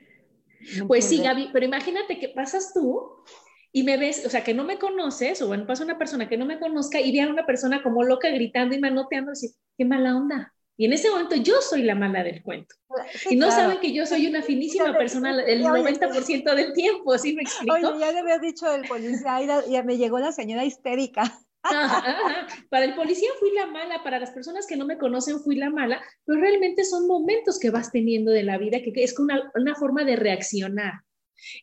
Pues 0.88 1.06
sí, 1.06 1.22
Gaby, 1.22 1.50
pero 1.52 1.66
imagínate 1.66 2.20
que 2.20 2.30
pasas 2.30 2.74
tú 2.74 3.24
y 3.72 3.84
me 3.84 3.98
ves, 3.98 4.26
o 4.26 4.30
sea, 4.30 4.44
que 4.44 4.54
no 4.54 4.64
me 4.64 4.80
conoces, 4.80 5.42
o 5.42 5.48
bueno, 5.48 5.68
pasa 5.68 5.84
una 5.84 5.98
persona 5.98 6.30
que 6.30 6.38
no 6.38 6.46
me 6.46 6.60
conozca 6.60 7.00
y 7.00 7.12
ve 7.12 7.22
a 7.22 7.30
una 7.30 7.46
persona 7.46 7.84
como 7.84 8.04
loca 8.04 8.30
gritando 8.30 8.76
y 8.76 8.80
manoteando 8.80 9.32
y 9.32 9.36
dice, 9.40 9.56
qué 9.78 9.86
mala 9.86 10.16
onda. 10.16 10.54
Y 10.80 10.86
en 10.86 10.94
ese 10.94 11.10
momento 11.10 11.36
yo 11.36 11.60
soy 11.60 11.84
la 11.84 11.94
mala 11.94 12.24
del 12.24 12.42
cuento. 12.42 12.74
y 13.30 13.36
no 13.36 13.52
saben 13.52 13.82
que 13.82 13.92
yo 13.92 14.06
soy 14.06 14.28
una 14.28 14.42
finísima 14.42 14.98
persona 14.98 15.32
el 15.44 15.62
90% 15.62 16.56
del 16.56 16.72
tiempo, 16.72 17.18
¿sí 17.18 17.36
me 17.36 17.42
explico? 17.42 17.74
Oye, 17.74 18.00
ya 18.00 18.14
le 18.14 18.20
había 18.20 18.40
dicho 18.40 18.74
el 18.74 18.88
policía, 18.88 19.66
ya 19.70 19.84
me 19.84 19.98
llegó 19.98 20.20
la 20.20 20.32
señora 20.32 20.64
histérica. 20.64 21.38
Para 22.70 22.86
el 22.86 22.96
policía 22.96 23.28
fui 23.42 23.52
la 23.52 23.66
mala, 23.66 24.02
para 24.02 24.20
las 24.20 24.32
personas 24.32 24.66
que 24.66 24.78
no 24.78 24.86
me 24.86 24.98
conocen 24.98 25.42
fui 25.42 25.58
la 25.58 25.70
mala, 25.70 26.02
pero 26.24 26.40
realmente 26.40 26.86
son 26.86 27.08
momentos 27.08 27.60
que 27.60 27.72
vas 27.72 27.92
teniendo 27.92 28.32
de 28.32 28.44
la 28.44 28.58
vida 28.58 28.80
que 28.82 28.94
es 29.04 29.20
una, 29.20 29.52
una 29.56 29.76
forma 29.76 30.06
de 30.06 30.16
reaccionar. 30.16 30.94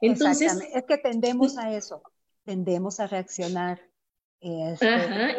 Entonces, 0.02 0.58
es 0.74 0.84
que 0.84 0.98
tendemos 0.98 1.56
a 1.56 1.74
eso, 1.74 2.02
tendemos 2.44 3.00
a 3.00 3.06
reaccionar. 3.06 3.80
Este, 4.46 4.86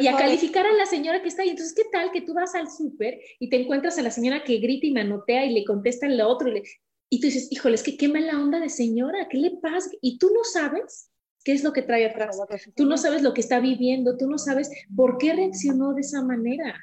y 0.01 0.07
a 0.07 0.17
calificar 0.17 0.65
a 0.65 0.73
la 0.73 0.85
señora 0.85 1.21
que 1.21 1.29
está 1.29 1.43
ahí. 1.43 1.49
Entonces, 1.49 1.73
¿qué 1.73 1.85
tal 1.91 2.11
que 2.11 2.21
tú 2.21 2.33
vas 2.33 2.55
al 2.55 2.69
súper 2.69 3.19
y 3.39 3.49
te 3.49 3.61
encuentras 3.61 3.97
a 3.97 4.01
la 4.01 4.11
señora 4.11 4.43
que 4.43 4.57
grita 4.57 4.85
y 4.85 4.91
manotea 4.91 5.45
y 5.45 5.53
le 5.53 5.63
contesta 5.63 6.07
el 6.07 6.19
otro? 6.19 6.49
Y, 6.49 6.63
y 7.09 7.21
tú 7.21 7.27
dices, 7.27 7.47
híjole, 7.51 7.75
es 7.75 7.83
que 7.83 7.95
qué 7.95 8.09
mala 8.09 8.37
onda 8.37 8.59
de 8.59 8.69
señora, 8.69 9.27
¿qué 9.29 9.37
le 9.37 9.51
pasa? 9.61 9.89
Y 10.01 10.17
tú 10.17 10.29
no 10.33 10.43
sabes 10.43 11.09
qué 11.45 11.53
es 11.53 11.63
lo 11.63 11.71
que 11.71 11.83
trae 11.83 12.05
atrás. 12.05 12.37
Tú 12.75 12.85
no 12.85 12.97
sabes 12.97 13.21
lo 13.21 13.33
que 13.33 13.39
está 13.39 13.61
viviendo, 13.61 14.17
tú 14.17 14.27
no 14.29 14.37
sabes 14.37 14.69
por 14.93 15.17
qué 15.17 15.31
reaccionó 15.31 15.93
de 15.93 16.01
esa 16.01 16.21
manera. 16.21 16.75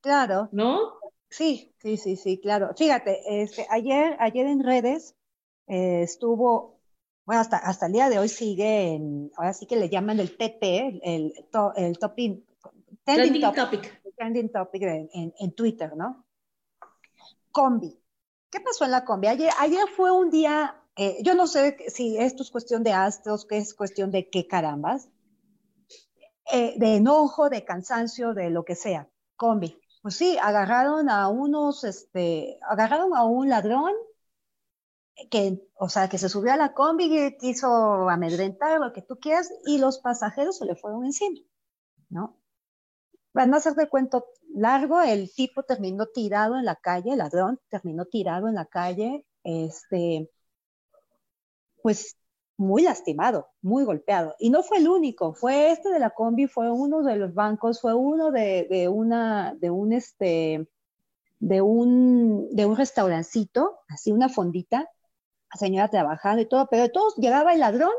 Claro. 0.00 0.48
¿No? 0.52 0.92
Sí, 1.28 1.74
sí, 1.80 1.96
sí, 1.96 2.14
sí, 2.14 2.38
claro. 2.38 2.70
Fíjate, 2.76 3.18
este, 3.42 3.66
ayer, 3.70 4.16
ayer 4.20 4.46
en 4.46 4.62
redes 4.62 5.16
eh, 5.66 6.02
estuvo, 6.02 6.78
bueno, 7.24 7.40
hasta, 7.40 7.56
hasta 7.56 7.86
el 7.86 7.92
día 7.92 8.08
de 8.08 8.18
hoy 8.18 8.28
sigue 8.28 8.94
en, 8.94 9.30
ahora 9.36 9.52
sí 9.52 9.66
que 9.66 9.76
le 9.76 9.88
llaman 9.88 10.20
el 10.20 10.36
TT, 10.36 10.62
el, 11.02 11.32
el, 11.76 11.98
topic, 11.98 12.42
trending, 13.04 13.40
topic, 13.40 14.02
Trending 14.16 14.52
topic 14.52 14.82
en, 14.82 15.34
en, 15.38 15.52
Twitter, 15.52 15.96
¿no? 15.96 16.24
Combi. 17.50 17.98
¿Qué 18.50 18.60
pasó 18.60 18.84
en 18.84 18.90
la 18.90 19.04
combi? 19.04 19.28
Ayer, 19.28 19.50
ayer 19.58 19.88
fue 19.96 20.10
un 20.12 20.30
día 20.30 20.82
eh, 20.96 21.22
yo 21.22 21.34
no 21.34 21.46
sé 21.46 21.76
si 21.88 22.18
esto 22.18 22.42
es 22.42 22.50
cuestión 22.50 22.82
de 22.82 22.92
astros, 22.92 23.46
que 23.46 23.58
es 23.58 23.74
cuestión 23.74 24.10
de 24.10 24.28
qué 24.28 24.46
carambas, 24.46 25.08
eh, 26.52 26.74
de 26.76 26.96
enojo, 26.96 27.48
de 27.48 27.64
cansancio, 27.64 28.34
de 28.34 28.50
lo 28.50 28.64
que 28.64 28.74
sea. 28.74 29.08
Combi. 29.36 29.78
Pues 30.02 30.16
sí, 30.16 30.36
agarraron 30.42 31.08
a 31.08 31.28
unos, 31.28 31.84
este, 31.84 32.58
agarraron 32.68 33.14
a 33.14 33.24
un 33.24 33.48
ladrón 33.48 33.92
que, 35.30 35.62
o 35.74 35.88
sea, 35.88 36.08
que 36.08 36.18
se 36.18 36.28
subió 36.28 36.52
a 36.52 36.56
la 36.56 36.74
combi 36.74 37.04
y 37.04 37.36
quiso 37.36 38.08
amedrentar 38.08 38.80
lo 38.80 38.92
que 38.92 39.02
tú 39.02 39.18
quieras 39.18 39.52
y 39.66 39.78
los 39.78 39.98
pasajeros 39.98 40.58
se 40.58 40.66
le 40.66 40.76
fueron 40.76 41.04
encima, 41.04 41.40
¿no? 42.08 42.38
Van 43.34 43.52
a 43.54 43.58
hacer 43.58 43.74
de 43.74 43.88
cuento 43.88 44.26
largo, 44.54 45.00
el 45.00 45.32
tipo 45.34 45.62
terminó 45.62 46.06
tirado 46.06 46.56
en 46.58 46.64
la 46.64 46.76
calle, 46.76 47.12
el 47.12 47.18
ladrón 47.18 47.60
terminó 47.68 48.04
tirado 48.06 48.48
en 48.48 48.54
la 48.54 48.66
calle, 48.66 49.26
este, 49.42 50.30
pues 51.82 52.16
muy 52.56 52.82
lastimado, 52.82 53.48
muy 53.60 53.84
golpeado. 53.84 54.34
Y 54.38 54.50
no 54.50 54.62
fue 54.62 54.78
el 54.78 54.88
único, 54.88 55.34
fue 55.34 55.72
este 55.72 55.90
de 55.90 55.98
la 55.98 56.10
combi, 56.10 56.46
fue 56.46 56.70
uno 56.70 57.02
de 57.02 57.16
los 57.16 57.34
bancos, 57.34 57.80
fue 57.80 57.94
uno 57.94 58.30
de, 58.30 58.88
una, 58.92 59.54
de 59.54 59.70
un 59.70 59.92
este, 59.92 60.68
de 61.40 61.60
un, 61.60 62.48
de 62.50 62.66
un 62.66 62.76
restaurancito, 62.76 63.80
así 63.88 64.12
una 64.12 64.28
fondita, 64.28 64.88
señora 65.58 65.88
trabajando 65.88 66.42
y 66.42 66.48
todo, 66.48 66.66
pero 66.70 66.82
de 66.82 66.88
todos 66.90 67.16
llegaba 67.16 67.52
el 67.52 67.60
ladrón, 67.60 67.92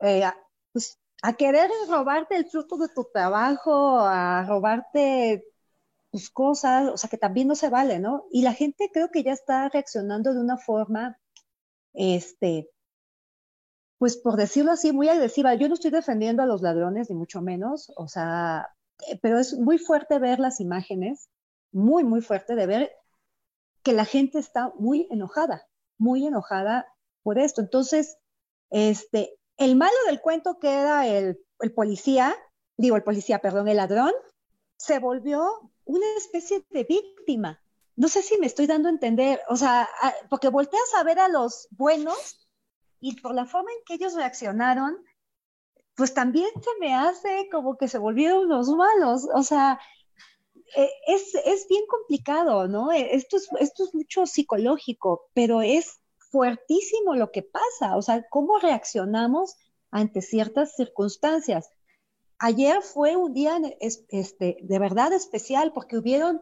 eh, 0.00 0.24
a, 0.24 0.36
pues, 0.72 0.98
a 1.22 1.34
querer 1.34 1.70
robarte 1.88 2.36
el 2.36 2.46
fruto 2.50 2.76
de 2.78 2.88
tu 2.88 3.06
trabajo, 3.12 4.00
a 4.00 4.44
robarte 4.46 5.44
tus 6.10 6.30
cosas, 6.30 6.90
o 6.90 6.96
sea 6.96 7.08
que 7.10 7.18
también 7.18 7.48
no 7.48 7.54
se 7.54 7.70
vale, 7.70 7.98
¿no? 7.98 8.26
Y 8.30 8.42
la 8.42 8.52
gente 8.54 8.90
creo 8.92 9.10
que 9.10 9.22
ya 9.22 9.32
está 9.32 9.68
reaccionando 9.68 10.34
de 10.34 10.40
una 10.40 10.58
forma 10.58 11.18
este, 11.94 12.70
pues 13.98 14.16
por 14.16 14.36
decirlo 14.36 14.72
así, 14.72 14.92
muy 14.92 15.08
agresiva. 15.08 15.54
Yo 15.54 15.68
no 15.68 15.74
estoy 15.74 15.90
defendiendo 15.92 16.42
a 16.42 16.46
los 16.46 16.62
ladrones, 16.62 17.08
ni 17.08 17.16
mucho 17.16 17.40
menos, 17.40 17.92
o 17.96 18.08
sea, 18.08 18.68
eh, 19.08 19.18
pero 19.22 19.38
es 19.38 19.54
muy 19.54 19.78
fuerte 19.78 20.18
ver 20.18 20.40
las 20.40 20.60
imágenes, 20.60 21.28
muy, 21.70 22.04
muy 22.04 22.20
fuerte 22.20 22.54
de 22.56 22.66
ver 22.66 22.92
que 23.84 23.92
la 23.92 24.04
gente 24.04 24.38
está 24.38 24.72
muy 24.78 25.06
enojada, 25.10 25.66
muy 26.02 26.26
enojada 26.26 26.86
por 27.22 27.38
esto. 27.38 27.60
Entonces, 27.60 28.18
este, 28.70 29.38
el 29.56 29.76
malo 29.76 29.96
del 30.06 30.20
cuento 30.20 30.58
que 30.58 30.68
era 30.68 31.06
el, 31.06 31.38
el 31.60 31.72
policía, 31.72 32.34
digo 32.76 32.96
el 32.96 33.04
policía, 33.04 33.38
perdón, 33.38 33.68
el 33.68 33.76
ladrón, 33.76 34.12
se 34.76 34.98
volvió 34.98 35.70
una 35.84 36.06
especie 36.18 36.64
de 36.70 36.84
víctima 36.84 37.62
no 37.96 38.08
sé 38.08 38.22
si 38.22 38.38
me 38.38 38.46
estoy 38.46 38.66
dando 38.66 38.88
a 38.88 38.92
entender, 38.92 39.40
o 39.48 39.56
sea, 39.56 39.88
porque 40.30 40.48
volteas 40.48 40.94
a 40.96 41.04
ver 41.04 41.18
a 41.18 41.28
los 41.28 41.68
buenos 41.70 42.48
y 43.00 43.20
por 43.20 43.34
la 43.34 43.44
forma 43.44 43.70
en 43.70 43.84
que 43.84 43.94
ellos 43.94 44.14
reaccionaron, 44.14 44.96
pues 45.94 46.14
también 46.14 46.48
se 46.54 46.70
me 46.80 46.94
hace 46.94 47.48
como 47.50 47.76
que 47.76 47.88
se 47.88 47.98
volvieron 47.98 48.48
los 48.48 48.68
malos, 48.70 49.28
o 49.34 49.42
sea, 49.42 49.78
e, 50.76 50.90
es, 51.06 51.68
bien 51.68 51.84
complicado, 51.86 52.68
¿no? 52.68 52.92
E, 52.92 53.14
esto 53.14 53.36
es, 53.36 53.48
esto 53.60 53.84
es 53.84 53.94
mucho 53.94 54.26
psicológico, 54.26 55.28
pero 55.34 55.62
es 55.62 56.00
fuertísimo 56.30 57.14
lo 57.14 57.30
que 57.30 57.42
pasa, 57.42 57.96
o 57.96 58.02
sea, 58.02 58.26
cómo 58.30 58.58
reaccionamos 58.58 59.56
ante 59.90 60.22
ciertas 60.22 60.74
circunstancias. 60.74 61.70
Ayer 62.38 62.82
fue 62.82 63.16
un 63.16 63.34
día 63.34 63.60
este, 63.80 64.56
de 64.62 64.78
verdad 64.78 65.12
especial 65.12 65.72
porque 65.72 65.98
hubieron 65.98 66.40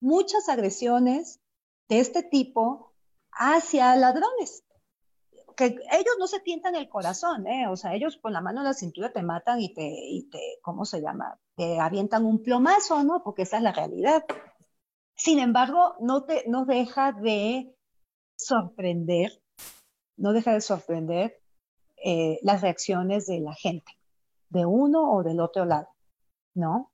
muchas 0.00 0.48
agresiones 0.48 1.40
de 1.88 2.00
este 2.00 2.22
tipo 2.22 2.94
hacia 3.32 3.94
ladrones. 3.96 4.64
Que 5.56 5.66
ellos 5.66 6.16
no 6.18 6.26
se 6.26 6.40
tientan 6.40 6.74
el 6.76 6.88
corazón, 6.88 7.46
¿eh? 7.46 7.66
O 7.68 7.76
sea, 7.76 7.94
ellos 7.94 8.16
con 8.16 8.32
la 8.32 8.40
mano 8.40 8.60
en 8.60 8.66
la 8.66 8.74
cintura 8.74 9.12
te 9.12 9.22
matan 9.22 9.60
y 9.60 9.74
te, 9.74 9.82
y 9.82 10.28
¿cómo 10.62 10.84
se 10.84 11.00
llama? 11.00 11.38
Te 11.56 11.78
avientan 11.80 12.24
un 12.24 12.42
plomazo, 12.42 13.02
¿no? 13.04 13.22
Porque 13.22 13.42
esa 13.42 13.56
es 13.56 13.62
la 13.62 13.72
realidad. 13.72 14.24
Sin 15.14 15.38
embargo, 15.38 15.96
no, 16.00 16.24
te, 16.24 16.44
no 16.48 16.64
deja 16.64 17.12
de 17.12 17.76
sorprender, 18.36 19.42
no 20.16 20.32
deja 20.32 20.52
de 20.52 20.60
sorprender 20.60 21.40
eh, 22.04 22.38
las 22.42 22.60
reacciones 22.60 23.26
de 23.26 23.40
la 23.40 23.54
gente, 23.54 23.92
de 24.48 24.66
uno 24.66 25.12
o 25.12 25.22
del 25.22 25.40
otro 25.40 25.64
lado, 25.64 25.88
¿no? 26.54 26.91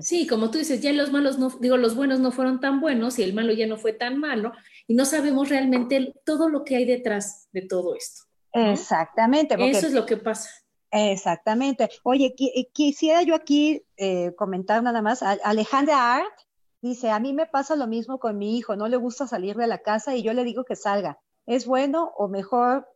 Sí, 0.00 0.26
como 0.26 0.50
tú 0.50 0.58
dices, 0.58 0.80
ya 0.80 0.92
los 0.92 1.10
malos 1.12 1.38
no, 1.38 1.50
digo, 1.60 1.76
los 1.76 1.96
buenos 1.96 2.20
no 2.20 2.32
fueron 2.32 2.60
tan 2.60 2.80
buenos 2.80 3.18
y 3.18 3.22
el 3.22 3.34
malo 3.34 3.52
ya 3.52 3.66
no 3.66 3.76
fue 3.76 3.92
tan 3.92 4.18
malo 4.18 4.52
y 4.86 4.94
no 4.94 5.04
sabemos 5.04 5.48
realmente 5.48 6.14
todo 6.24 6.48
lo 6.48 6.64
que 6.64 6.76
hay 6.76 6.84
detrás 6.84 7.48
de 7.52 7.62
todo 7.62 7.94
esto. 7.94 8.22
Exactamente. 8.52 9.56
Eso 9.58 9.86
es 9.86 9.92
lo 9.92 10.06
que 10.06 10.16
pasa. 10.16 10.50
Exactamente. 10.90 11.88
Oye, 12.02 12.34
eh, 12.38 12.68
quisiera 12.72 13.22
yo 13.22 13.34
aquí 13.34 13.84
eh, 13.96 14.34
comentar 14.36 14.82
nada 14.82 15.02
más. 15.02 15.22
Alejandra 15.22 16.16
Art 16.16 16.34
dice, 16.82 17.10
a 17.10 17.20
mí 17.20 17.32
me 17.32 17.46
pasa 17.46 17.76
lo 17.76 17.86
mismo 17.86 18.18
con 18.18 18.38
mi 18.38 18.56
hijo, 18.56 18.74
no 18.74 18.88
le 18.88 18.96
gusta 18.96 19.26
salir 19.26 19.56
de 19.56 19.66
la 19.66 19.78
casa 19.78 20.16
y 20.16 20.22
yo 20.22 20.32
le 20.32 20.44
digo 20.44 20.64
que 20.64 20.76
salga. 20.76 21.20
¿Es 21.46 21.66
bueno 21.66 22.12
o 22.16 22.28
mejor 22.28 22.86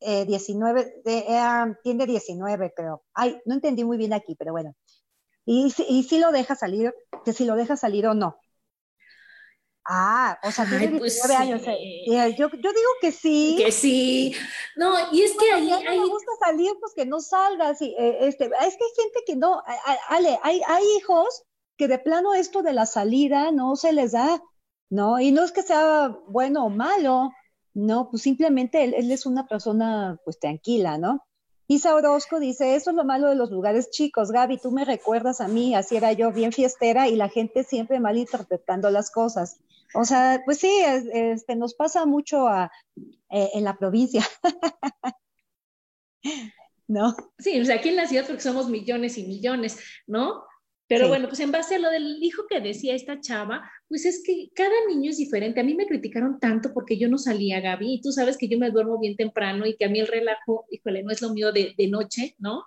19, 0.00 1.02
eh, 1.04 1.74
tiene 1.82 2.06
19 2.06 2.72
creo. 2.74 3.02
Ay, 3.12 3.40
no 3.44 3.54
entendí 3.54 3.84
muy 3.84 3.98
bien 3.98 4.12
aquí, 4.12 4.34
pero 4.34 4.52
bueno. 4.52 4.74
Y, 5.52 5.70
si 6.04 6.18
lo 6.18 6.30
deja 6.30 6.54
salir, 6.54 6.94
que 7.24 7.32
si 7.32 7.44
lo 7.44 7.56
deja 7.56 7.76
salir 7.76 8.06
o 8.06 8.14
no. 8.14 8.38
Ah, 9.84 10.38
o 10.44 10.52
sea, 10.52 10.64
tiene 10.64 10.86
19 10.86 11.00
pues 11.00 11.30
años. 11.32 11.62
Eh, 11.66 12.36
yo, 12.38 12.48
digo 12.48 12.92
que 13.00 13.10
sí. 13.10 13.56
Que 13.58 13.72
sí. 13.72 14.32
No, 14.76 14.94
y 15.10 15.22
es 15.22 15.32
que 15.36 15.52
ahí. 15.52 15.68
me 15.68 16.06
gusta 16.06 16.30
salir, 16.38 16.70
pues 16.78 16.92
que 16.94 17.04
no 17.04 17.18
salga. 17.18 17.74
Sí, 17.74 17.96
eh, 17.98 18.18
este, 18.20 18.44
es 18.44 18.76
que 18.76 18.84
hay 18.84 19.02
gente 19.02 19.20
que 19.26 19.34
no. 19.34 19.60
Ale, 20.08 20.38
hay, 20.44 20.60
hay 20.68 20.84
hijos 20.98 21.42
que 21.76 21.88
de 21.88 21.98
plano 21.98 22.34
esto 22.34 22.62
de 22.62 22.72
la 22.72 22.86
salida 22.86 23.50
no 23.50 23.74
se 23.74 23.92
les 23.92 24.12
da, 24.12 24.40
¿no? 24.88 25.18
Y 25.18 25.32
no 25.32 25.42
es 25.42 25.50
que 25.50 25.62
sea 25.62 26.16
bueno 26.28 26.66
o 26.66 26.70
malo, 26.70 27.32
no, 27.74 28.08
pues 28.08 28.22
simplemente 28.22 28.84
él, 28.84 28.94
él 28.94 29.10
es 29.10 29.26
una 29.26 29.48
persona, 29.48 30.16
pues 30.24 30.38
tranquila, 30.38 30.96
¿no? 30.96 31.26
Isa 31.70 31.94
Orozco 31.94 32.40
dice, 32.40 32.74
eso 32.74 32.90
es 32.90 32.96
lo 32.96 33.04
malo 33.04 33.28
de 33.28 33.36
los 33.36 33.52
lugares 33.52 33.90
chicos. 33.90 34.32
Gaby, 34.32 34.58
tú 34.58 34.72
me 34.72 34.84
recuerdas 34.84 35.40
a 35.40 35.46
mí, 35.46 35.76
así 35.76 35.96
era 35.96 36.12
yo, 36.12 36.32
bien 36.32 36.50
fiestera 36.50 37.06
y 37.06 37.14
la 37.14 37.28
gente 37.28 37.62
siempre 37.62 38.00
malinterpretando 38.00 38.90
las 38.90 39.12
cosas. 39.12 39.60
O 39.94 40.04
sea, 40.04 40.42
pues 40.44 40.58
sí, 40.58 40.68
este, 41.12 41.54
nos 41.54 41.74
pasa 41.74 42.06
mucho 42.06 42.48
a, 42.48 42.72
eh, 43.30 43.50
en 43.54 43.62
la 43.62 43.78
provincia. 43.78 44.26
¿No? 46.88 47.14
Sí, 47.38 47.60
o 47.60 47.72
aquí 47.72 47.90
en 47.90 47.96
la 47.96 48.08
ciudad 48.08 48.26
porque 48.26 48.42
somos 48.42 48.68
millones 48.68 49.16
y 49.16 49.28
millones, 49.28 49.78
¿no? 50.08 50.42
Pero 50.90 51.06
bueno, 51.06 51.28
pues 51.28 51.38
en 51.38 51.52
base 51.52 51.76
a 51.76 51.78
lo 51.78 51.88
del 51.88 52.20
hijo 52.20 52.42
que 52.48 52.60
decía 52.60 52.96
esta 52.96 53.20
chava, 53.20 53.62
pues 53.86 54.04
es 54.04 54.24
que 54.26 54.50
cada 54.56 54.74
niño 54.88 55.10
es 55.12 55.18
diferente. 55.18 55.60
A 55.60 55.62
mí 55.62 55.76
me 55.76 55.86
criticaron 55.86 56.40
tanto 56.40 56.74
porque 56.74 56.98
yo 56.98 57.08
no 57.08 57.16
salía, 57.16 57.60
Gaby, 57.60 57.94
y 57.94 58.00
tú 58.02 58.10
sabes 58.10 58.36
que 58.36 58.48
yo 58.48 58.58
me 58.58 58.72
duermo 58.72 58.98
bien 58.98 59.14
temprano 59.14 59.66
y 59.66 59.76
que 59.76 59.84
a 59.84 59.88
mí 59.88 60.00
el 60.00 60.08
relajo, 60.08 60.66
híjole, 60.68 61.04
no 61.04 61.12
es 61.12 61.22
lo 61.22 61.32
mío 61.32 61.52
de, 61.52 61.74
de 61.78 61.86
noche, 61.86 62.34
¿no? 62.40 62.64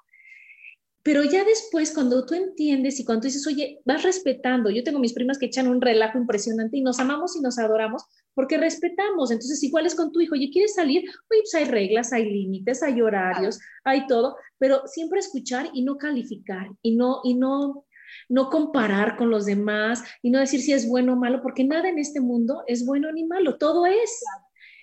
Pero 1.03 1.25
ya 1.25 1.43
después, 1.43 1.91
cuando 1.93 2.25
tú 2.25 2.33
entiendes 2.33 2.97
y 2.97 3.03
cuando 3.03 3.23
tú 3.23 3.27
dices, 3.27 3.45
oye, 3.45 3.81
vas 3.83 4.03
respetando, 4.03 4.69
yo 4.69 4.85
tengo 4.85 4.99
mis 4.99 5.11
primas 5.11 5.37
que 5.37 5.47
echan 5.47 5.67
un 5.67 5.81
relajo 5.81 6.17
impresionante 6.17 6.77
y 6.77 6.81
nos 6.81 7.01
amamos 7.01 7.35
y 7.35 7.41
nos 7.41 7.59
adoramos 7.59 8.05
porque 8.33 8.57
respetamos. 8.57 9.31
Entonces, 9.31 9.61
igual 9.63 9.85
es 9.85 9.95
con 9.95 10.13
tu 10.13 10.21
hijo, 10.21 10.35
oye, 10.35 10.49
¿quieres 10.49 10.75
salir? 10.75 11.01
Oye, 11.29 11.41
pues 11.41 11.55
hay 11.55 11.65
reglas, 11.65 12.13
hay 12.13 12.31
límites, 12.31 12.83
hay 12.83 13.01
horarios, 13.01 13.59
hay 13.83 14.07
todo, 14.07 14.37
pero 14.57 14.87
siempre 14.87 15.19
escuchar 15.19 15.69
y 15.73 15.83
no 15.83 15.97
calificar 15.97 16.69
y 16.81 16.95
no, 16.95 17.19
y 17.25 17.33
no, 17.33 17.83
no 18.29 18.49
comparar 18.49 19.17
con 19.17 19.29
los 19.29 19.45
demás 19.45 20.03
y 20.21 20.29
no 20.29 20.39
decir 20.39 20.61
si 20.61 20.73
es 20.73 20.87
bueno 20.87 21.13
o 21.13 21.15
malo, 21.15 21.41
porque 21.41 21.63
nada 21.63 21.89
en 21.89 21.99
este 21.99 22.19
mundo 22.19 22.63
es 22.67 22.85
bueno 22.85 23.11
ni 23.11 23.25
malo, 23.25 23.57
todo 23.57 23.85
es 23.85 24.23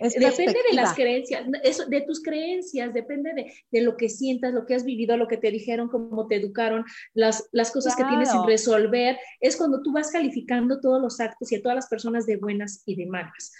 depende 0.00 0.58
de 0.68 0.74
las 0.74 0.94
creencias, 0.94 1.44
eso, 1.62 1.86
de 1.86 2.00
tus 2.02 2.22
creencias, 2.22 2.94
depende 2.94 3.34
de, 3.34 3.52
de, 3.70 3.80
lo 3.82 3.96
que 3.96 4.08
sientas, 4.08 4.54
lo 4.54 4.64
que 4.64 4.74
has 4.74 4.84
vivido, 4.84 5.16
lo 5.16 5.28
que 5.28 5.36
te 5.36 5.50
dijeron, 5.50 5.88
cómo 5.88 6.26
te 6.26 6.36
educaron, 6.36 6.84
las, 7.12 7.48
las 7.52 7.70
cosas 7.70 7.94
que 7.96 8.04
tienes 8.04 8.30
sin 8.30 8.46
resolver. 8.46 9.18
Es 9.40 9.56
cuando 9.56 9.82
tú 9.82 9.92
vas 9.92 10.10
calificando 10.10 10.80
todos 10.80 11.02
los 11.02 11.20
actos 11.20 11.52
y 11.52 11.56
a 11.56 11.62
todas 11.62 11.76
las 11.76 11.88
personas 11.88 12.26
de 12.26 12.36
buenas 12.36 12.82
y 12.86 12.96
de 12.96 13.06
malas. 13.06 13.52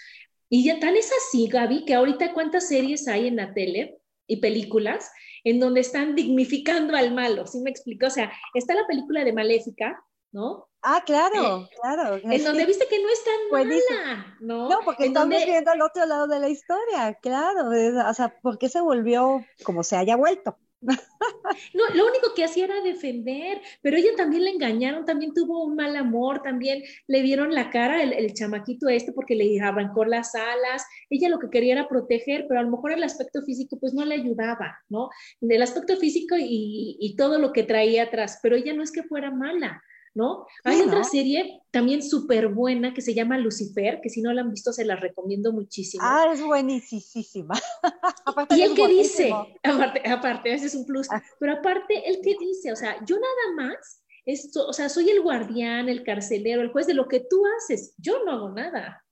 Y 0.49 0.65
ya 0.65 0.81
tal 0.81 0.97
es 0.97 1.11
así, 1.13 1.47
Gaby, 1.47 1.85
que 1.85 1.95
ahorita 1.95 2.33
cuántas 2.33 2.69
series 2.69 3.07
hay 3.07 3.29
en 3.29 3.37
la 3.37 3.53
tele 3.53 3.99
y 4.27 4.39
películas 4.39 5.11
en 5.45 5.61
donde 5.61 5.81
están 5.81 6.15
dignificando 6.15 6.97
al 6.97 7.13
malo, 7.13 7.47
¿sí 7.47 7.61
me 7.61 7.71
explico? 7.71 8.07
O 8.07 8.11
sea, 8.11 8.33
está 8.55 8.75
la 8.75 8.87
película 8.87 9.25
de 9.25 9.33
Maléfica, 9.33 10.05
¿no? 10.33 10.69
Ah, 10.83 11.03
claro, 11.05 11.63
eh, 11.63 11.69
claro. 11.81 12.21
En 12.23 12.45
donde 12.45 12.65
viste 12.65 12.87
que 12.89 13.03
no 13.03 13.09
es 13.11 13.25
tan 13.25 13.69
mala, 13.69 14.37
¿no? 14.41 14.69
No, 14.69 14.79
porque 14.85 15.07
estamos 15.07 15.45
viendo 15.45 15.73
el 15.73 15.83
otro 15.83 16.07
lado 16.07 16.27
de 16.27 16.41
la 16.41 16.49
historia, 16.49 17.15
claro. 17.21 17.69
o 18.09 18.15
sea, 18.15 18.35
¿por 18.41 18.59
qué 18.59 18.69
se 18.69 18.81
volvió 18.81 19.45
como 19.63 19.83
se 19.83 19.97
haya 19.97 20.17
vuelto? 20.17 20.57
No, 20.83 21.85
lo 21.95 22.07
único 22.07 22.33
que 22.35 22.45
hacía 22.45 22.65
era 22.65 22.81
defender, 22.81 23.61
pero 23.83 23.97
ella 23.97 24.11
también 24.17 24.45
le 24.45 24.51
engañaron, 24.51 25.05
también 25.05 25.35
tuvo 25.35 25.65
un 25.65 25.77
mal 25.77 25.95
amor, 25.97 26.43
también 26.43 26.83
le 27.07 27.23
vieron 27.23 27.55
la 27.55 27.71
cara 27.71 28.03
el, 28.03 28.33
chamaquito 28.35 28.89
este 28.89 29.13
porque 29.13 29.35
le 29.35 29.61
arrancó 29.61 30.05
las 30.05 30.35
alas, 30.35 30.85
ella 31.11 31.29
lo 31.29 31.39
que 31.39 31.51
quería 31.51 31.73
era 31.75 31.89
proteger, 31.89 32.47
pero 32.49 32.61
a 32.61 32.63
lo 32.63 32.71
mejor 32.71 32.93
el 32.93 33.03
aspecto 33.03 33.43
físico 33.43 33.79
pues 33.79 33.93
no 33.95 34.05
le 34.05 34.15
ayudaba, 34.15 34.79
¿no? 34.89 35.11
El 35.41 35.63
aspecto 35.63 35.97
físico 35.97 36.37
y, 36.39 36.97
y 36.99 37.17
todo 37.17 37.39
lo 37.39 37.53
que 37.53 37.65
traía 37.65 38.05
atrás, 38.05 38.39
pero 38.43 38.57
ella 38.57 38.73
no 38.73 38.83
es 38.83 38.93
que 38.93 39.03
fuera 39.03 39.31
mala, 39.31 39.83
¿no? 40.15 40.47
Hay 40.65 40.81
otra 40.81 41.05
serie 41.05 41.63
también 41.71 42.03
súper 42.03 42.49
buena 42.49 42.93
que 42.93 43.01
se 43.01 43.15
llama 43.15 43.39
Lucifer, 43.39 44.01
que 44.03 44.11
si 44.11 44.23
no 44.23 44.33
la 44.33 44.43
han 44.43 44.51
visto 44.51 44.73
se 44.73 44.85
la 44.85 44.97
recomiendo 44.97 45.53
muchísimo. 45.53 46.03
Ah, 46.05 46.29
es 46.33 46.43
buenísima. 46.43 47.55
y 48.51 48.63
el 48.63 48.75
que 48.75 48.89
dice, 48.89 49.33
aparte, 49.63 50.09
aparte, 50.09 50.53
ese 50.53 50.67
es 50.67 50.75
un 50.75 50.85
plus, 50.85 51.09
ah. 51.11 51.23
pero 51.39 51.55
aparte, 51.55 52.09
el 52.09 52.21
que 52.21 52.37
dice, 52.39 52.73
o 52.73 52.77
sea, 52.77 52.97
yo 53.07 53.17
nada 53.17 53.69
más, 53.69 54.03
esto, 54.27 54.67
o 54.67 54.73
sea, 54.73 54.89
soy 54.89 55.11
el 55.11 55.23
guardián, 55.23 55.89
el 55.89 56.03
carcelero, 56.03 56.63
el 56.63 56.73
juez 56.73 56.87
de 56.87 56.95
lo 56.95 57.09
que 57.09 57.21
tú 57.21 57.43
haces, 57.59 57.95
yo 57.97 58.25
no 58.25 58.33
hago 58.33 58.51
nada. 58.51 59.05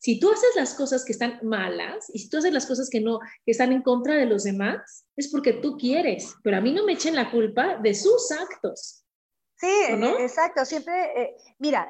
Si 0.00 0.18
tú 0.18 0.30
haces 0.30 0.50
las 0.56 0.74
cosas 0.74 1.04
que 1.04 1.12
están 1.12 1.38
malas 1.42 2.10
y 2.12 2.18
si 2.18 2.28
tú 2.28 2.38
haces 2.38 2.52
las 2.52 2.66
cosas 2.66 2.90
que 2.90 3.00
no, 3.00 3.20
que 3.44 3.52
están 3.52 3.72
en 3.72 3.82
contra 3.82 4.14
de 4.14 4.26
los 4.26 4.42
demás, 4.42 5.06
es 5.16 5.28
porque 5.28 5.52
tú 5.52 5.76
quieres, 5.76 6.34
pero 6.42 6.56
a 6.56 6.60
mí 6.60 6.72
no 6.72 6.84
me 6.84 6.94
echen 6.94 7.14
la 7.14 7.30
culpa 7.30 7.76
de 7.76 7.94
sus 7.94 8.30
actos. 8.32 9.05
Sí, 9.56 9.66
e, 9.66 10.22
exacto. 10.22 10.64
Siempre, 10.64 11.22
eh, 11.22 11.36
mira, 11.58 11.88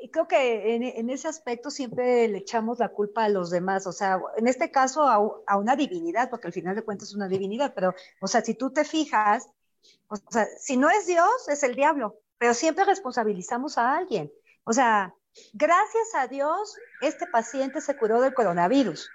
eh, 0.00 0.10
creo 0.10 0.28
que 0.28 0.74
en, 0.76 1.10
ese 1.10 1.26
aspecto 1.26 1.70
siempre 1.70 2.28
le 2.28 2.38
echamos 2.38 2.78
la 2.78 2.90
culpa 2.90 3.24
a 3.24 3.28
los 3.28 3.50
demás. 3.50 3.86
O 3.86 3.92
sea, 3.92 4.20
en 4.36 4.46
este 4.46 4.70
caso 4.70 5.02
a, 5.02 5.56
una 5.56 5.76
divinidad, 5.76 6.30
porque 6.30 6.46
al 6.46 6.52
final 6.52 6.76
de 6.76 6.82
cuentas 6.82 7.08
es 7.08 7.14
una 7.14 7.28
divinidad, 7.28 7.72
pero, 7.74 7.94
o 8.20 8.28
sea, 8.28 8.42
si 8.42 8.54
tú 8.54 8.70
te 8.70 8.84
fijas, 8.84 9.48
o 10.08 10.16
sea, 10.30 10.46
si 10.58 10.76
no 10.76 10.90
es 10.90 11.06
Dios, 11.06 11.48
es 11.48 11.62
el 11.64 11.74
diablo, 11.74 12.20
pero 12.38 12.54
siempre 12.54 12.84
responsabilizamos 12.84 13.78
a 13.78 13.96
alguien. 13.96 14.32
O 14.64 14.72
sea, 14.72 15.14
gracias 15.52 16.14
a 16.14 16.28
Dios, 16.28 16.76
este 17.00 17.26
paciente 17.26 17.80
se 17.80 17.96
curó 17.96 18.20
del 18.20 18.34
coronavirus. 18.34 19.10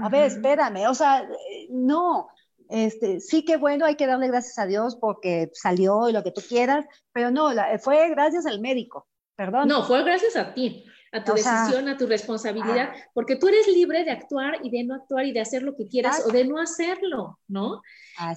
A 0.00 0.08
ver, 0.08 0.24
espérame, 0.24 0.86
o 0.88 0.94
sea, 0.94 1.22
eh, 1.22 1.66
no, 1.70 2.28
este, 2.68 3.20
sí 3.20 3.44
que 3.44 3.56
bueno, 3.56 3.86
hay 3.86 3.96
que 3.96 4.06
darle 4.06 4.28
gracias 4.28 4.58
a 4.58 4.66
Dios 4.66 4.96
porque 5.00 5.50
salió 5.54 6.08
y 6.08 6.12
lo 6.12 6.22
que 6.22 6.32
tú 6.32 6.42
quieras, 6.46 6.86
pero 7.12 7.30
no, 7.30 7.50
fue 7.80 8.08
gracias 8.10 8.46
al 8.46 8.60
médico, 8.60 9.08
perdón. 9.36 9.68
No, 9.68 9.84
fue 9.84 10.02
gracias 10.04 10.36
a 10.36 10.54
ti, 10.54 10.84
a 11.12 11.24
tu 11.24 11.32
decisión, 11.32 11.88
a 11.88 11.96
tu 11.96 12.06
responsabilidad, 12.06 12.90
ah. 12.92 13.10
porque 13.14 13.36
tú 13.36 13.48
eres 13.48 13.66
libre 13.68 14.04
de 14.04 14.10
actuar 14.10 14.58
y 14.62 14.70
de 14.70 14.84
no 14.84 14.94
actuar 14.94 15.26
y 15.26 15.32
de 15.32 15.40
hacer 15.40 15.62
lo 15.62 15.74
que 15.76 15.88
quieras 15.88 16.24
o 16.26 16.30
de 16.30 16.44
no 16.44 16.60
hacerlo, 16.60 17.38
¿no? 17.48 17.80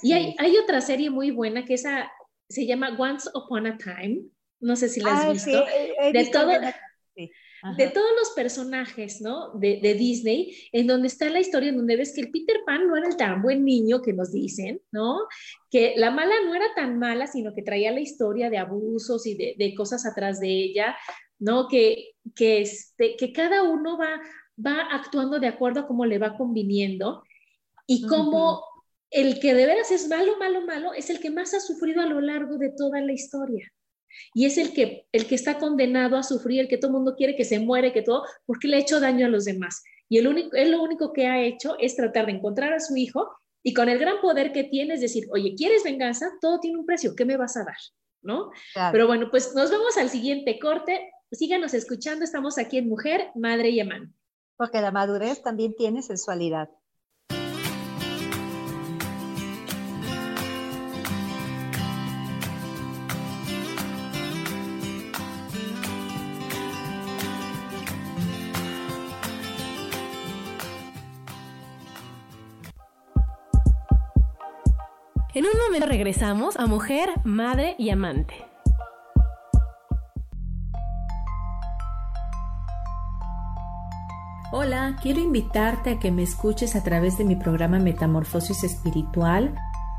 y 0.02 0.14
hay, 0.14 0.36
hay, 0.38 0.58
otra 0.58 0.80
serie 0.80 1.10
muy 1.10 1.32
buena 1.32 1.66
que 1.66 1.74
esa 1.74 2.12
se 2.48 2.66
llama 2.66 2.96
Once 2.98 3.30
Upon 3.34 3.68
a 3.68 3.78
Time, 3.78 4.22
no 4.60 4.76
sé 4.76 4.90
si 4.90 5.02
la 5.02 5.22
has 5.22 5.34
visto, 5.34 5.66
de 6.14 6.30
todo 6.32 6.52
de 7.78 7.90
todos 7.90 8.10
los 8.20 8.32
personajes, 8.32 9.22
¿no? 9.22 9.52
De, 9.54 9.80
Disney, 9.94 10.56
en 10.72 10.88
donde 10.88 11.08
está 11.08 11.30
la 11.30 11.40
historia, 11.40 11.70
en 11.70 11.78
donde 11.78 11.96
ves 11.96 12.14
que 12.14 12.22
el 12.22 12.32
Peter 12.32 12.58
Pan 12.66 12.88
no 12.88 12.98
era 12.98 13.08
el 13.08 13.18
tan 13.18 13.42
buen 13.42 13.64
niño 13.64 14.02
que 14.02 14.14
nos 14.14 14.32
dicen, 14.32 14.82
¿no? 14.92 15.20
Que 15.70 15.94
la 15.96 16.10
mala 16.12 16.34
no 16.44 16.56
era 16.56 16.66
tan 16.76 16.98
mala, 16.98 17.28
sino 17.28 17.54
que 17.54 17.62
traía 17.62 17.92
la 17.92 18.00
historia 18.00 18.50
de 18.50 18.58
abusos 18.58 19.26
y 19.28 19.36
de, 19.36 19.74
cosas 19.76 20.06
atrás 20.06 20.40
de 20.40 20.50
ella, 20.50 20.96
¿no? 21.40 21.68
Que, 21.68 22.14
que, 22.36 22.62
este, 22.62 23.16
que 23.16 23.32
cada 23.32 23.64
uno 23.64 23.98
va, 23.98 24.20
va 24.58 24.82
actuando 24.92 25.40
de 25.40 25.48
acuerdo 25.48 25.82
a 25.82 25.88
cómo 25.88 26.06
le 26.06 26.18
va 26.18 26.38
conviniendo 26.38 27.24
y 27.86 28.08
cómo 28.08 28.64
el 29.12 29.40
que 29.40 29.54
de 29.54 29.66
veras 29.68 29.92
es 29.92 30.08
malo, 30.08 30.38
malo, 30.40 30.66
malo, 30.66 30.94
es 30.94 31.10
el 31.10 31.20
que 31.20 31.30
más 31.30 31.54
ha 31.54 31.60
sufrido 31.60 32.02
a 32.02 32.06
lo 32.08 32.22
largo 32.22 32.58
de 32.58 32.72
toda 32.76 33.02
la 33.02 33.12
historia 33.12 33.72
y 34.34 34.46
es 34.46 34.58
el 34.58 34.74
que, 34.74 35.08
el 35.12 35.28
que 35.28 35.36
está 35.36 35.58
condenado 35.58 36.18
a 36.18 36.24
sufrir, 36.24 36.62
el 36.62 36.68
que 36.68 36.78
todo 36.78 36.90
el 36.90 36.98
mundo 36.98 37.16
quiere 37.16 37.36
que 37.36 37.46
se 37.46 37.60
muere, 37.60 37.94
que 37.94 38.02
todo, 38.02 38.24
porque 38.46 38.68
le 38.68 38.78
ha 38.78 38.80
hecho 38.80 39.00
daño 39.00 39.26
a 39.26 39.30
los 39.30 39.46
demás. 39.46 39.84
Y 40.10 40.18
el 40.18 40.28
único, 40.28 40.56
él 40.56 40.72
lo 40.72 40.82
único 40.82 41.14
que 41.14 41.28
ha 41.28 41.42
hecho 41.42 41.76
es 41.80 41.96
tratar 41.96 42.26
de 42.26 42.34
encontrar 42.34 42.74
a 42.74 42.80
su 42.80 42.96
hijo 42.96 43.30
y 43.64 43.74
con 43.74 43.90
el 43.90 44.00
gran 44.00 44.20
poder 44.22 44.52
que 44.52 44.64
tiene 44.64 44.96
es 44.96 45.02
decir, 45.02 45.28
oye, 45.32 45.56
¿quieres 45.56 45.84
venganza? 45.84 46.32
Todo 46.42 46.60
tiene 46.60 46.78
un 46.78 46.86
precio, 46.86 47.16
¿qué 47.16 47.26
me 47.26 47.38
vas 47.38 47.56
a 47.58 47.64
dar? 47.64 47.78
¿No? 48.22 48.52
Pero 48.92 49.08
bueno, 49.08 49.30
pues 49.32 49.56
nos 49.56 49.72
vamos 49.72 49.98
al 49.98 50.10
siguiente 50.10 50.60
corte. 50.60 51.12
Síganos 51.32 51.74
escuchando, 51.74 52.24
estamos 52.24 52.58
aquí 52.58 52.78
en 52.78 52.90
Mujer, 52.90 53.32
Madre 53.36 53.70
y 53.70 53.80
Amante. 53.80 54.14
Porque 54.58 54.82
la 54.82 54.92
madurez 54.92 55.42
también 55.42 55.76
tiene 55.76 56.02
sensualidad. 56.02 56.70
En 75.34 75.46
un 75.46 75.52
momento 75.66 75.88
regresamos 75.88 76.58
a 76.58 76.66
mujer, 76.66 77.10
madre 77.24 77.76
y 77.78 77.90
amante. 77.90 78.34
Hola, 84.52 84.98
quiero 85.02 85.22
invitarte 85.22 85.92
a 85.92 86.00
que 86.00 86.12
me 86.12 86.24
escuches 86.24 86.76
a 86.76 86.84
través 86.84 87.18
de 87.18 87.24
mi 87.24 87.38
programa 87.38 87.80
Metamorfosis 87.80 88.66
Espiritual 88.66 89.56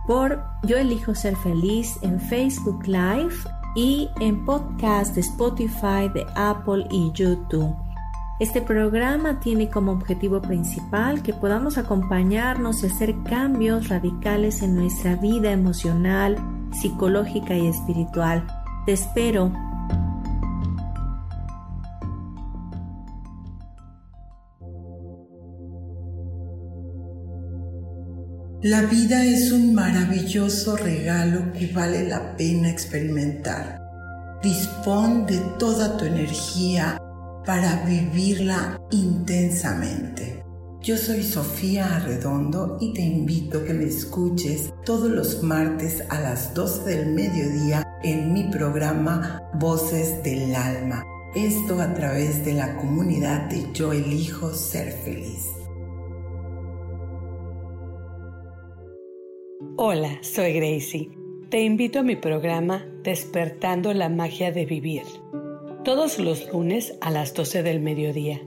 por 0.07 0.45
Yo 0.65 0.77
elijo 0.77 1.15
ser 1.15 1.35
feliz 1.37 1.99
en 2.03 2.21
Facebook 2.21 2.87
Live 2.87 3.35
y 3.75 4.11
en 4.21 4.45
podcast 4.45 5.15
de 5.15 5.23
Spotify, 5.23 6.11
de 6.13 6.27
Apple 6.35 6.87
y 6.91 7.11
YouTube. 7.15 7.75
Este 8.43 8.61
programa 8.61 9.39
tiene 9.39 9.71
como 9.71 9.93
objetivo 9.93 10.43
principal 10.43 11.23
que 11.23 11.33
podamos 11.33 11.79
acompañarnos 11.79 12.83
y 12.83 12.87
hacer 12.87 13.15
cambios 13.23 13.89
radicales 13.89 14.63
en 14.63 14.75
nuestra 14.75 15.15
vida 15.15 15.53
emocional, 15.53 16.37
psicológica 16.73 17.55
y 17.57 17.69
espiritual. 17.69 18.45
Te 18.85 18.95
espero. 18.95 19.53
La 28.61 28.83
vida 28.91 29.25
es 29.25 29.53
un 29.53 29.73
maravilloso 29.73 30.77
regalo 30.77 31.53
que 31.53 31.69
vale 31.73 32.09
la 32.09 32.37
pena 32.37 32.71
experimentar. 32.71 33.79
Dispón 34.43 35.27
de 35.27 35.39
toda 35.61 35.97
tu 35.97 36.07
energía 36.07 36.99
para 37.45 37.85
vivirla 37.85 38.81
intensamente. 38.91 40.45
Yo 40.81 40.97
soy 40.97 41.23
Sofía 41.23 41.97
Arredondo 41.97 42.77
y 42.81 42.93
te 42.93 43.03
invito 43.03 43.59
a 43.59 43.65
que 43.65 43.73
me 43.73 43.85
escuches 43.85 44.73
todos 44.85 45.11
los 45.11 45.43
martes 45.43 46.03
a 46.09 46.21
las 46.21 46.55
12 46.55 46.91
del 46.91 47.15
mediodía 47.15 47.87
en 48.03 48.33
mi 48.33 48.45
programa 48.45 49.43
Voces 49.55 50.23
del 50.25 50.55
Alma. 50.57 51.05
Esto 51.37 51.81
a 51.81 51.95
través 51.95 52.45
de 52.45 52.55
la 52.55 52.77
comunidad 52.77 53.49
de 53.49 53.73
Yo 53.73 53.93
elijo 53.93 54.53
ser 54.53 54.93
feliz. 54.93 55.47
Hola, 59.77 60.19
soy 60.21 60.53
Gracie. 60.53 61.11
Te 61.49 61.63
invito 61.63 62.01
a 62.01 62.03
mi 62.03 62.17
programa 62.17 62.85
Despertando 63.03 63.95
la 63.95 64.09
Magia 64.09 64.53
de 64.53 64.67
Vivir. 64.67 65.03
Todos 65.85 66.21
los 66.21 66.49
lunes 66.53 66.95
a 67.01 67.11
las 67.11 67.35
12 67.35 67.65
del 67.65 67.81
mediodía. 67.81 68.41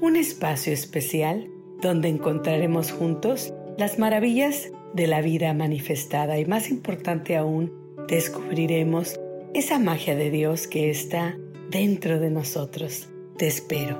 Un 0.00 0.14
espacio 0.14 0.72
especial 0.72 1.50
donde 1.82 2.08
encontraremos 2.08 2.92
juntos 2.92 3.52
las 3.76 3.98
maravillas 3.98 4.70
de 4.94 5.08
la 5.08 5.20
vida 5.20 5.52
manifestada 5.52 6.38
y 6.38 6.44
más 6.44 6.70
importante 6.70 7.36
aún, 7.36 7.72
descubriremos 8.06 9.18
esa 9.52 9.80
magia 9.80 10.14
de 10.14 10.30
Dios 10.30 10.68
que 10.68 10.88
está 10.88 11.36
dentro 11.72 12.20
de 12.20 12.30
nosotros. 12.30 13.08
Te 13.36 13.48
espero. 13.48 13.98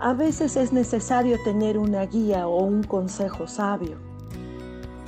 A 0.00 0.14
veces 0.14 0.56
es 0.56 0.72
necesario 0.72 1.38
tener 1.44 1.78
una 1.78 2.06
guía 2.06 2.48
o 2.48 2.64
un 2.64 2.82
consejo 2.82 3.46
sabio. 3.46 4.11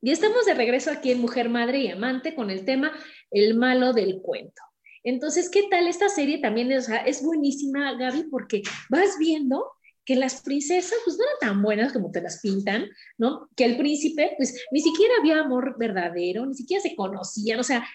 Y 0.00 0.10
estamos 0.10 0.46
de 0.46 0.54
regreso 0.54 0.90
aquí 0.90 1.10
en 1.10 1.20
Mujer, 1.20 1.48
Madre 1.48 1.80
y 1.80 1.88
Amante 1.88 2.34
con 2.34 2.50
el 2.50 2.64
tema 2.64 2.92
El 3.30 3.54
malo 3.56 3.92
del 3.92 4.20
cuento. 4.20 4.62
Entonces, 5.02 5.48
¿qué 5.50 5.64
tal 5.70 5.86
esta 5.86 6.08
serie 6.08 6.38
también? 6.38 6.72
O 6.72 6.80
es 7.06 7.22
buenísima, 7.22 7.94
Gaby, 7.94 8.24
porque 8.30 8.62
vas 8.90 9.16
viendo 9.18 9.72
que 10.04 10.16
las 10.16 10.40
princesas 10.42 10.98
pues 11.04 11.18
no 11.18 11.24
eran 11.24 11.54
tan 11.54 11.62
buenas 11.62 11.92
como 11.92 12.10
te 12.10 12.22
las 12.22 12.40
pintan, 12.40 12.88
¿no? 13.18 13.48
Que 13.54 13.64
el 13.64 13.76
príncipe 13.76 14.32
pues 14.38 14.64
ni 14.72 14.80
siquiera 14.80 15.12
había 15.20 15.40
amor 15.40 15.76
verdadero, 15.78 16.46
ni 16.46 16.54
siquiera 16.54 16.82
se 16.82 16.96
conocían, 16.96 17.60
o 17.60 17.62
sea, 17.62 17.86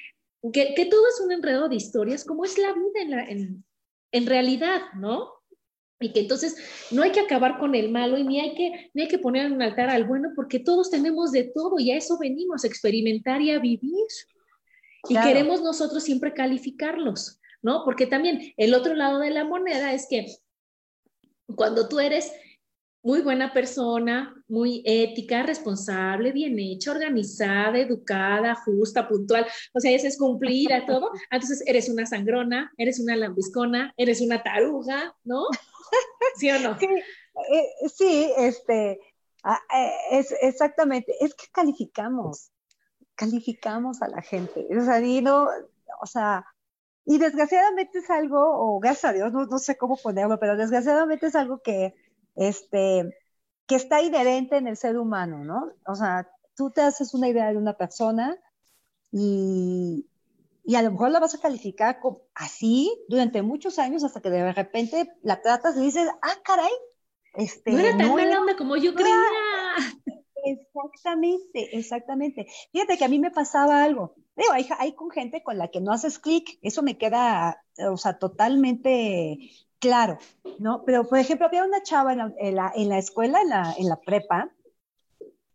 que, 0.52 0.76
que 0.76 0.86
todo 0.86 1.08
es 1.08 1.20
un 1.26 1.32
enredo 1.32 1.70
de 1.70 1.76
historias, 1.76 2.24
como 2.24 2.46
es 2.46 2.58
la 2.58 2.72
vida 2.74 3.02
en, 3.02 3.10
la, 3.10 3.24
en, 3.26 3.66
en 4.12 4.26
realidad, 4.28 4.82
¿no? 4.96 5.33
Y 6.00 6.12
que 6.12 6.22
entonces 6.22 6.56
no 6.92 7.04
hay 7.04 7.12
que 7.12 7.22
acabar 7.22 7.60
con 7.60 7.76
el 7.76 7.90
malo 7.90 8.18
y 8.18 8.24
ni 8.24 8.40
hay 8.40 8.56
que, 8.56 8.92
ni 8.94 9.04
hay 9.04 9.08
que 9.08 9.20
poner 9.20 9.46
en 9.46 9.54
un 9.54 9.62
altar 9.62 9.90
al 9.90 10.04
bueno 10.04 10.30
porque 10.36 10.60
todos 10.60 10.90
tenemos 10.90 11.32
de 11.32 11.44
todo 11.44 11.80
y 11.80 11.92
a 11.92 11.98
eso 11.98 12.18
venimos, 12.20 12.64
a 12.64 12.68
experimentar 12.68 13.42
y 13.42 13.52
a 13.52 13.60
vivir. 13.60 14.08
Y 15.10 15.20
queremos 15.20 15.62
nosotros 15.62 16.04
siempre 16.04 16.34
calificarlos, 16.34 17.40
¿no? 17.62 17.84
Porque 17.84 18.08
también 18.08 18.54
el 18.58 18.74
otro 18.74 18.94
lado 18.94 19.20
de 19.20 19.32
la 19.32 19.44
moneda 19.44 19.94
es 19.94 20.08
que 20.10 20.28
cuando 21.56 21.90
tú 21.90 22.00
eres 22.00 22.32
muy 23.04 23.20
buena 23.20 23.52
persona, 23.52 24.34
muy 24.48 24.82
ética, 24.86 25.44
responsable, 25.44 26.32
bien 26.32 26.58
hecha, 26.58 26.92
organizada, 26.92 27.78
educada, 27.78 28.56
justa, 28.56 29.08
puntual, 29.10 29.46
o 29.74 29.80
sea, 29.82 29.92
ese 29.92 30.08
es 30.08 30.18
cumplir 30.18 30.74
a 30.74 30.86
todo, 30.86 31.12
entonces 31.32 31.62
eres 31.66 31.90
una 31.90 32.06
sangrona, 32.06 32.72
eres 32.78 33.02
una 33.02 33.18
lambiscona, 33.18 33.94
eres 33.98 34.22
una 34.22 34.42
taruga, 34.42 35.14
¿no? 35.26 35.44
¿Sí 36.38 36.52
o 36.52 36.60
no? 36.60 36.78
Sí, 36.80 36.86
eh, 36.86 37.90
sí 37.94 38.34
este, 38.38 39.00
ah, 39.44 39.60
eh, 39.76 39.92
es 40.12 40.34
exactamente, 40.42 41.14
es 41.20 41.34
que 41.36 41.48
calificamos, 41.52 42.52
calificamos 43.16 44.02
a 44.02 44.08
la 44.08 44.22
gente, 44.22 44.68
o 44.78 44.84
sea, 44.84 45.00
y 45.00 45.22
no, 45.22 45.48
o 46.02 46.06
sea, 46.06 46.46
y 47.06 47.18
desgraciadamente 47.18 48.00
es 48.00 48.10
algo, 48.10 48.40
o 48.40 48.80
gracias 48.80 49.06
a 49.06 49.14
Dios, 49.14 49.34
no, 49.34 49.46
no 49.46 49.60
sé 49.60 49.78
cómo 49.78 49.98
ponerlo, 49.98 50.40
pero 50.40 50.56
desgraciadamente 50.56 51.28
es 51.28 51.36
algo 51.36 51.62
que, 51.62 51.96
este, 52.36 53.18
que 53.68 53.76
está 53.76 54.02
inherente 54.02 54.58
en 54.58 54.68
el 54.68 54.78
ser 54.78 54.98
humano, 54.98 55.44
¿no? 55.44 55.74
O 55.86 55.96
sea, 55.96 56.30
tú 56.56 56.72
te 56.72 56.82
haces 56.82 57.14
una 57.14 57.28
idea 57.28 57.52
de 57.52 57.58
una 57.58 57.74
persona 57.74 58.38
y, 59.12 60.08
y 60.64 60.76
a 60.76 60.82
lo 60.82 60.92
mejor 60.92 61.12
la 61.12 61.20
vas 61.20 61.36
a 61.36 61.42
calificar 61.42 62.00
así 62.36 62.92
durante 63.10 63.42
muchos 63.42 63.80
años 63.80 64.04
hasta 64.04 64.22
que 64.22 64.30
de 64.30 64.54
repente 64.54 65.12
la 65.22 65.42
tratas 65.42 65.76
y 65.78 65.82
dices, 65.82 66.08
ah, 66.22 66.36
caray, 66.44 66.72
este, 67.34 67.72
no 67.72 67.80
era 67.80 67.98
tan 67.98 68.14
mala 68.14 68.56
como 68.58 68.78
yo 68.78 68.94
creía. 68.94 69.16
Exactamente, 70.46 71.78
exactamente. 71.78 72.48
Fíjate 72.72 72.98
que 72.98 73.06
a 73.06 73.08
mí 73.08 73.18
me 73.18 73.32
pasaba 73.32 73.84
algo. 73.84 74.16
Digo, 74.36 74.52
hay, 74.52 74.68
hay 74.78 74.94
con 74.94 75.10
gente 75.10 75.42
con 75.42 75.58
la 75.58 75.70
que 75.70 75.80
no 75.80 75.94
haces 75.94 76.20
clic, 76.20 76.60
eso 76.62 76.82
me 76.82 76.98
queda, 76.98 77.64
o 77.90 77.98
sea, 77.98 78.18
totalmente 78.20 79.38
claro, 79.80 80.18
¿no? 80.60 80.84
Pero, 80.86 81.08
por 81.08 81.18
ejemplo, 81.18 81.48
había 81.48 81.64
una 81.64 81.84
chava 81.84 82.14
en 82.14 82.56
la, 82.56 82.72
en 82.76 82.90
la, 82.90 82.98
escuela, 82.98 83.42
en 83.42 83.50
la, 83.50 83.74
en 83.78 83.88
la 83.88 84.00
prepa, 84.02 84.52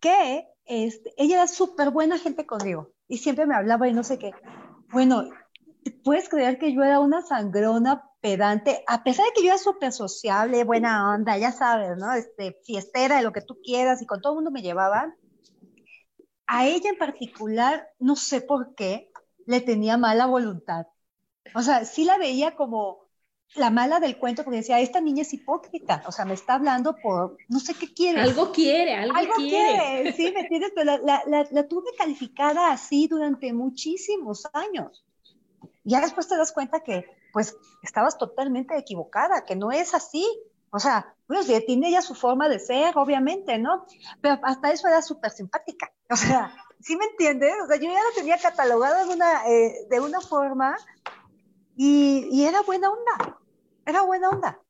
que 0.00 0.46
este, 0.64 1.12
ella 1.16 1.36
era 1.36 1.48
súper 1.48 1.90
buena 1.90 2.18
gente 2.18 2.46
conmigo 2.46 2.92
y 3.08 3.18
siempre 3.18 3.46
me 3.46 3.56
hablaba 3.56 3.88
y 3.88 3.92
no 3.92 4.04
sé 4.04 4.18
qué. 4.18 4.32
Bueno, 4.90 5.24
¿puedes 6.02 6.28
creer 6.28 6.58
que 6.58 6.72
yo 6.72 6.82
era 6.82 7.00
una 7.00 7.22
sangrona 7.22 8.10
pedante? 8.20 8.82
A 8.86 9.04
pesar 9.04 9.26
de 9.26 9.32
que 9.32 9.42
yo 9.42 9.48
era 9.48 9.58
súper 9.58 9.92
sociable, 9.92 10.64
buena 10.64 11.12
onda, 11.12 11.36
ya 11.36 11.52
sabes, 11.52 11.96
¿no? 11.98 12.12
Este, 12.14 12.58
fiestera, 12.64 13.16
de 13.16 13.22
lo 13.22 13.32
que 13.32 13.42
tú 13.42 13.58
quieras, 13.62 14.00
y 14.00 14.06
con 14.06 14.20
todo 14.20 14.32
el 14.32 14.36
mundo 14.36 14.50
me 14.50 14.62
llevaba. 14.62 15.14
A 16.46 16.66
ella 16.66 16.90
en 16.90 16.98
particular, 16.98 17.86
no 17.98 18.16
sé 18.16 18.40
por 18.40 18.74
qué, 18.74 19.12
le 19.46 19.60
tenía 19.60 19.98
mala 19.98 20.26
voluntad. 20.26 20.86
O 21.54 21.62
sea, 21.62 21.84
sí 21.84 22.04
la 22.04 22.16
veía 22.16 22.56
como 22.56 23.07
la 23.54 23.70
mala 23.70 24.00
del 24.00 24.18
cuento, 24.18 24.44
porque 24.44 24.58
decía, 24.58 24.80
esta 24.80 25.00
niña 25.00 25.22
es 25.22 25.32
hipócrita, 25.32 26.02
o 26.06 26.12
sea, 26.12 26.24
me 26.24 26.34
está 26.34 26.54
hablando 26.54 26.96
por, 26.96 27.36
no 27.48 27.60
sé 27.60 27.74
qué 27.74 27.92
quiere. 27.92 28.20
Algo 28.20 28.52
quiere, 28.52 28.94
algo, 28.94 29.16
algo 29.16 29.34
quiere. 29.36 30.12
Sí, 30.12 30.30
¿me 30.32 30.40
entiendes? 30.40 30.72
Pero 30.74 30.98
la, 31.02 31.22
la, 31.26 31.48
la, 31.50 31.68
tuve 31.68 31.90
calificada 31.96 32.70
así 32.70 33.08
durante 33.08 33.52
muchísimos 33.52 34.46
años. 34.52 35.04
Ya 35.84 36.00
después 36.00 36.28
te 36.28 36.36
das 36.36 36.52
cuenta 36.52 36.80
que, 36.80 37.06
pues, 37.32 37.56
estabas 37.82 38.18
totalmente 38.18 38.76
equivocada, 38.76 39.44
que 39.44 39.56
no 39.56 39.72
es 39.72 39.94
así. 39.94 40.26
O 40.70 40.78
sea, 40.78 41.14
pues, 41.26 41.46
tiene 41.66 41.88
ella 41.88 42.02
su 42.02 42.14
forma 42.14 42.48
de 42.48 42.58
ser, 42.58 42.96
obviamente, 42.98 43.58
¿no? 43.58 43.86
Pero 44.20 44.38
hasta 44.42 44.70
eso 44.70 44.88
era 44.88 45.00
súper 45.00 45.30
simpática. 45.30 45.90
O 46.10 46.16
sea, 46.16 46.54
¿sí 46.80 46.96
me 46.96 47.06
entiendes? 47.06 47.52
O 47.64 47.66
sea, 47.66 47.76
yo 47.76 47.84
ya 47.84 47.94
la 47.94 48.14
tenía 48.14 48.38
catalogada 48.38 49.04
de 49.04 49.14
una, 49.14 49.46
eh, 49.46 49.86
de 49.90 50.00
una 50.00 50.20
forma 50.20 50.76
y, 51.78 52.28
y, 52.32 52.44
era 52.44 52.62
buena 52.62 52.90
onda, 52.90 53.38
era 53.86 54.02
buena 54.02 54.30
onda. 54.30 54.60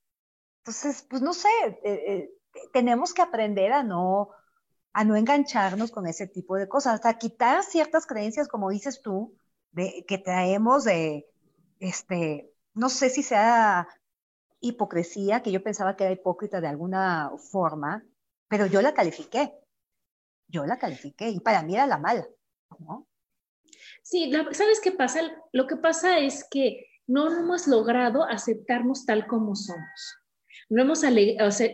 Entonces, 0.58 1.06
pues 1.08 1.22
no 1.22 1.32
sé, 1.32 1.48
eh, 1.64 1.78
eh, 1.82 2.30
tenemos 2.74 3.14
que 3.14 3.22
aprender 3.22 3.72
a 3.72 3.82
no, 3.82 4.28
a 4.92 5.04
no 5.04 5.16
engancharnos 5.16 5.90
con 5.90 6.06
ese 6.06 6.26
tipo 6.26 6.56
de 6.56 6.68
cosas, 6.68 6.96
hasta 6.96 7.16
quitar 7.16 7.62
ciertas 7.62 8.06
creencias, 8.06 8.46
como 8.46 8.68
dices 8.68 9.00
tú, 9.00 9.34
de, 9.72 10.04
que 10.06 10.18
traemos 10.18 10.84
de, 10.84 11.26
este, 11.80 12.52
no 12.74 12.90
sé 12.90 13.08
si 13.08 13.22
sea 13.22 13.88
hipocresía, 14.60 15.42
que 15.42 15.50
yo 15.50 15.62
pensaba 15.62 15.96
que 15.96 16.04
era 16.04 16.12
hipócrita 16.12 16.60
de 16.60 16.68
alguna 16.68 17.30
forma, 17.50 18.04
pero 18.48 18.66
yo 18.66 18.82
la 18.82 18.92
califiqué, 18.92 19.54
yo 20.46 20.66
la 20.66 20.78
califiqué 20.78 21.30
y 21.30 21.40
para 21.40 21.62
mí 21.62 21.74
era 21.74 21.86
la 21.86 21.96
mala, 21.96 22.26
¿no? 22.80 23.06
Sí, 24.02 24.30
¿sabes 24.52 24.80
qué 24.82 24.92
pasa? 24.92 25.20
Lo 25.52 25.66
que 25.66 25.76
pasa 25.76 26.18
es 26.18 26.44
que 26.50 26.87
no 27.08 27.36
hemos 27.36 27.66
logrado 27.66 28.22
aceptarnos 28.22 29.04
tal 29.06 29.26
como 29.26 29.56
somos. 29.56 30.18
No 30.70 30.82
hemos 30.82 31.02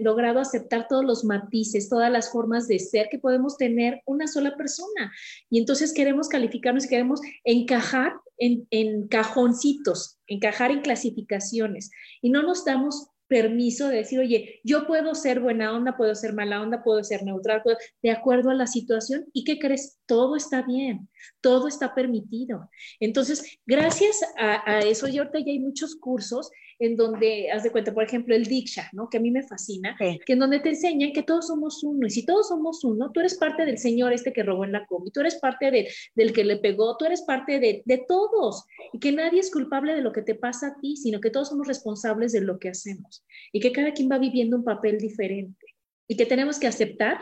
logrado 0.01 0.39
aceptar 0.39 0.87
todos 0.89 1.05
los 1.05 1.25
matices, 1.25 1.89
todas 1.89 2.13
las 2.13 2.31
formas 2.31 2.69
de 2.69 2.79
ser 2.79 3.09
que 3.11 3.19
podemos 3.19 3.57
tener 3.57 4.01
una 4.07 4.29
sola 4.29 4.57
persona. 4.57 5.13
Y 5.51 5.59
entonces 5.59 5.93
queremos 5.93 6.29
calificarnos 6.29 6.85
y 6.85 6.89
queremos 6.89 7.21
encajar 7.43 8.15
en, 8.39 8.69
en 8.71 9.09
cajoncitos, 9.09 10.19
encajar 10.29 10.71
en 10.71 10.83
clasificaciones. 10.83 11.91
Y 12.23 12.31
no 12.31 12.43
nos 12.43 12.65
damos 12.65 13.09
permiso 13.29 13.89
de 13.89 13.97
decir, 13.97 14.19
oye, 14.19 14.61
yo 14.65 14.87
puedo 14.87 15.15
ser 15.15 15.41
buena 15.41 15.73
onda, 15.73 15.97
puedo 15.97 16.15
ser 16.15 16.33
mala 16.35 16.61
onda, 16.63 16.83
puedo 16.83 17.03
ser 17.03 17.23
neutral, 17.25 17.63
de 18.03 18.11
acuerdo 18.11 18.51
a 18.51 18.55
la 18.55 18.67
situación. 18.67 19.27
¿Y 19.33 19.45
qué 19.45 19.59
crees? 19.59 19.99
Todo 20.07 20.37
está 20.37 20.63
bien. 20.63 21.09
todo 21.41 21.69
está 21.69 21.95
permitido. 21.95 22.71
Entonces, 23.01 23.59
gracias 23.67 24.21
a, 24.39 24.81
eso, 24.81 25.09
y 25.09 25.19
ahorita 25.19 25.39
ya 25.41 25.53
hay 25.53 25.59
muchos 25.59 25.97
cursos 25.97 26.51
en 26.79 26.97
donde, 26.97 27.51
haz 27.51 27.63
de 27.63 27.71
cuenta, 27.71 27.93
por 27.93 28.05
ejemplo, 28.05 28.35
el 28.35 28.45
Diksha, 28.45 28.89
¿no? 28.93 29.09
Que 29.09 29.19
a 29.19 29.21
mí 29.21 29.31
me 29.31 29.43
fascina, 29.43 29.97
que 29.99 30.33
en 30.33 30.39
donde 30.39 30.61
te 30.61 30.71
enseñan 30.71 31.13
que 31.13 31.23
todos 31.23 31.47
somos 31.47 31.83
uno, 31.83 32.07
y 32.07 32.11
si 32.11 32.25
todos 32.25 32.49
somos 32.49 32.85
uno, 32.85 33.11
tú 33.13 33.21
eres 33.21 33.37
parte 33.37 33.65
del 33.65 33.79
señor 33.79 34.13
este 34.13 34.33
que 34.33 34.43
robó 34.43 34.65
en 34.65 34.73
la 34.73 34.87
combi, 34.87 35.11
tú 35.11 35.21
eres 35.21 35.37
parte 35.37 35.89
del 36.15 36.33
que 36.33 36.45
le 36.45 36.57
pegó, 36.57 36.97
tú 36.97 37.05
eres 37.05 37.23
parte 37.23 37.61
de, 37.61 37.83
de 37.85 38.05
todos, 38.07 38.65
y 38.93 38.99
que 38.99 39.13
nadie 39.13 39.41
es 39.41 39.51
culpable 39.51 39.95
de 39.95 40.03
lo 40.03 40.13
que 40.13 40.23
te 40.23 40.35
pasa 40.35 40.69
a 40.69 40.81
ti, 40.81 40.97
sino 40.97 41.21
que 41.21 41.31
todos 41.31 41.49
somos 41.49 41.67
responsables 41.67 42.33
de 42.33 42.41
lo 42.41 42.59
que 42.59 42.71
hacemos, 42.71 43.25
y 43.53 43.61
que 43.61 43.73
cada 43.73 43.93
quien 43.93 44.11
va 44.11 44.19
viviendo 44.19 44.57
un 44.57 44.65
papel 44.65 44.99
diferente, 44.99 45.67
y 46.09 46.17
que 46.17 46.27
tenemos 46.27 46.59
que 46.59 46.67
aceptar 46.67 47.19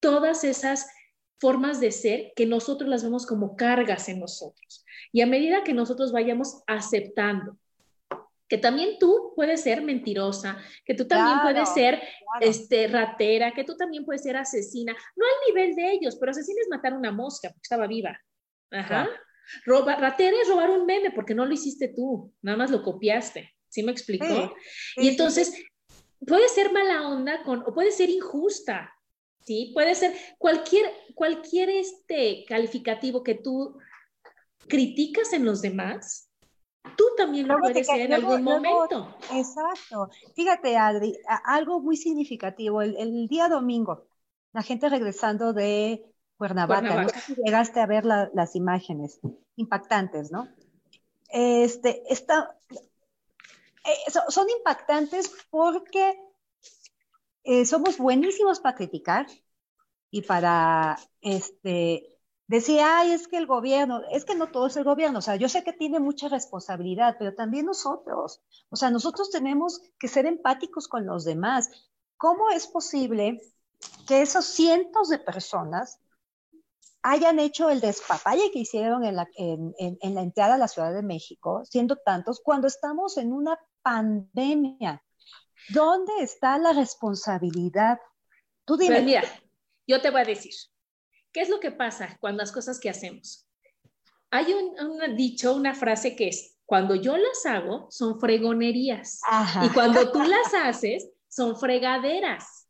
todas 0.00 0.44
esas 0.44 0.86
formas 1.40 1.80
de 1.80 1.92
ser 1.92 2.32
que 2.34 2.46
nosotros 2.46 2.88
las 2.90 3.04
vemos 3.04 3.26
como 3.26 3.56
cargas 3.56 4.08
en 4.08 4.20
nosotros. 4.20 4.84
Y 5.12 5.20
a 5.20 5.26
medida 5.26 5.64
que 5.64 5.72
nosotros 5.72 6.12
vayamos 6.12 6.62
aceptando 6.66 7.56
que 8.48 8.58
también 8.58 8.98
tú 8.98 9.32
puedes 9.36 9.62
ser 9.62 9.82
mentirosa, 9.82 10.58
que 10.84 10.94
tú 10.94 11.06
también 11.06 11.40
puedes 11.42 11.68
ser 11.74 12.00
este, 12.40 12.88
ratera, 12.88 13.52
que 13.52 13.64
tú 13.64 13.76
también 13.76 14.04
puedes 14.04 14.22
ser 14.22 14.36
asesina, 14.36 14.92
no 15.16 15.26
al 15.26 15.54
nivel 15.54 15.76
de 15.76 15.92
ellos, 15.92 16.16
pero 16.18 16.30
asesina 16.30 16.60
es 16.62 16.68
matar 16.68 16.94
una 16.94 17.12
mosca 17.12 17.48
porque 17.48 17.62
estaba 17.62 17.86
viva. 17.86 18.18
Ajá. 18.70 19.08
ratera 19.66 20.36
es 20.42 20.48
robar 20.48 20.70
un 20.70 20.86
meme 20.86 21.10
porque 21.10 21.34
no 21.34 21.46
lo 21.46 21.52
hiciste 21.52 21.88
tú, 21.88 22.32
nada 22.42 22.56
más 22.56 22.70
lo 22.70 22.82
copiaste. 22.82 23.54
¿Sí 23.70 23.82
me 23.82 23.92
explicó? 23.92 24.54
y 24.96 25.08
entonces, 25.08 25.52
puede 26.26 26.48
ser 26.48 26.72
mala 26.72 27.06
onda 27.06 27.42
con, 27.42 27.62
o 27.66 27.74
puede 27.74 27.90
ser 27.90 28.08
injusta, 28.08 28.92
¿sí? 29.44 29.72
Puede 29.74 29.94
ser 29.94 30.14
cualquier, 30.38 30.90
cualquier 31.14 31.68
este 31.68 32.44
calificativo 32.48 33.22
que 33.22 33.34
tú 33.34 33.78
criticas 34.68 35.32
en 35.32 35.44
los 35.44 35.62
demás, 35.62 36.27
tú 36.96 37.04
también 37.16 37.48
lo 37.48 37.58
puedes 37.58 37.86
ser 37.86 38.00
en 38.00 38.12
algún 38.12 38.42
momento. 38.42 39.14
Exacto. 39.32 40.10
Fíjate, 40.34 40.76
Adri, 40.76 41.16
algo 41.44 41.80
muy 41.80 41.96
significativo. 41.96 42.82
El, 42.82 43.28
día 43.28 43.48
domingo, 43.48 44.06
la 44.52 44.62
gente 44.62 44.88
regresando 44.88 45.52
de 45.52 46.04
Cuernavaca, 46.36 47.02
no 47.02 47.08
sé 47.08 47.20
si 47.20 47.34
llegaste 47.34 47.80
a 47.80 47.86
ver 47.86 48.04
las 48.04 48.56
imágenes 48.56 49.20
impactantes, 49.56 50.30
¿no? 50.30 50.48
Este, 51.28 52.02
está, 52.12 52.56
eh, 52.70 54.10
son 54.28 54.48
impactantes 54.50 55.30
porque 55.50 56.18
eh, 57.44 57.66
somos 57.66 57.98
buenísimos 57.98 58.60
para 58.60 58.76
criticar 58.76 59.26
y 60.10 60.22
para 60.22 60.98
este, 61.20 62.17
decir, 62.48 62.80
ay, 62.82 63.12
es 63.12 63.28
que 63.28 63.36
el 63.36 63.46
gobierno, 63.46 64.02
es 64.10 64.24
que 64.24 64.34
no 64.34 64.50
todo 64.50 64.66
es 64.66 64.76
el 64.76 64.84
gobierno, 64.84 65.20
o 65.20 65.22
sea, 65.22 65.36
yo 65.36 65.48
sé 65.48 65.62
que 65.62 65.72
tiene 65.72 66.00
mucha 66.00 66.28
responsabilidad, 66.28 67.16
pero 67.18 67.34
también 67.34 67.66
nosotros, 67.66 68.42
o 68.70 68.76
sea, 68.76 68.90
nosotros 68.90 69.30
tenemos 69.30 69.80
que 69.98 70.08
ser 70.08 70.26
empáticos 70.26 70.88
con 70.88 71.06
los 71.06 71.24
demás. 71.24 71.70
¿Cómo 72.16 72.50
es 72.50 72.66
posible 72.66 73.40
que 74.08 74.22
esos 74.22 74.46
cientos 74.46 75.08
de 75.08 75.18
personas 75.18 76.00
hayan 77.02 77.38
hecho 77.38 77.70
el 77.70 77.80
despapalle 77.80 78.50
que 78.50 78.60
hicieron 78.60 79.04
en 79.04 79.14
la, 79.14 79.28
en, 79.36 79.74
en 79.78 80.14
la 80.14 80.22
entrada 80.22 80.54
a 80.54 80.58
la 80.58 80.68
Ciudad 80.68 80.92
de 80.92 81.02
México, 81.02 81.62
siendo 81.64 81.96
tantos, 81.96 82.40
cuando 82.42 82.66
estamos 82.66 83.18
en 83.18 83.32
una 83.32 83.56
pandemia? 83.82 85.04
¿Dónde 85.68 86.12
está 86.20 86.58
la 86.58 86.72
responsabilidad? 86.72 87.98
Tú 88.64 88.76
dime. 88.76 88.96
Pues 88.96 89.04
mira, 89.04 89.22
yo 89.86 90.00
te 90.00 90.10
voy 90.10 90.22
a 90.22 90.24
decir, 90.24 90.52
¿qué 91.38 91.42
es 91.42 91.50
lo 91.50 91.60
que 91.60 91.70
pasa 91.70 92.18
cuando 92.18 92.42
las 92.42 92.50
cosas 92.50 92.80
que 92.80 92.90
hacemos? 92.90 93.46
Hay 94.28 94.52
un, 94.52 95.14
dicho, 95.14 95.54
una 95.54 95.72
frase 95.72 96.16
que 96.16 96.26
es, 96.26 96.56
cuando 96.66 96.96
yo 96.96 97.16
las 97.16 97.46
hago, 97.46 97.86
son 97.92 98.18
fregonerías. 98.18 99.20
Y 99.64 99.68
cuando 99.68 100.10
tú 100.10 100.18
las 100.24 100.52
haces, 100.52 101.08
son 101.28 101.56
fregaderas. 101.56 102.68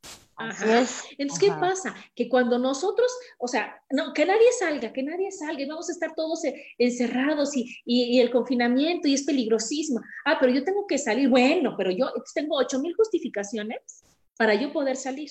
Entonces, 1.16 1.38
¿qué 1.40 1.50
pasa? 1.52 1.96
Que 2.14 2.28
cuando 2.28 2.58
nosotros, 2.58 3.10
o 3.38 3.48
sea, 3.48 3.74
no, 3.90 4.12
que 4.12 4.26
nadie 4.26 4.52
salga, 4.58 4.92
que 4.92 5.02
nadie 5.02 5.32
salga, 5.32 5.62
y 5.62 5.66
vamos 5.66 5.88
a 5.88 5.92
estar 5.92 6.14
todos 6.14 6.44
e, 6.44 6.62
encerrados 6.76 7.56
y, 7.56 7.74
y, 7.86 8.20
el 8.20 8.30
confinamiento 8.30 9.08
y 9.08 9.14
es 9.14 9.22
peligrosísimo. 9.22 10.02
Ah, 10.26 10.36
pero 10.38 10.52
yo 10.52 10.62
tengo 10.62 10.86
que 10.86 10.98
salir. 10.98 11.30
Bueno, 11.30 11.74
pero 11.74 11.90
yo 11.90 12.12
tengo 12.34 12.58
ocho 12.58 12.80
mil 12.80 12.94
justificaciones 12.94 14.04
para 14.36 14.54
yo 14.54 14.74
poder 14.74 14.96
salir. 14.96 15.30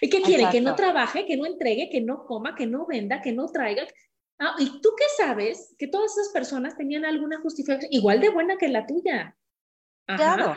¿Y 0.00 0.08
qué 0.08 0.22
quiere? 0.22 0.48
Que 0.50 0.60
no 0.60 0.74
trabaje, 0.74 1.26
que 1.26 1.36
no 1.36 1.46
entregue, 1.46 1.88
que 1.90 2.00
no 2.00 2.24
coma, 2.26 2.54
que 2.54 2.66
no 2.66 2.86
venda, 2.86 3.22
que 3.22 3.32
no 3.32 3.46
traiga. 3.46 3.86
Ah, 4.38 4.56
¿Y 4.58 4.80
tú 4.80 4.90
qué 4.96 5.04
sabes? 5.16 5.74
Que 5.78 5.86
todas 5.88 6.12
esas 6.12 6.32
personas 6.32 6.76
tenían 6.76 7.04
alguna 7.04 7.40
justificación 7.40 7.92
igual 7.92 8.20
de 8.20 8.30
buena 8.30 8.56
que 8.56 8.68
la 8.68 8.86
tuya. 8.86 9.36
Claro, 10.06 10.54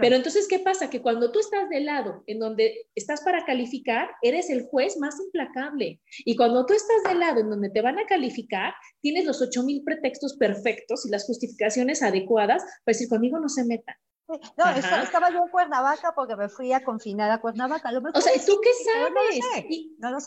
Pero 0.00 0.14
entonces, 0.14 0.46
¿qué 0.46 0.60
pasa? 0.60 0.88
Que 0.88 1.02
cuando 1.02 1.32
tú 1.32 1.40
estás 1.40 1.68
del 1.68 1.86
lado 1.86 2.22
en 2.28 2.38
donde 2.38 2.86
estás 2.94 3.22
para 3.22 3.44
calificar, 3.44 4.10
eres 4.22 4.50
el 4.50 4.66
juez 4.66 4.96
más 4.98 5.18
implacable. 5.18 6.00
Y 6.18 6.36
cuando 6.36 6.64
tú 6.64 6.74
estás 6.74 7.02
del 7.02 7.18
lado 7.18 7.40
en 7.40 7.50
donde 7.50 7.70
te 7.70 7.82
van 7.82 7.98
a 7.98 8.06
calificar, 8.06 8.72
tienes 9.00 9.24
los 9.24 9.42
ocho 9.42 9.64
mil 9.64 9.82
pretextos 9.82 10.36
perfectos 10.36 11.04
y 11.06 11.10
las 11.10 11.26
justificaciones 11.26 12.02
adecuadas 12.02 12.62
para 12.84 12.94
decir, 12.94 13.08
conmigo 13.08 13.40
no 13.40 13.48
se 13.48 13.64
metan. 13.64 13.96
No, 14.28 14.70
estaba 14.70 15.30
yo 15.30 15.42
en 15.44 15.48
Cuernavaca 15.48 16.14
porque 16.14 16.36
me 16.36 16.48
fui 16.48 16.72
a 16.72 16.82
confinar 16.82 17.30
a 17.30 17.40
Cuernavaca. 17.40 17.90
o 18.14 18.20
sea, 18.20 18.32
¿tú 18.44 18.60
qué 18.62 18.70
sabes? 18.72 19.40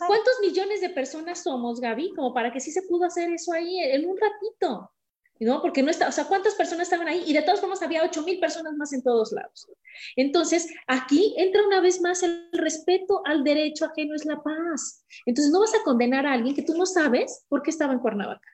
¿Cuántos 0.08 0.34
millones 0.42 0.82
de 0.82 0.90
personas 0.90 1.44
somos, 1.44 1.80
Gaby? 1.80 2.14
Como 2.16 2.34
para 2.34 2.52
que 2.52 2.60
sí 2.60 2.72
se 2.72 2.84
pudo 2.84 3.06
hacer 3.06 3.30
eso 3.32 3.54
ahí 3.54 3.80
en 3.80 4.08
un 4.08 4.18
ratito. 4.18 4.92
¿no? 5.40 5.62
Porque 5.62 5.84
no 5.84 5.92
está, 5.92 6.08
o 6.08 6.12
sea, 6.12 6.26
¿cuántas 6.26 6.56
personas 6.56 6.84
estaban 6.88 7.08
ahí? 7.08 7.24
Y 7.26 7.34
de 7.34 7.42
todas 7.42 7.60
formas 7.60 7.82
había 7.82 8.04
8 8.04 8.24
mil 8.24 8.40
personas 8.40 8.74
más 8.76 8.94
en 8.94 9.04
todos 9.04 9.32
lados. 9.32 9.70
Entonces, 10.16 10.68
aquí 10.88 11.36
entra 11.38 11.66
una 11.66 11.80
vez 11.80 12.02
más 12.02 12.24
el 12.24 12.50
respeto 12.54 13.22
al 13.26 13.44
derecho 13.44 13.86
ajeno 13.86 14.16
es 14.16 14.26
la 14.26 14.42
paz. 14.42 15.06
Entonces, 15.26 15.52
no 15.52 15.60
vas 15.60 15.76
a 15.76 15.84
condenar 15.84 16.26
a 16.26 16.34
alguien 16.34 16.56
que 16.56 16.64
tú 16.64 16.76
no 16.76 16.86
sabes 16.86 17.46
por 17.50 17.62
qué 17.62 17.70
estaba 17.70 17.94
en 17.94 18.00
Cuernavaca. 18.00 18.48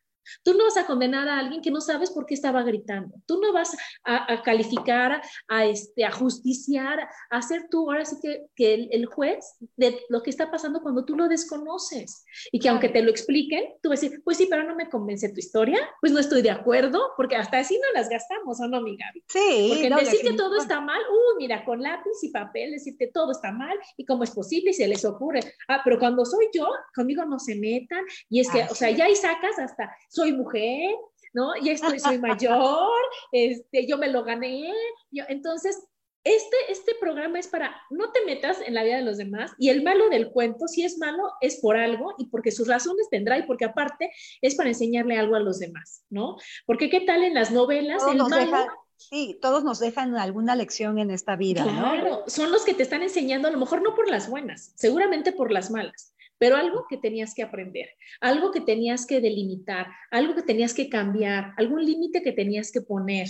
Tú 0.44 0.54
no 0.54 0.66
vas 0.66 0.78
a 0.78 0.86
condenar 0.86 1.28
a 1.28 1.40
alguien 1.40 1.62
que 1.62 1.72
no 1.72 1.82
sabes 1.82 2.12
por 2.12 2.26
qué 2.26 2.34
estaba 2.34 2.64
gritando. 2.64 3.16
Tú 3.26 3.40
no 3.42 3.54
vas 3.54 3.76
a, 4.04 4.42
calificar, 4.44 5.22
a, 5.48 5.66
este, 5.66 6.06
a 6.06 6.12
justiciar, 6.12 7.00
a 7.00 7.38
hacer 7.38 7.68
tú 7.70 7.92
ahora 7.92 8.06
sí 8.06 8.18
que, 8.22 8.46
que 8.56 8.90
el, 8.92 9.06
juez 9.06 9.58
de 9.76 10.00
lo 10.10 10.24
que 10.24 10.30
está 10.30 10.50
pasando 10.50 10.82
cuando 10.82 11.06
tú 11.06 11.16
lo 11.16 11.28
desconoces. 11.28 12.26
Y 12.52 12.60
que 12.60 12.70
aunque 12.70 12.90
te 12.90 13.02
lo 13.02 13.10
expliquen, 13.10 13.74
tú 13.82 13.90
vas 13.90 14.00
a 14.00 14.06
decir, 14.06 14.22
pues 14.24 14.38
sí, 14.38 14.48
pero 14.50 14.64
no 14.64 14.76
me 14.76 14.90
convence 14.90 15.30
tu 15.30 15.40
historia, 15.40 15.80
pues 16.02 16.12
no 16.12 16.20
estoy 16.20 16.42
de 16.42 16.52
acuerdo, 16.52 17.12
porque 17.18 17.36
hasta 17.36 17.60
así 17.60 17.76
no 17.76 18.00
las 18.00 18.10
gastamos, 18.10 18.60
¿o 18.60 18.68
no, 18.68 18.82
mi 18.82 18.98
Gaby? 18.98 19.24
Sí. 19.28 19.70
Porque 19.70 20.04
decir 20.04 20.22
que 20.22 20.34
todo 20.34 20.58
está 20.58 20.82
mal, 20.82 21.02
uh, 21.02 21.38
mira, 21.38 21.64
con 21.66 21.82
lápiz 21.82 22.24
y 22.24 22.30
papel, 22.30 22.72
decirte 22.72 23.10
todo 23.14 23.32
está 23.32 23.52
mal 23.52 23.78
y 23.98 24.06
cómo 24.06 24.24
es 24.24 24.32
posible 24.32 24.72
y 24.72 24.74
se 24.74 24.88
les 24.88 25.06
ocurre. 25.06 25.42
Ah, 25.68 25.82
pero 25.84 26.00
cuando 26.00 26.26
soy 26.26 26.48
yo, 26.54 26.68
conmigo 26.96 27.26
no 27.26 27.40
se 27.40 27.56
metan 27.56 28.04
y 28.30 28.40
es 28.40 28.50
que, 28.50 28.64
o 28.64 28.76
sea, 28.76 28.90
ya 28.92 29.06
ahí 29.06 29.16
sacas 29.16 29.58
hasta 29.60 29.96
soy 30.14 30.32
mujer, 30.34 30.96
¿no? 31.34 31.56
Ya 31.64 31.72
estoy, 31.72 32.00
soy 32.00 32.20
mayor, 32.20 33.02
este, 33.32 33.88
yo 33.88 33.98
me 33.98 34.08
lo 34.08 34.24
gané. 34.24 34.72
Yo, 35.12 35.24
entonces, 35.28 35.88
este, 36.24 36.56
este 36.70 36.94
programa 37.02 37.40
es 37.40 37.48
para, 37.48 37.76
no 37.90 38.12
te 38.12 38.24
metas 38.26 38.60
en 38.66 38.76
la 38.76 38.84
vida 38.84 38.96
de 38.96 39.02
los 39.02 39.18
demás 39.18 39.52
y 39.58 39.70
el 39.70 39.84
malo 39.84 40.08
del 40.10 40.30
cuento, 40.30 40.68
si 40.68 40.84
es 40.84 40.98
malo, 40.98 41.24
es 41.42 41.60
por 41.60 41.76
algo 41.76 42.14
y 42.18 42.28
porque 42.28 42.52
sus 42.52 42.68
razones 42.68 43.10
tendrá 43.10 43.38
y 43.40 43.44
porque 43.44 43.66
aparte 43.66 44.12
es 44.42 44.56
para 44.56 44.70
enseñarle 44.70 45.18
algo 45.18 45.36
a 45.36 45.42
los 45.42 45.60
demás, 45.60 46.06
¿no? 46.10 46.38
Porque 46.66 46.90
qué 46.90 47.02
tal 47.02 47.24
en 47.24 47.34
las 47.34 47.52
novelas, 47.52 48.04
el 48.10 48.18
malo... 48.18 48.68
sí, 48.96 49.38
todos 49.42 49.66
nos 49.66 49.80
dejan 49.80 50.16
alguna 50.16 50.56
lección 50.56 50.98
en 50.98 51.12
esta 51.12 51.36
vida, 51.36 51.64
claro, 51.64 52.24
son 52.28 52.52
los 52.52 52.64
que 52.64 52.74
te 52.74 52.84
están 52.84 53.02
enseñando, 53.02 53.50
a 53.50 53.52
lo 53.52 53.60
mejor 53.60 53.82
no 53.82 53.94
por 53.94 54.10
las 54.10 54.30
buenas, 54.30 54.72
seguramente 54.76 55.34
por 55.34 55.52
las 55.52 55.72
malas 55.72 56.13
pero 56.44 56.58
algo 56.58 56.86
que 56.90 56.98
tenías 56.98 57.34
que 57.34 57.42
aprender, 57.42 57.88
algo 58.20 58.52
que 58.52 58.60
tenías 58.60 59.06
que 59.06 59.22
delimitar, 59.22 59.88
algo 60.12 60.36
que 60.36 60.42
tenías 60.42 60.74
que 60.74 60.90
cambiar, 60.90 61.54
algún 61.56 61.86
límite 61.86 62.22
que 62.22 62.34
tenías 62.34 62.70
que 62.70 62.82
poner, 62.82 63.30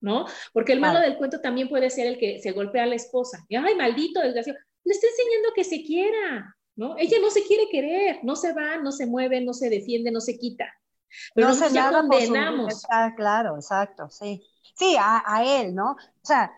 ¿no? 0.00 0.24
Porque 0.54 0.72
el 0.72 0.80
malo 0.80 0.98
del 0.98 1.18
cuento 1.18 1.42
también 1.42 1.68
puede 1.68 1.90
ser 1.90 2.06
el 2.06 2.16
que 2.16 2.38
se 2.38 2.52
golpea 2.52 2.84
a 2.84 2.86
la 2.86 2.94
esposa. 2.94 3.44
Y, 3.50 3.56
ay, 3.56 3.74
maldito, 3.74 4.18
desgraciado. 4.18 4.58
Le 4.82 4.94
está 4.94 5.06
enseñando 5.08 5.50
que 5.54 5.62
se 5.62 5.82
quiera, 5.84 6.56
¿no? 6.74 6.96
Ella 6.96 7.18
no 7.20 7.28
se 7.30 7.42
quiere 7.42 7.68
querer, 7.70 8.20
no 8.22 8.34
se 8.34 8.54
va, 8.54 8.78
no 8.78 8.92
se 8.92 9.04
mueve, 9.04 9.42
no 9.42 9.52
se 9.52 9.68
defiende, 9.68 10.10
no 10.10 10.22
se 10.22 10.38
quita. 10.38 10.64
Pero 11.34 11.50
no 11.50 11.68
ya 11.68 11.90
condenamos. 11.90 12.82
claro, 13.14 13.56
exacto, 13.56 14.08
sí. 14.08 14.42
Sí, 14.74 14.96
a, 14.98 15.22
a, 15.26 15.60
él, 15.60 15.74
¿no? 15.74 15.90
O 15.90 16.26
sea, 16.26 16.50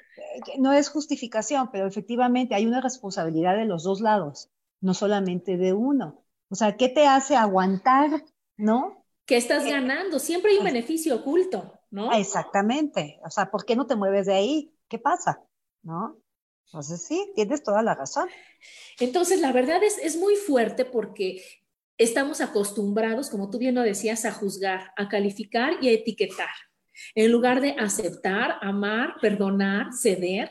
no 0.56 0.72
es 0.72 0.88
justificación, 0.88 1.68
pero 1.72 1.88
efectivamente 1.88 2.54
hay 2.54 2.64
una 2.64 2.80
responsabilidad 2.80 3.56
de 3.56 3.64
los 3.64 3.82
dos 3.82 4.00
lados 4.00 4.50
no 4.80 4.94
solamente 4.94 5.56
de 5.56 5.72
uno. 5.72 6.24
O 6.48 6.54
sea, 6.54 6.76
¿qué 6.76 6.88
te 6.88 7.06
hace 7.06 7.36
aguantar, 7.36 8.24
no? 8.56 9.04
Que 9.24 9.36
estás 9.36 9.64
eh, 9.64 9.70
ganando, 9.70 10.18
siempre 10.18 10.52
hay 10.52 10.58
un 10.58 10.64
beneficio 10.64 11.16
oculto, 11.16 11.80
¿no? 11.90 12.12
Exactamente. 12.12 13.20
O 13.24 13.30
sea, 13.30 13.50
¿por 13.50 13.64
qué 13.64 13.74
no 13.74 13.86
te 13.86 13.96
mueves 13.96 14.26
de 14.26 14.34
ahí? 14.34 14.72
¿Qué 14.88 14.98
pasa? 14.98 15.42
¿No? 15.82 16.18
Entonces 16.66 17.04
sí, 17.06 17.32
tienes 17.34 17.62
toda 17.62 17.82
la 17.82 17.94
razón. 17.94 18.28
Entonces, 19.00 19.40
la 19.40 19.52
verdad 19.52 19.82
es, 19.82 19.98
es 19.98 20.16
muy 20.16 20.36
fuerte 20.36 20.84
porque 20.84 21.42
estamos 21.98 22.40
acostumbrados, 22.40 23.30
como 23.30 23.50
tú 23.50 23.58
bien 23.58 23.74
lo 23.74 23.82
decías, 23.82 24.24
a 24.24 24.32
juzgar, 24.32 24.92
a 24.96 25.08
calificar 25.08 25.74
y 25.80 25.88
a 25.88 25.92
etiquetar. 25.92 26.48
En 27.14 27.30
lugar 27.30 27.60
de 27.60 27.72
aceptar, 27.78 28.58
amar, 28.62 29.16
perdonar, 29.20 29.92
ceder, 29.92 30.50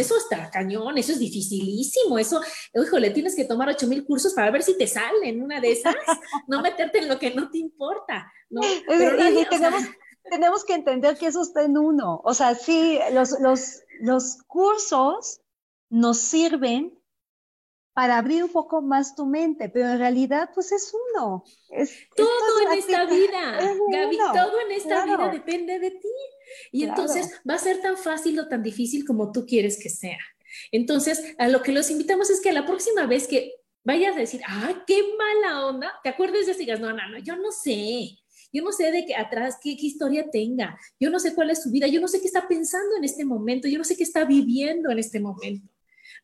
eso 0.00 0.16
está 0.16 0.50
cañón, 0.50 0.96
eso 0.98 1.12
es 1.12 1.18
dificilísimo, 1.18 2.18
eso, 2.18 2.40
híjole, 2.74 3.10
tienes 3.10 3.36
que 3.36 3.44
tomar 3.44 3.68
ocho 3.68 3.86
mil 3.86 4.04
cursos 4.04 4.32
para 4.34 4.50
ver 4.50 4.62
si 4.62 4.76
te 4.76 4.86
sale 4.86 5.28
en 5.28 5.42
una 5.42 5.60
de 5.60 5.72
esas, 5.72 5.94
no 6.46 6.62
meterte 6.62 6.98
en 6.98 7.08
lo 7.08 7.18
que 7.18 7.34
no 7.34 7.50
te 7.50 7.58
importa, 7.58 8.32
¿no? 8.50 8.62
Pero 8.86 9.16
tenemos, 10.30 10.64
que 10.64 10.74
entender 10.74 11.16
que 11.18 11.26
eso 11.26 11.42
está 11.42 11.64
en 11.64 11.76
uno, 11.76 12.20
o 12.24 12.34
sea, 12.34 12.54
sí, 12.54 12.98
los, 13.12 13.38
los, 13.40 13.82
los 14.00 14.38
cursos 14.46 15.40
nos 15.90 16.18
sirven 16.18 16.98
para 17.92 18.16
abrir 18.16 18.42
un 18.42 18.50
poco 18.50 18.80
más 18.80 19.14
tu 19.14 19.26
mente, 19.26 19.68
pero 19.68 19.90
en 19.90 19.98
realidad 19.98 20.50
pues 20.54 20.72
es 20.72 20.94
uno. 21.14 21.44
Es, 21.68 22.08
todo 22.16 22.26
en 22.66 22.78
esta 22.78 23.04
vida, 23.04 23.58
Gaby, 23.90 24.18
todo 24.32 24.60
en 24.60 24.72
esta 24.72 25.04
vida 25.04 25.28
depende 25.28 25.78
de 25.78 25.90
ti. 25.90 26.08
Y 26.70 26.84
entonces 26.84 27.30
va 27.48 27.54
a 27.54 27.58
ser 27.58 27.80
tan 27.80 27.96
fácil 27.96 28.38
o 28.40 28.48
tan 28.48 28.62
difícil 28.62 29.04
como 29.04 29.32
tú 29.32 29.46
quieres 29.46 29.78
que 29.78 29.88
sea. 29.88 30.18
Entonces, 30.70 31.34
a 31.38 31.48
lo 31.48 31.62
que 31.62 31.72
los 31.72 31.90
invitamos 31.90 32.30
es 32.30 32.40
que 32.40 32.52
la 32.52 32.66
próxima 32.66 33.06
vez 33.06 33.26
que 33.26 33.54
vayas 33.84 34.16
a 34.16 34.20
decir, 34.20 34.40
¡ay, 34.46 34.76
qué 34.86 35.02
mala 35.18 35.66
onda! 35.66 35.90
¿Te 36.02 36.10
acuerdes 36.10 36.46
de 36.46 36.52
eso 36.52 36.62
y 36.62 36.66
digas, 36.66 36.80
no, 36.80 36.92
no, 36.92 37.08
no, 37.08 37.18
yo 37.18 37.36
no 37.36 37.50
sé. 37.50 38.18
Yo 38.52 38.62
no 38.62 38.70
sé 38.70 38.92
de 38.92 39.06
qué 39.06 39.14
atrás, 39.14 39.56
qué, 39.62 39.76
qué, 39.76 39.86
historia 39.86 40.30
tenga. 40.30 40.78
Yo 41.00 41.08
no 41.08 41.18
sé 41.18 41.34
cuál 41.34 41.50
es 41.50 41.62
su 41.62 41.70
vida. 41.70 41.86
Yo 41.86 42.00
no 42.00 42.08
sé 42.08 42.20
qué 42.20 42.26
está 42.26 42.46
pensando 42.46 42.96
en 42.96 43.04
este 43.04 43.24
momento. 43.24 43.66
Yo 43.66 43.78
no 43.78 43.84
sé 43.84 43.96
qué 43.96 44.02
está 44.02 44.26
viviendo 44.26 44.90
en 44.90 44.98
este 44.98 45.20
momento. 45.20 45.66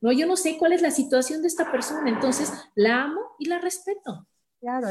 No, 0.02 0.12
yo 0.12 0.26
no 0.26 0.36
sé 0.36 0.58
cuál 0.58 0.72
es 0.72 0.82
la 0.82 0.90
situación 0.90 1.40
de 1.40 1.48
esta 1.48 1.72
persona. 1.72 2.10
Entonces, 2.10 2.52
la 2.74 3.04
amo 3.04 3.20
y 3.38 3.46
la 3.46 3.58
respeto. 3.58 4.26
Claro, 4.60 4.88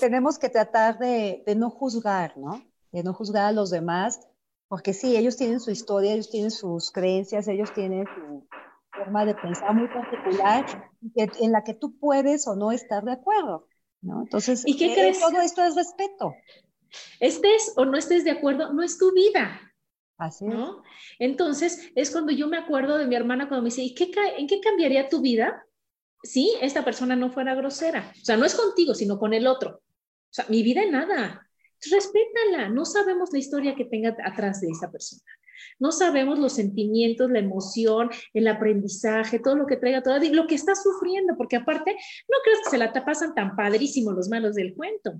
tenemos 0.00 0.38
que 0.38 0.48
tratar 0.48 0.98
de, 0.98 1.44
de 1.46 1.54
no 1.54 1.70
juzgar, 1.70 2.36
¿no? 2.36 2.64
De 2.90 3.02
no 3.02 3.12
juzgar 3.12 3.46
a 3.46 3.52
los 3.52 3.70
demás 3.70 4.26
porque 4.68 4.92
sí, 4.92 5.16
ellos 5.16 5.36
tienen 5.36 5.60
su 5.60 5.70
historia, 5.70 6.12
ellos 6.12 6.30
tienen 6.30 6.50
sus 6.50 6.90
creencias, 6.90 7.46
ellos 7.48 7.72
tienen 7.72 8.04
su 8.14 8.46
forma 8.90 9.24
de 9.24 9.34
pensar 9.34 9.74
muy 9.74 9.88
particular 9.88 10.90
en 11.14 11.52
la 11.52 11.62
que 11.62 11.74
tú 11.74 11.98
puedes 11.98 12.46
o 12.48 12.56
no 12.56 12.72
estar 12.72 13.04
de 13.04 13.12
acuerdo, 13.12 13.68
¿no? 14.00 14.22
Entonces, 14.22 14.64
¿Y 14.66 14.76
qué 14.76 14.86
eh, 14.86 14.94
crees? 14.94 15.20
todo 15.20 15.40
esto 15.40 15.62
es 15.62 15.76
respeto. 15.76 16.34
Estés 17.20 17.72
o 17.76 17.84
no 17.84 17.96
estés 17.96 18.24
de 18.24 18.30
acuerdo, 18.30 18.72
no 18.72 18.82
es 18.82 18.98
tu 18.98 19.12
vida. 19.12 19.60
Así 20.18 20.46
¿no? 20.46 20.82
Entonces, 21.18 21.90
es 21.94 22.10
cuando 22.10 22.32
yo 22.32 22.48
me 22.48 22.56
acuerdo 22.56 22.96
de 22.96 23.06
mi 23.06 23.14
hermana 23.14 23.48
cuando 23.48 23.62
me 23.62 23.68
dice, 23.68 23.82
¿y 23.82 23.94
qué, 23.94 24.10
en 24.38 24.46
qué 24.46 24.60
cambiaría 24.60 25.10
tu 25.10 25.20
vida 25.20 25.66
si 26.22 26.54
esta 26.62 26.84
persona 26.84 27.14
no 27.14 27.30
fuera 27.30 27.54
grosera? 27.54 28.12
O 28.22 28.24
sea, 28.24 28.38
no 28.38 28.46
es 28.46 28.54
contigo, 28.54 28.94
sino 28.94 29.18
con 29.18 29.34
el 29.34 29.46
otro. 29.46 29.82
O 29.82 30.32
sea, 30.32 30.46
mi 30.48 30.62
vida 30.62 30.82
en 30.82 30.92
nada 30.92 31.45
respétala. 31.90 32.68
No 32.68 32.84
sabemos 32.84 33.32
la 33.32 33.38
historia 33.38 33.74
que 33.74 33.84
tenga 33.84 34.16
atrás 34.24 34.60
de 34.60 34.68
esa 34.68 34.90
persona. 34.90 35.22
No 35.78 35.92
sabemos 35.92 36.38
los 36.38 36.54
sentimientos, 36.54 37.30
la 37.30 37.38
emoción, 37.38 38.10
el 38.34 38.48
aprendizaje, 38.48 39.38
todo 39.38 39.56
lo 39.56 39.66
que 39.66 39.76
traiga, 39.76 40.02
todo 40.02 40.18
lo 40.18 40.46
que 40.46 40.54
está 40.54 40.74
sufriendo, 40.74 41.34
porque 41.36 41.56
aparte, 41.56 41.92
no 41.92 42.36
crees 42.44 42.60
que 42.64 42.70
se 42.70 42.78
la 42.78 42.92
pasan 42.92 43.34
tan 43.34 43.56
padrísimo 43.56 44.12
los 44.12 44.28
malos 44.28 44.54
del 44.54 44.74
cuento. 44.74 45.12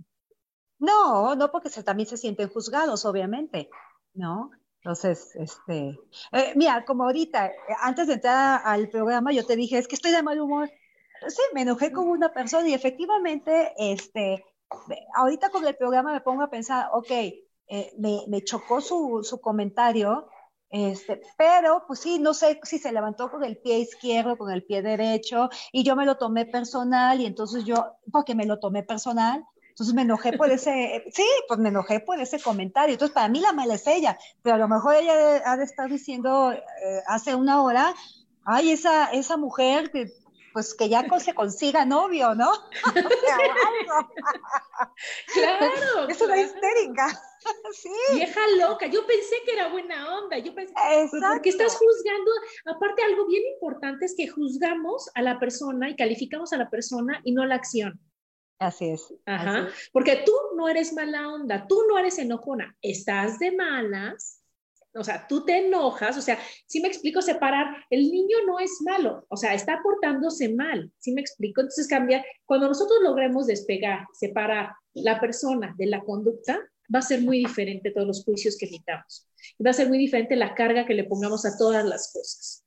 No, 0.79 1.35
no, 1.35 1.51
porque 1.51 1.71
también 1.83 2.09
se 2.09 2.17
sienten 2.17 2.49
juzgados, 2.49 3.05
obviamente, 3.05 3.71
¿no? 4.15 4.51
Entonces, 4.83 5.35
este, 5.35 5.99
eh, 6.33 6.53
mira, 6.55 6.85
como 6.85 7.05
ahorita, 7.05 7.51
antes 7.83 8.07
de 8.07 8.15
entrar 8.15 8.61
al 8.65 8.89
programa, 8.89 9.33
yo 9.33 9.45
te 9.45 9.57
dije, 9.57 9.79
es 9.79 9.89
que 9.89 9.97
estoy 9.97 10.13
de 10.13 10.23
mal 10.23 10.41
humor. 10.41 10.71
Sí, 11.27 11.43
me 11.55 11.63
enojé 11.63 11.93
con 11.93 12.09
una 12.09 12.33
persona 12.33 12.69
y 12.69 12.75
efectivamente, 12.75 13.73
este, 13.79 14.45
ahorita 15.14 15.51
con 15.51 15.67
el 15.67 15.77
programa 15.77 16.12
me 16.12 16.21
pongo 16.21 16.43
a 16.43 16.51
pensar, 16.51 16.89
ok, 16.93 17.11
eh, 17.11 17.93
me, 17.99 18.43
chocó 18.43 18.81
su, 18.81 19.21
su 19.23 19.41
comentario, 19.41 20.29
este, 20.69 21.21
pero 21.37 21.85
pues 21.87 22.01
sí, 22.01 22.19
no 22.19 22.35
sé 22.35 22.61
si 22.64 22.79
se 22.79 22.93
levantó 22.93 23.31
con 23.31 23.45
el 23.45 23.57
pie 23.59 23.79
izquierdo, 23.79 24.37
con 24.37 24.51
el 24.51 24.64
pie 24.64 24.83
derecho, 24.83 25.49
y 25.73 25.85
yo 25.85 25.97
me 25.97 26.07
lo 26.07 26.17
tomé 26.17 26.47
personal, 26.47 27.21
y 27.21 27.27
entonces 27.27 27.64
yo, 27.64 27.97
porque 28.12 28.35
me 28.35 28.47
lo 28.47 28.59
tomé 28.59 28.83
personal, 28.83 29.45
entonces 29.77 29.95
me 29.95 30.03
enojé 30.03 30.33
por 30.33 30.51
ese, 30.51 31.05
sí, 31.12 31.27
pues 31.49 31.61
me 31.61 31.69
enojé 31.69 32.01
por 32.01 32.19
ese 32.19 32.41
comentario. 32.41 32.95
Entonces 32.95 33.14
para 33.14 33.29
mí 33.29 33.41
la 33.41 33.53
mala 33.53 33.75
es 33.75 33.87
ella, 33.87 34.19
pero 34.43 34.57
a 34.57 34.59
lo 34.59 34.69
mejor 34.69 34.95
ella 34.95 35.43
ha 35.45 35.57
de 35.59 35.64
estar 35.64 35.91
diciendo 35.91 36.53
eh, 36.53 36.61
hace 37.07 37.35
una 37.35 37.62
hora, 37.62 37.95
ay, 38.45 38.71
esa, 38.71 39.07
esa 39.12 39.37
mujer 39.37 39.91
que 39.91 40.11
pues 40.57 40.73
que 40.73 40.89
ya 40.89 41.05
se 41.19 41.35
consiga 41.35 41.85
novio, 41.85 42.35
¿no? 42.35 42.51
claro. 45.35 46.07
Es 46.09 46.19
una 46.23 46.41
histérica. 46.41 47.09
Sí. 47.73 47.91
Vieja 48.15 48.41
loca, 48.59 48.87
yo 48.87 49.07
pensé 49.07 49.37
que 49.45 49.53
era 49.53 49.69
buena 49.69 50.19
onda, 50.19 50.37
yo 50.39 50.53
pensé, 50.53 50.75
pues, 50.75 51.11
porque 51.13 51.51
estás 51.51 51.77
juzgando, 51.77 52.31
aparte 52.65 53.05
algo 53.05 53.25
bien 53.29 53.45
importante 53.55 54.07
es 54.07 54.17
que 54.17 54.27
juzgamos 54.27 55.09
a 55.15 55.23
la 55.23 55.39
persona 55.39 55.89
y 55.89 55.95
calificamos 55.95 56.53
a 56.53 56.57
la 56.57 56.69
persona 56.69 57.21
y 57.23 57.31
no 57.31 57.47
la 57.47 57.55
acción. 57.55 58.01
Así 58.59 58.87
es. 58.87 59.15
Ajá, 59.27 59.69
porque 59.93 60.25
tú 60.27 60.33
no 60.57 60.69
eres 60.69 60.93
mala 60.93 61.29
onda, 61.29 61.69
tú 61.69 61.85
no 61.89 61.99
eres 61.99 62.19
enojona, 62.19 62.77
estás 62.83 63.39
de 63.39 63.53
malas 63.53 64.43
o 64.97 65.05
sea, 65.05 65.26
tú 65.28 65.44
te 65.44 65.66
enojas, 65.66 66.16
o 66.16 66.22
sea, 66.22 66.38
si 66.66 66.80
me 66.80 66.88
explico 66.88 67.22
separar, 67.22 67.66
el 67.90 68.11
niño 68.11 68.36
no 68.47 68.59
es 68.59 68.70
malo, 68.84 69.26
o 69.28 69.36
sea, 69.36 69.55
está 69.55 69.80
portándose 69.82 70.49
mal, 70.55 70.90
si 70.99 71.12
me 71.12 71.20
explico? 71.20 71.61
Entonces 71.61 71.86
cambia, 71.86 72.24
cuando 72.44 72.68
nosotros 72.68 72.99
logremos 73.03 73.47
despegar, 73.47 74.07
separar 74.12 74.70
la 74.94 75.20
persona 75.20 75.74
de 75.76 75.86
la 75.86 76.01
conducta, 76.01 76.59
va 76.94 77.01
a 77.01 77.03
ser 77.03 77.20
muy 77.22 77.38
diferente 77.38 77.90
todos 77.90 78.07
los 78.07 78.24
juicios 78.24 78.57
que 78.57 78.66
emitamos. 78.66 79.28
Va 79.64 79.70
a 79.70 79.74
ser 79.74 79.88
muy 79.88 79.99
diferente 79.99 80.36
la 80.36 80.55
carga 80.55 80.86
que 80.86 80.94
le 80.94 81.05
pongamos 81.05 81.44
a 81.44 81.57
todas 81.59 81.84
las 81.84 82.12
cosas. 82.12 82.64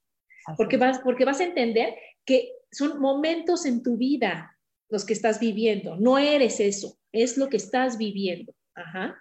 Porque 0.57 0.77
vas, 0.77 0.99
porque 0.99 1.25
vas 1.25 1.39
a 1.39 1.45
entender 1.45 1.93
que 2.25 2.51
son 2.71 2.99
momentos 2.99 3.65
en 3.65 3.83
tu 3.83 3.97
vida 3.97 4.57
los 4.89 5.05
que 5.05 5.13
estás 5.13 5.39
viviendo. 5.39 5.95
No 5.95 6.17
eres 6.17 6.59
eso, 6.59 6.97
es 7.11 7.37
lo 7.37 7.49
que 7.49 7.57
estás 7.57 7.97
viviendo. 7.97 8.53
Ajá. 8.73 9.17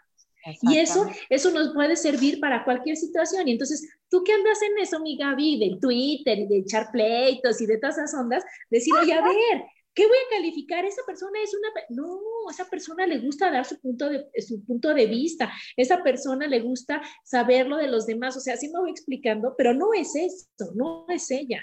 Y 0.63 0.79
eso, 0.79 1.07
eso 1.29 1.51
nos 1.51 1.73
puede 1.75 1.97
servir 1.97 2.41
para 2.41 2.65
cualquier 2.65 2.97
situación. 2.97 3.49
Y 3.49 3.53
entonces, 3.53 3.89
tú 4.09 4.23
qué 4.25 4.33
andas 4.33 4.61
en 4.63 4.79
eso, 4.79 5.01
mi 5.01 5.17
Gaby, 5.17 5.59
del 5.59 5.81
Twitter 5.81 6.39
y 6.39 6.47
de 6.47 6.59
echar 6.59 6.91
pleitos 6.93 7.61
y 7.61 7.67
de 7.67 7.79
todas 7.79 7.99
esas 7.99 8.15
ondas, 8.15 8.45
decir, 8.71 8.95
oye, 8.95 9.13
a 9.13 9.23
ver, 9.23 9.63
¿qué 9.95 10.07
voy 10.07 10.17
a 10.17 10.37
calificar? 10.37 10.85
Esa 10.85 11.03
persona 11.07 11.39
es 11.43 11.53
una... 11.55 11.69
No, 11.91 12.21
esa 12.51 12.69
persona 12.69 13.07
le 13.07 13.19
gusta 13.19 13.51
dar 13.51 13.65
su 13.65 13.79
punto 13.81 14.09
de, 14.09 14.27
su 14.41 14.65
punto 14.65 14.95
de 14.95 15.07
vista, 15.07 15.53
esa 15.77 16.03
persona 16.03 16.47
le 16.47 16.61
gusta 16.61 17.03
saber 17.25 17.67
lo 17.67 17.77
de 17.77 17.89
los 17.89 18.07
demás, 18.07 18.37
o 18.37 18.41
sea, 18.41 18.55
así 18.55 18.69
me 18.69 18.79
voy 18.79 18.91
explicando, 18.91 19.55
pero 19.57 19.75
no 19.75 19.93
es 19.93 20.15
eso, 20.15 20.73
no 20.75 21.07
es 21.09 21.31
ella. 21.31 21.61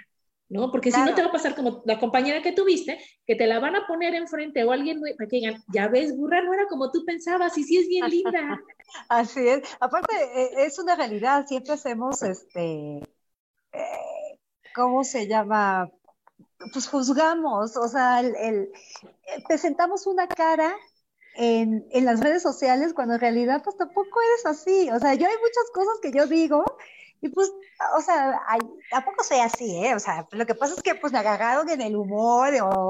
¿No? 0.49 0.71
Porque 0.71 0.91
si 0.91 1.01
no 1.01 1.13
te 1.15 1.21
va 1.21 1.29
a 1.29 1.31
pasar 1.31 1.55
como 1.55 1.81
la 1.85 1.99
compañera 1.99 2.41
que 2.41 2.51
tuviste, 2.51 2.99
que 3.25 3.35
te 3.35 3.47
la 3.47 3.59
van 3.59 3.75
a 3.75 3.87
poner 3.87 4.13
enfrente 4.13 4.63
o 4.63 4.71
alguien 4.71 5.01
para 5.17 5.27
que 5.27 5.37
digan, 5.37 5.63
ya 5.73 5.87
ves, 5.87 6.15
burra, 6.15 6.41
no 6.43 6.53
era 6.53 6.67
como 6.67 6.91
tú 6.91 7.03
pensabas 7.05 7.57
y 7.57 7.63
sí 7.63 7.77
es 7.77 7.87
bien 7.87 8.07
linda. 8.09 8.61
Así 9.09 9.47
es. 9.47 9.61
Aparte, 9.79 10.15
e, 10.15 10.65
es 10.65 10.77
una 10.77 10.95
realidad, 10.95 11.45
siempre 11.47 11.73
hacemos, 11.73 12.21
este, 12.21 13.01
eh, 13.73 14.39
¿cómo 14.75 15.03
se 15.03 15.27
llama? 15.27 15.89
Pues 16.71 16.87
juzgamos, 16.87 17.75
o 17.77 17.87
sea, 17.87 18.19
el, 18.19 18.35
el 18.35 18.55
eh, 18.63 19.43
presentamos 19.47 20.05
una 20.05 20.27
cara 20.27 20.75
en, 21.35 21.85
en, 21.91 22.05
las 22.05 22.21
redes 22.21 22.41
sociales 22.41 22.93
cuando 22.93 23.15
en 23.15 23.19
realidad 23.19 23.61
pues 23.63 23.77
tampoco 23.77 24.21
eres 24.21 24.45
así. 24.45 24.89
O 24.91 24.99
sea, 24.99 25.15
yo 25.15 25.27
hay 25.27 25.35
muchas 25.37 25.71
cosas 25.73 25.99
que 26.01 26.11
yo 26.11 26.27
digo 26.27 26.63
y 27.25 27.29
pues, 27.29 27.51
o 27.97 28.01
sea, 28.01 28.39
tampoco 28.91 29.23
soy 29.23 29.39
así, 29.39 29.83
¿eh? 29.83 29.95
O 29.95 29.99
sea, 29.99 30.27
lo 30.31 30.45
que 30.45 30.53
pasa 30.53 30.75
es 30.75 30.83
que 30.83 30.93
pues 30.93 31.11
me 31.11 31.17
agarraron 31.17 31.67
en 31.69 31.81
el 31.81 31.95
humor, 31.95 32.53
o, 32.61 32.89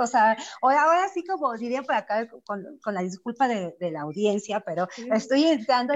o 0.00 0.06
sea, 0.06 0.36
ahora 0.60 1.08
sí 1.08 1.24
como 1.24 1.56
diría 1.56 1.82
por 1.82 1.94
acá 1.94 2.28
con, 2.44 2.78
con 2.82 2.94
la 2.94 3.00
disculpa 3.00 3.48
de, 3.48 3.74
de, 3.80 3.90
la 3.90 4.02
audiencia, 4.02 4.60
pero 4.60 4.86
estoy 5.14 5.44
entrando, 5.44 5.94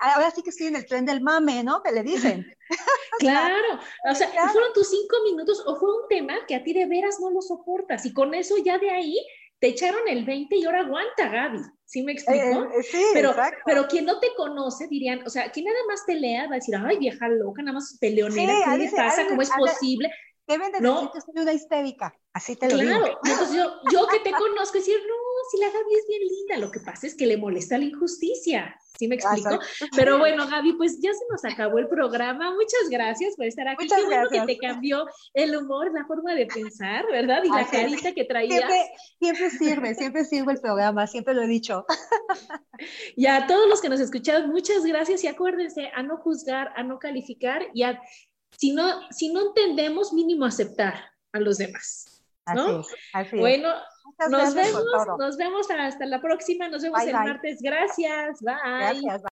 ahora 0.00 0.30
sí 0.30 0.42
que 0.42 0.50
estoy 0.50 0.66
en 0.66 0.76
el 0.76 0.84
tren 0.84 1.06
del 1.06 1.22
mame, 1.22 1.64
¿no? 1.64 1.82
Que 1.82 1.92
le 1.92 2.02
dicen. 2.02 2.46
claro, 3.18 3.80
o 4.10 4.14
sea, 4.14 4.28
fueron 4.28 4.72
tus 4.74 4.90
cinco 4.90 5.16
minutos 5.24 5.62
o 5.66 5.76
fue 5.76 6.02
un 6.02 6.08
tema 6.08 6.34
que 6.46 6.54
a 6.54 6.62
ti 6.62 6.74
de 6.74 6.86
veras 6.86 7.18
no 7.20 7.30
lo 7.30 7.40
soportas 7.40 8.04
y 8.04 8.12
con 8.12 8.34
eso 8.34 8.56
ya 8.58 8.78
de 8.78 8.90
ahí 8.90 9.16
te 9.58 9.68
echaron 9.68 10.06
el 10.08 10.24
20 10.24 10.56
y 10.56 10.64
ahora 10.64 10.80
aguanta, 10.80 11.28
Gaby. 11.28 11.60
¿Sí 11.86 12.02
me 12.02 12.12
explico? 12.12 12.64
Eh, 12.64 12.80
eh, 12.80 12.82
sí, 12.82 13.00
pero, 13.14 13.30
exacto. 13.30 13.62
pero 13.64 13.86
quien 13.86 14.04
no 14.06 14.18
te 14.18 14.34
conoce 14.36 14.88
dirían, 14.88 15.22
o 15.24 15.30
sea, 15.30 15.52
quien 15.52 15.66
nada 15.66 15.78
más 15.88 16.04
te 16.04 16.16
lea 16.16 16.48
va 16.48 16.54
a 16.54 16.56
decir, 16.56 16.74
ay, 16.76 16.98
vieja 16.98 17.28
loca, 17.28 17.62
nada 17.62 17.74
más 17.74 17.96
peleonera, 18.00 18.52
¿qué 18.64 18.78
le 18.78 18.90
pasa? 18.90 19.26
¿Cómo 19.28 19.40
es 19.40 19.50
posible? 19.50 20.10
Deben 20.46 20.70
de 20.70 20.80
decir 20.80 21.08
que 21.12 21.20
soy 21.20 21.42
una 21.42 21.52
histérica, 21.52 22.14
así 22.32 22.54
te 22.54 22.68
lo 22.68 22.78
claro. 22.78 23.04
digo. 23.04 23.18
Claro, 23.20 23.20
entonces 23.24 23.56
yo, 23.56 23.72
yo 23.92 24.06
que 24.06 24.20
te 24.20 24.30
conozco, 24.38 24.78
decir, 24.78 24.96
no, 25.06 25.14
si 25.50 25.58
la 25.58 25.66
Gaby 25.66 25.94
es 25.94 26.06
bien 26.08 26.22
linda, 26.22 26.56
lo 26.58 26.70
que 26.70 26.80
pasa 26.80 27.06
es 27.06 27.14
que 27.16 27.26
le 27.26 27.36
molesta 27.36 27.78
la 27.78 27.84
injusticia. 27.84 28.76
¿Sí 28.98 29.08
me 29.08 29.16
explico? 29.16 29.58
Pero 29.94 30.18
bueno, 30.18 30.48
Gaby, 30.48 30.74
pues 30.74 31.00
ya 31.02 31.12
se 31.12 31.24
nos 31.30 31.44
acabó 31.44 31.78
el 31.78 31.88
programa. 31.88 32.54
Muchas 32.54 32.88
gracias 32.88 33.36
por 33.36 33.44
estar 33.44 33.68
aquí. 33.68 33.84
Muchas 33.84 33.98
Qué 33.98 34.06
bueno 34.06 34.22
gracias. 34.22 34.46
que 34.46 34.54
te 34.54 34.58
cambió 34.58 35.06
el 35.34 35.56
humor, 35.56 35.92
la 35.92 36.06
forma 36.06 36.34
de 36.34 36.46
pensar, 36.46 37.04
¿verdad? 37.10 37.42
Y 37.44 37.48
la 37.48 37.66
carita 37.66 38.12
que 38.14 38.24
traías. 38.24 38.58
Siempre, 38.58 38.88
siempre 39.18 39.50
sirve, 39.50 39.94
siempre 39.94 40.24
sirve 40.24 40.52
el 40.52 40.60
programa, 40.60 41.06
siempre 41.06 41.34
lo 41.34 41.42
he 41.42 41.46
dicho. 41.46 41.84
Y 43.16 43.26
a 43.26 43.46
todos 43.46 43.68
los 43.68 43.80
que 43.80 43.88
nos 43.88 44.00
escucharon, 44.00 44.50
muchas 44.50 44.84
gracias 44.84 45.24
y 45.24 45.26
acuérdense 45.26 45.90
a 45.94 46.02
no 46.02 46.18
juzgar, 46.18 46.72
a 46.76 46.82
no 46.82 46.98
calificar 46.98 47.66
y 47.74 47.82
a, 47.82 48.00
si 48.50 48.72
no, 48.72 49.10
si 49.10 49.32
no 49.32 49.48
entendemos, 49.48 50.12
mínimo 50.12 50.44
aceptar 50.44 51.12
a 51.32 51.40
los 51.40 51.58
demás. 51.58 52.22
¿no? 52.54 52.84
así. 53.12 53.38
Bueno, 53.38 53.74
nos 54.30 54.54
vemos, 54.54 54.84
nos 55.18 55.36
vemos 55.36 55.66
hasta 55.70 56.06
la 56.06 56.20
próxima, 56.20 56.68
nos 56.68 56.82
vemos 56.82 57.00
Bye, 57.00 57.10
el 57.10 57.16
bye. 57.16 57.24
martes. 57.26 57.58
Gracias, 57.60 58.40
bye. 58.40 58.54
Gracias. 58.64 59.22
bye. 59.22 59.35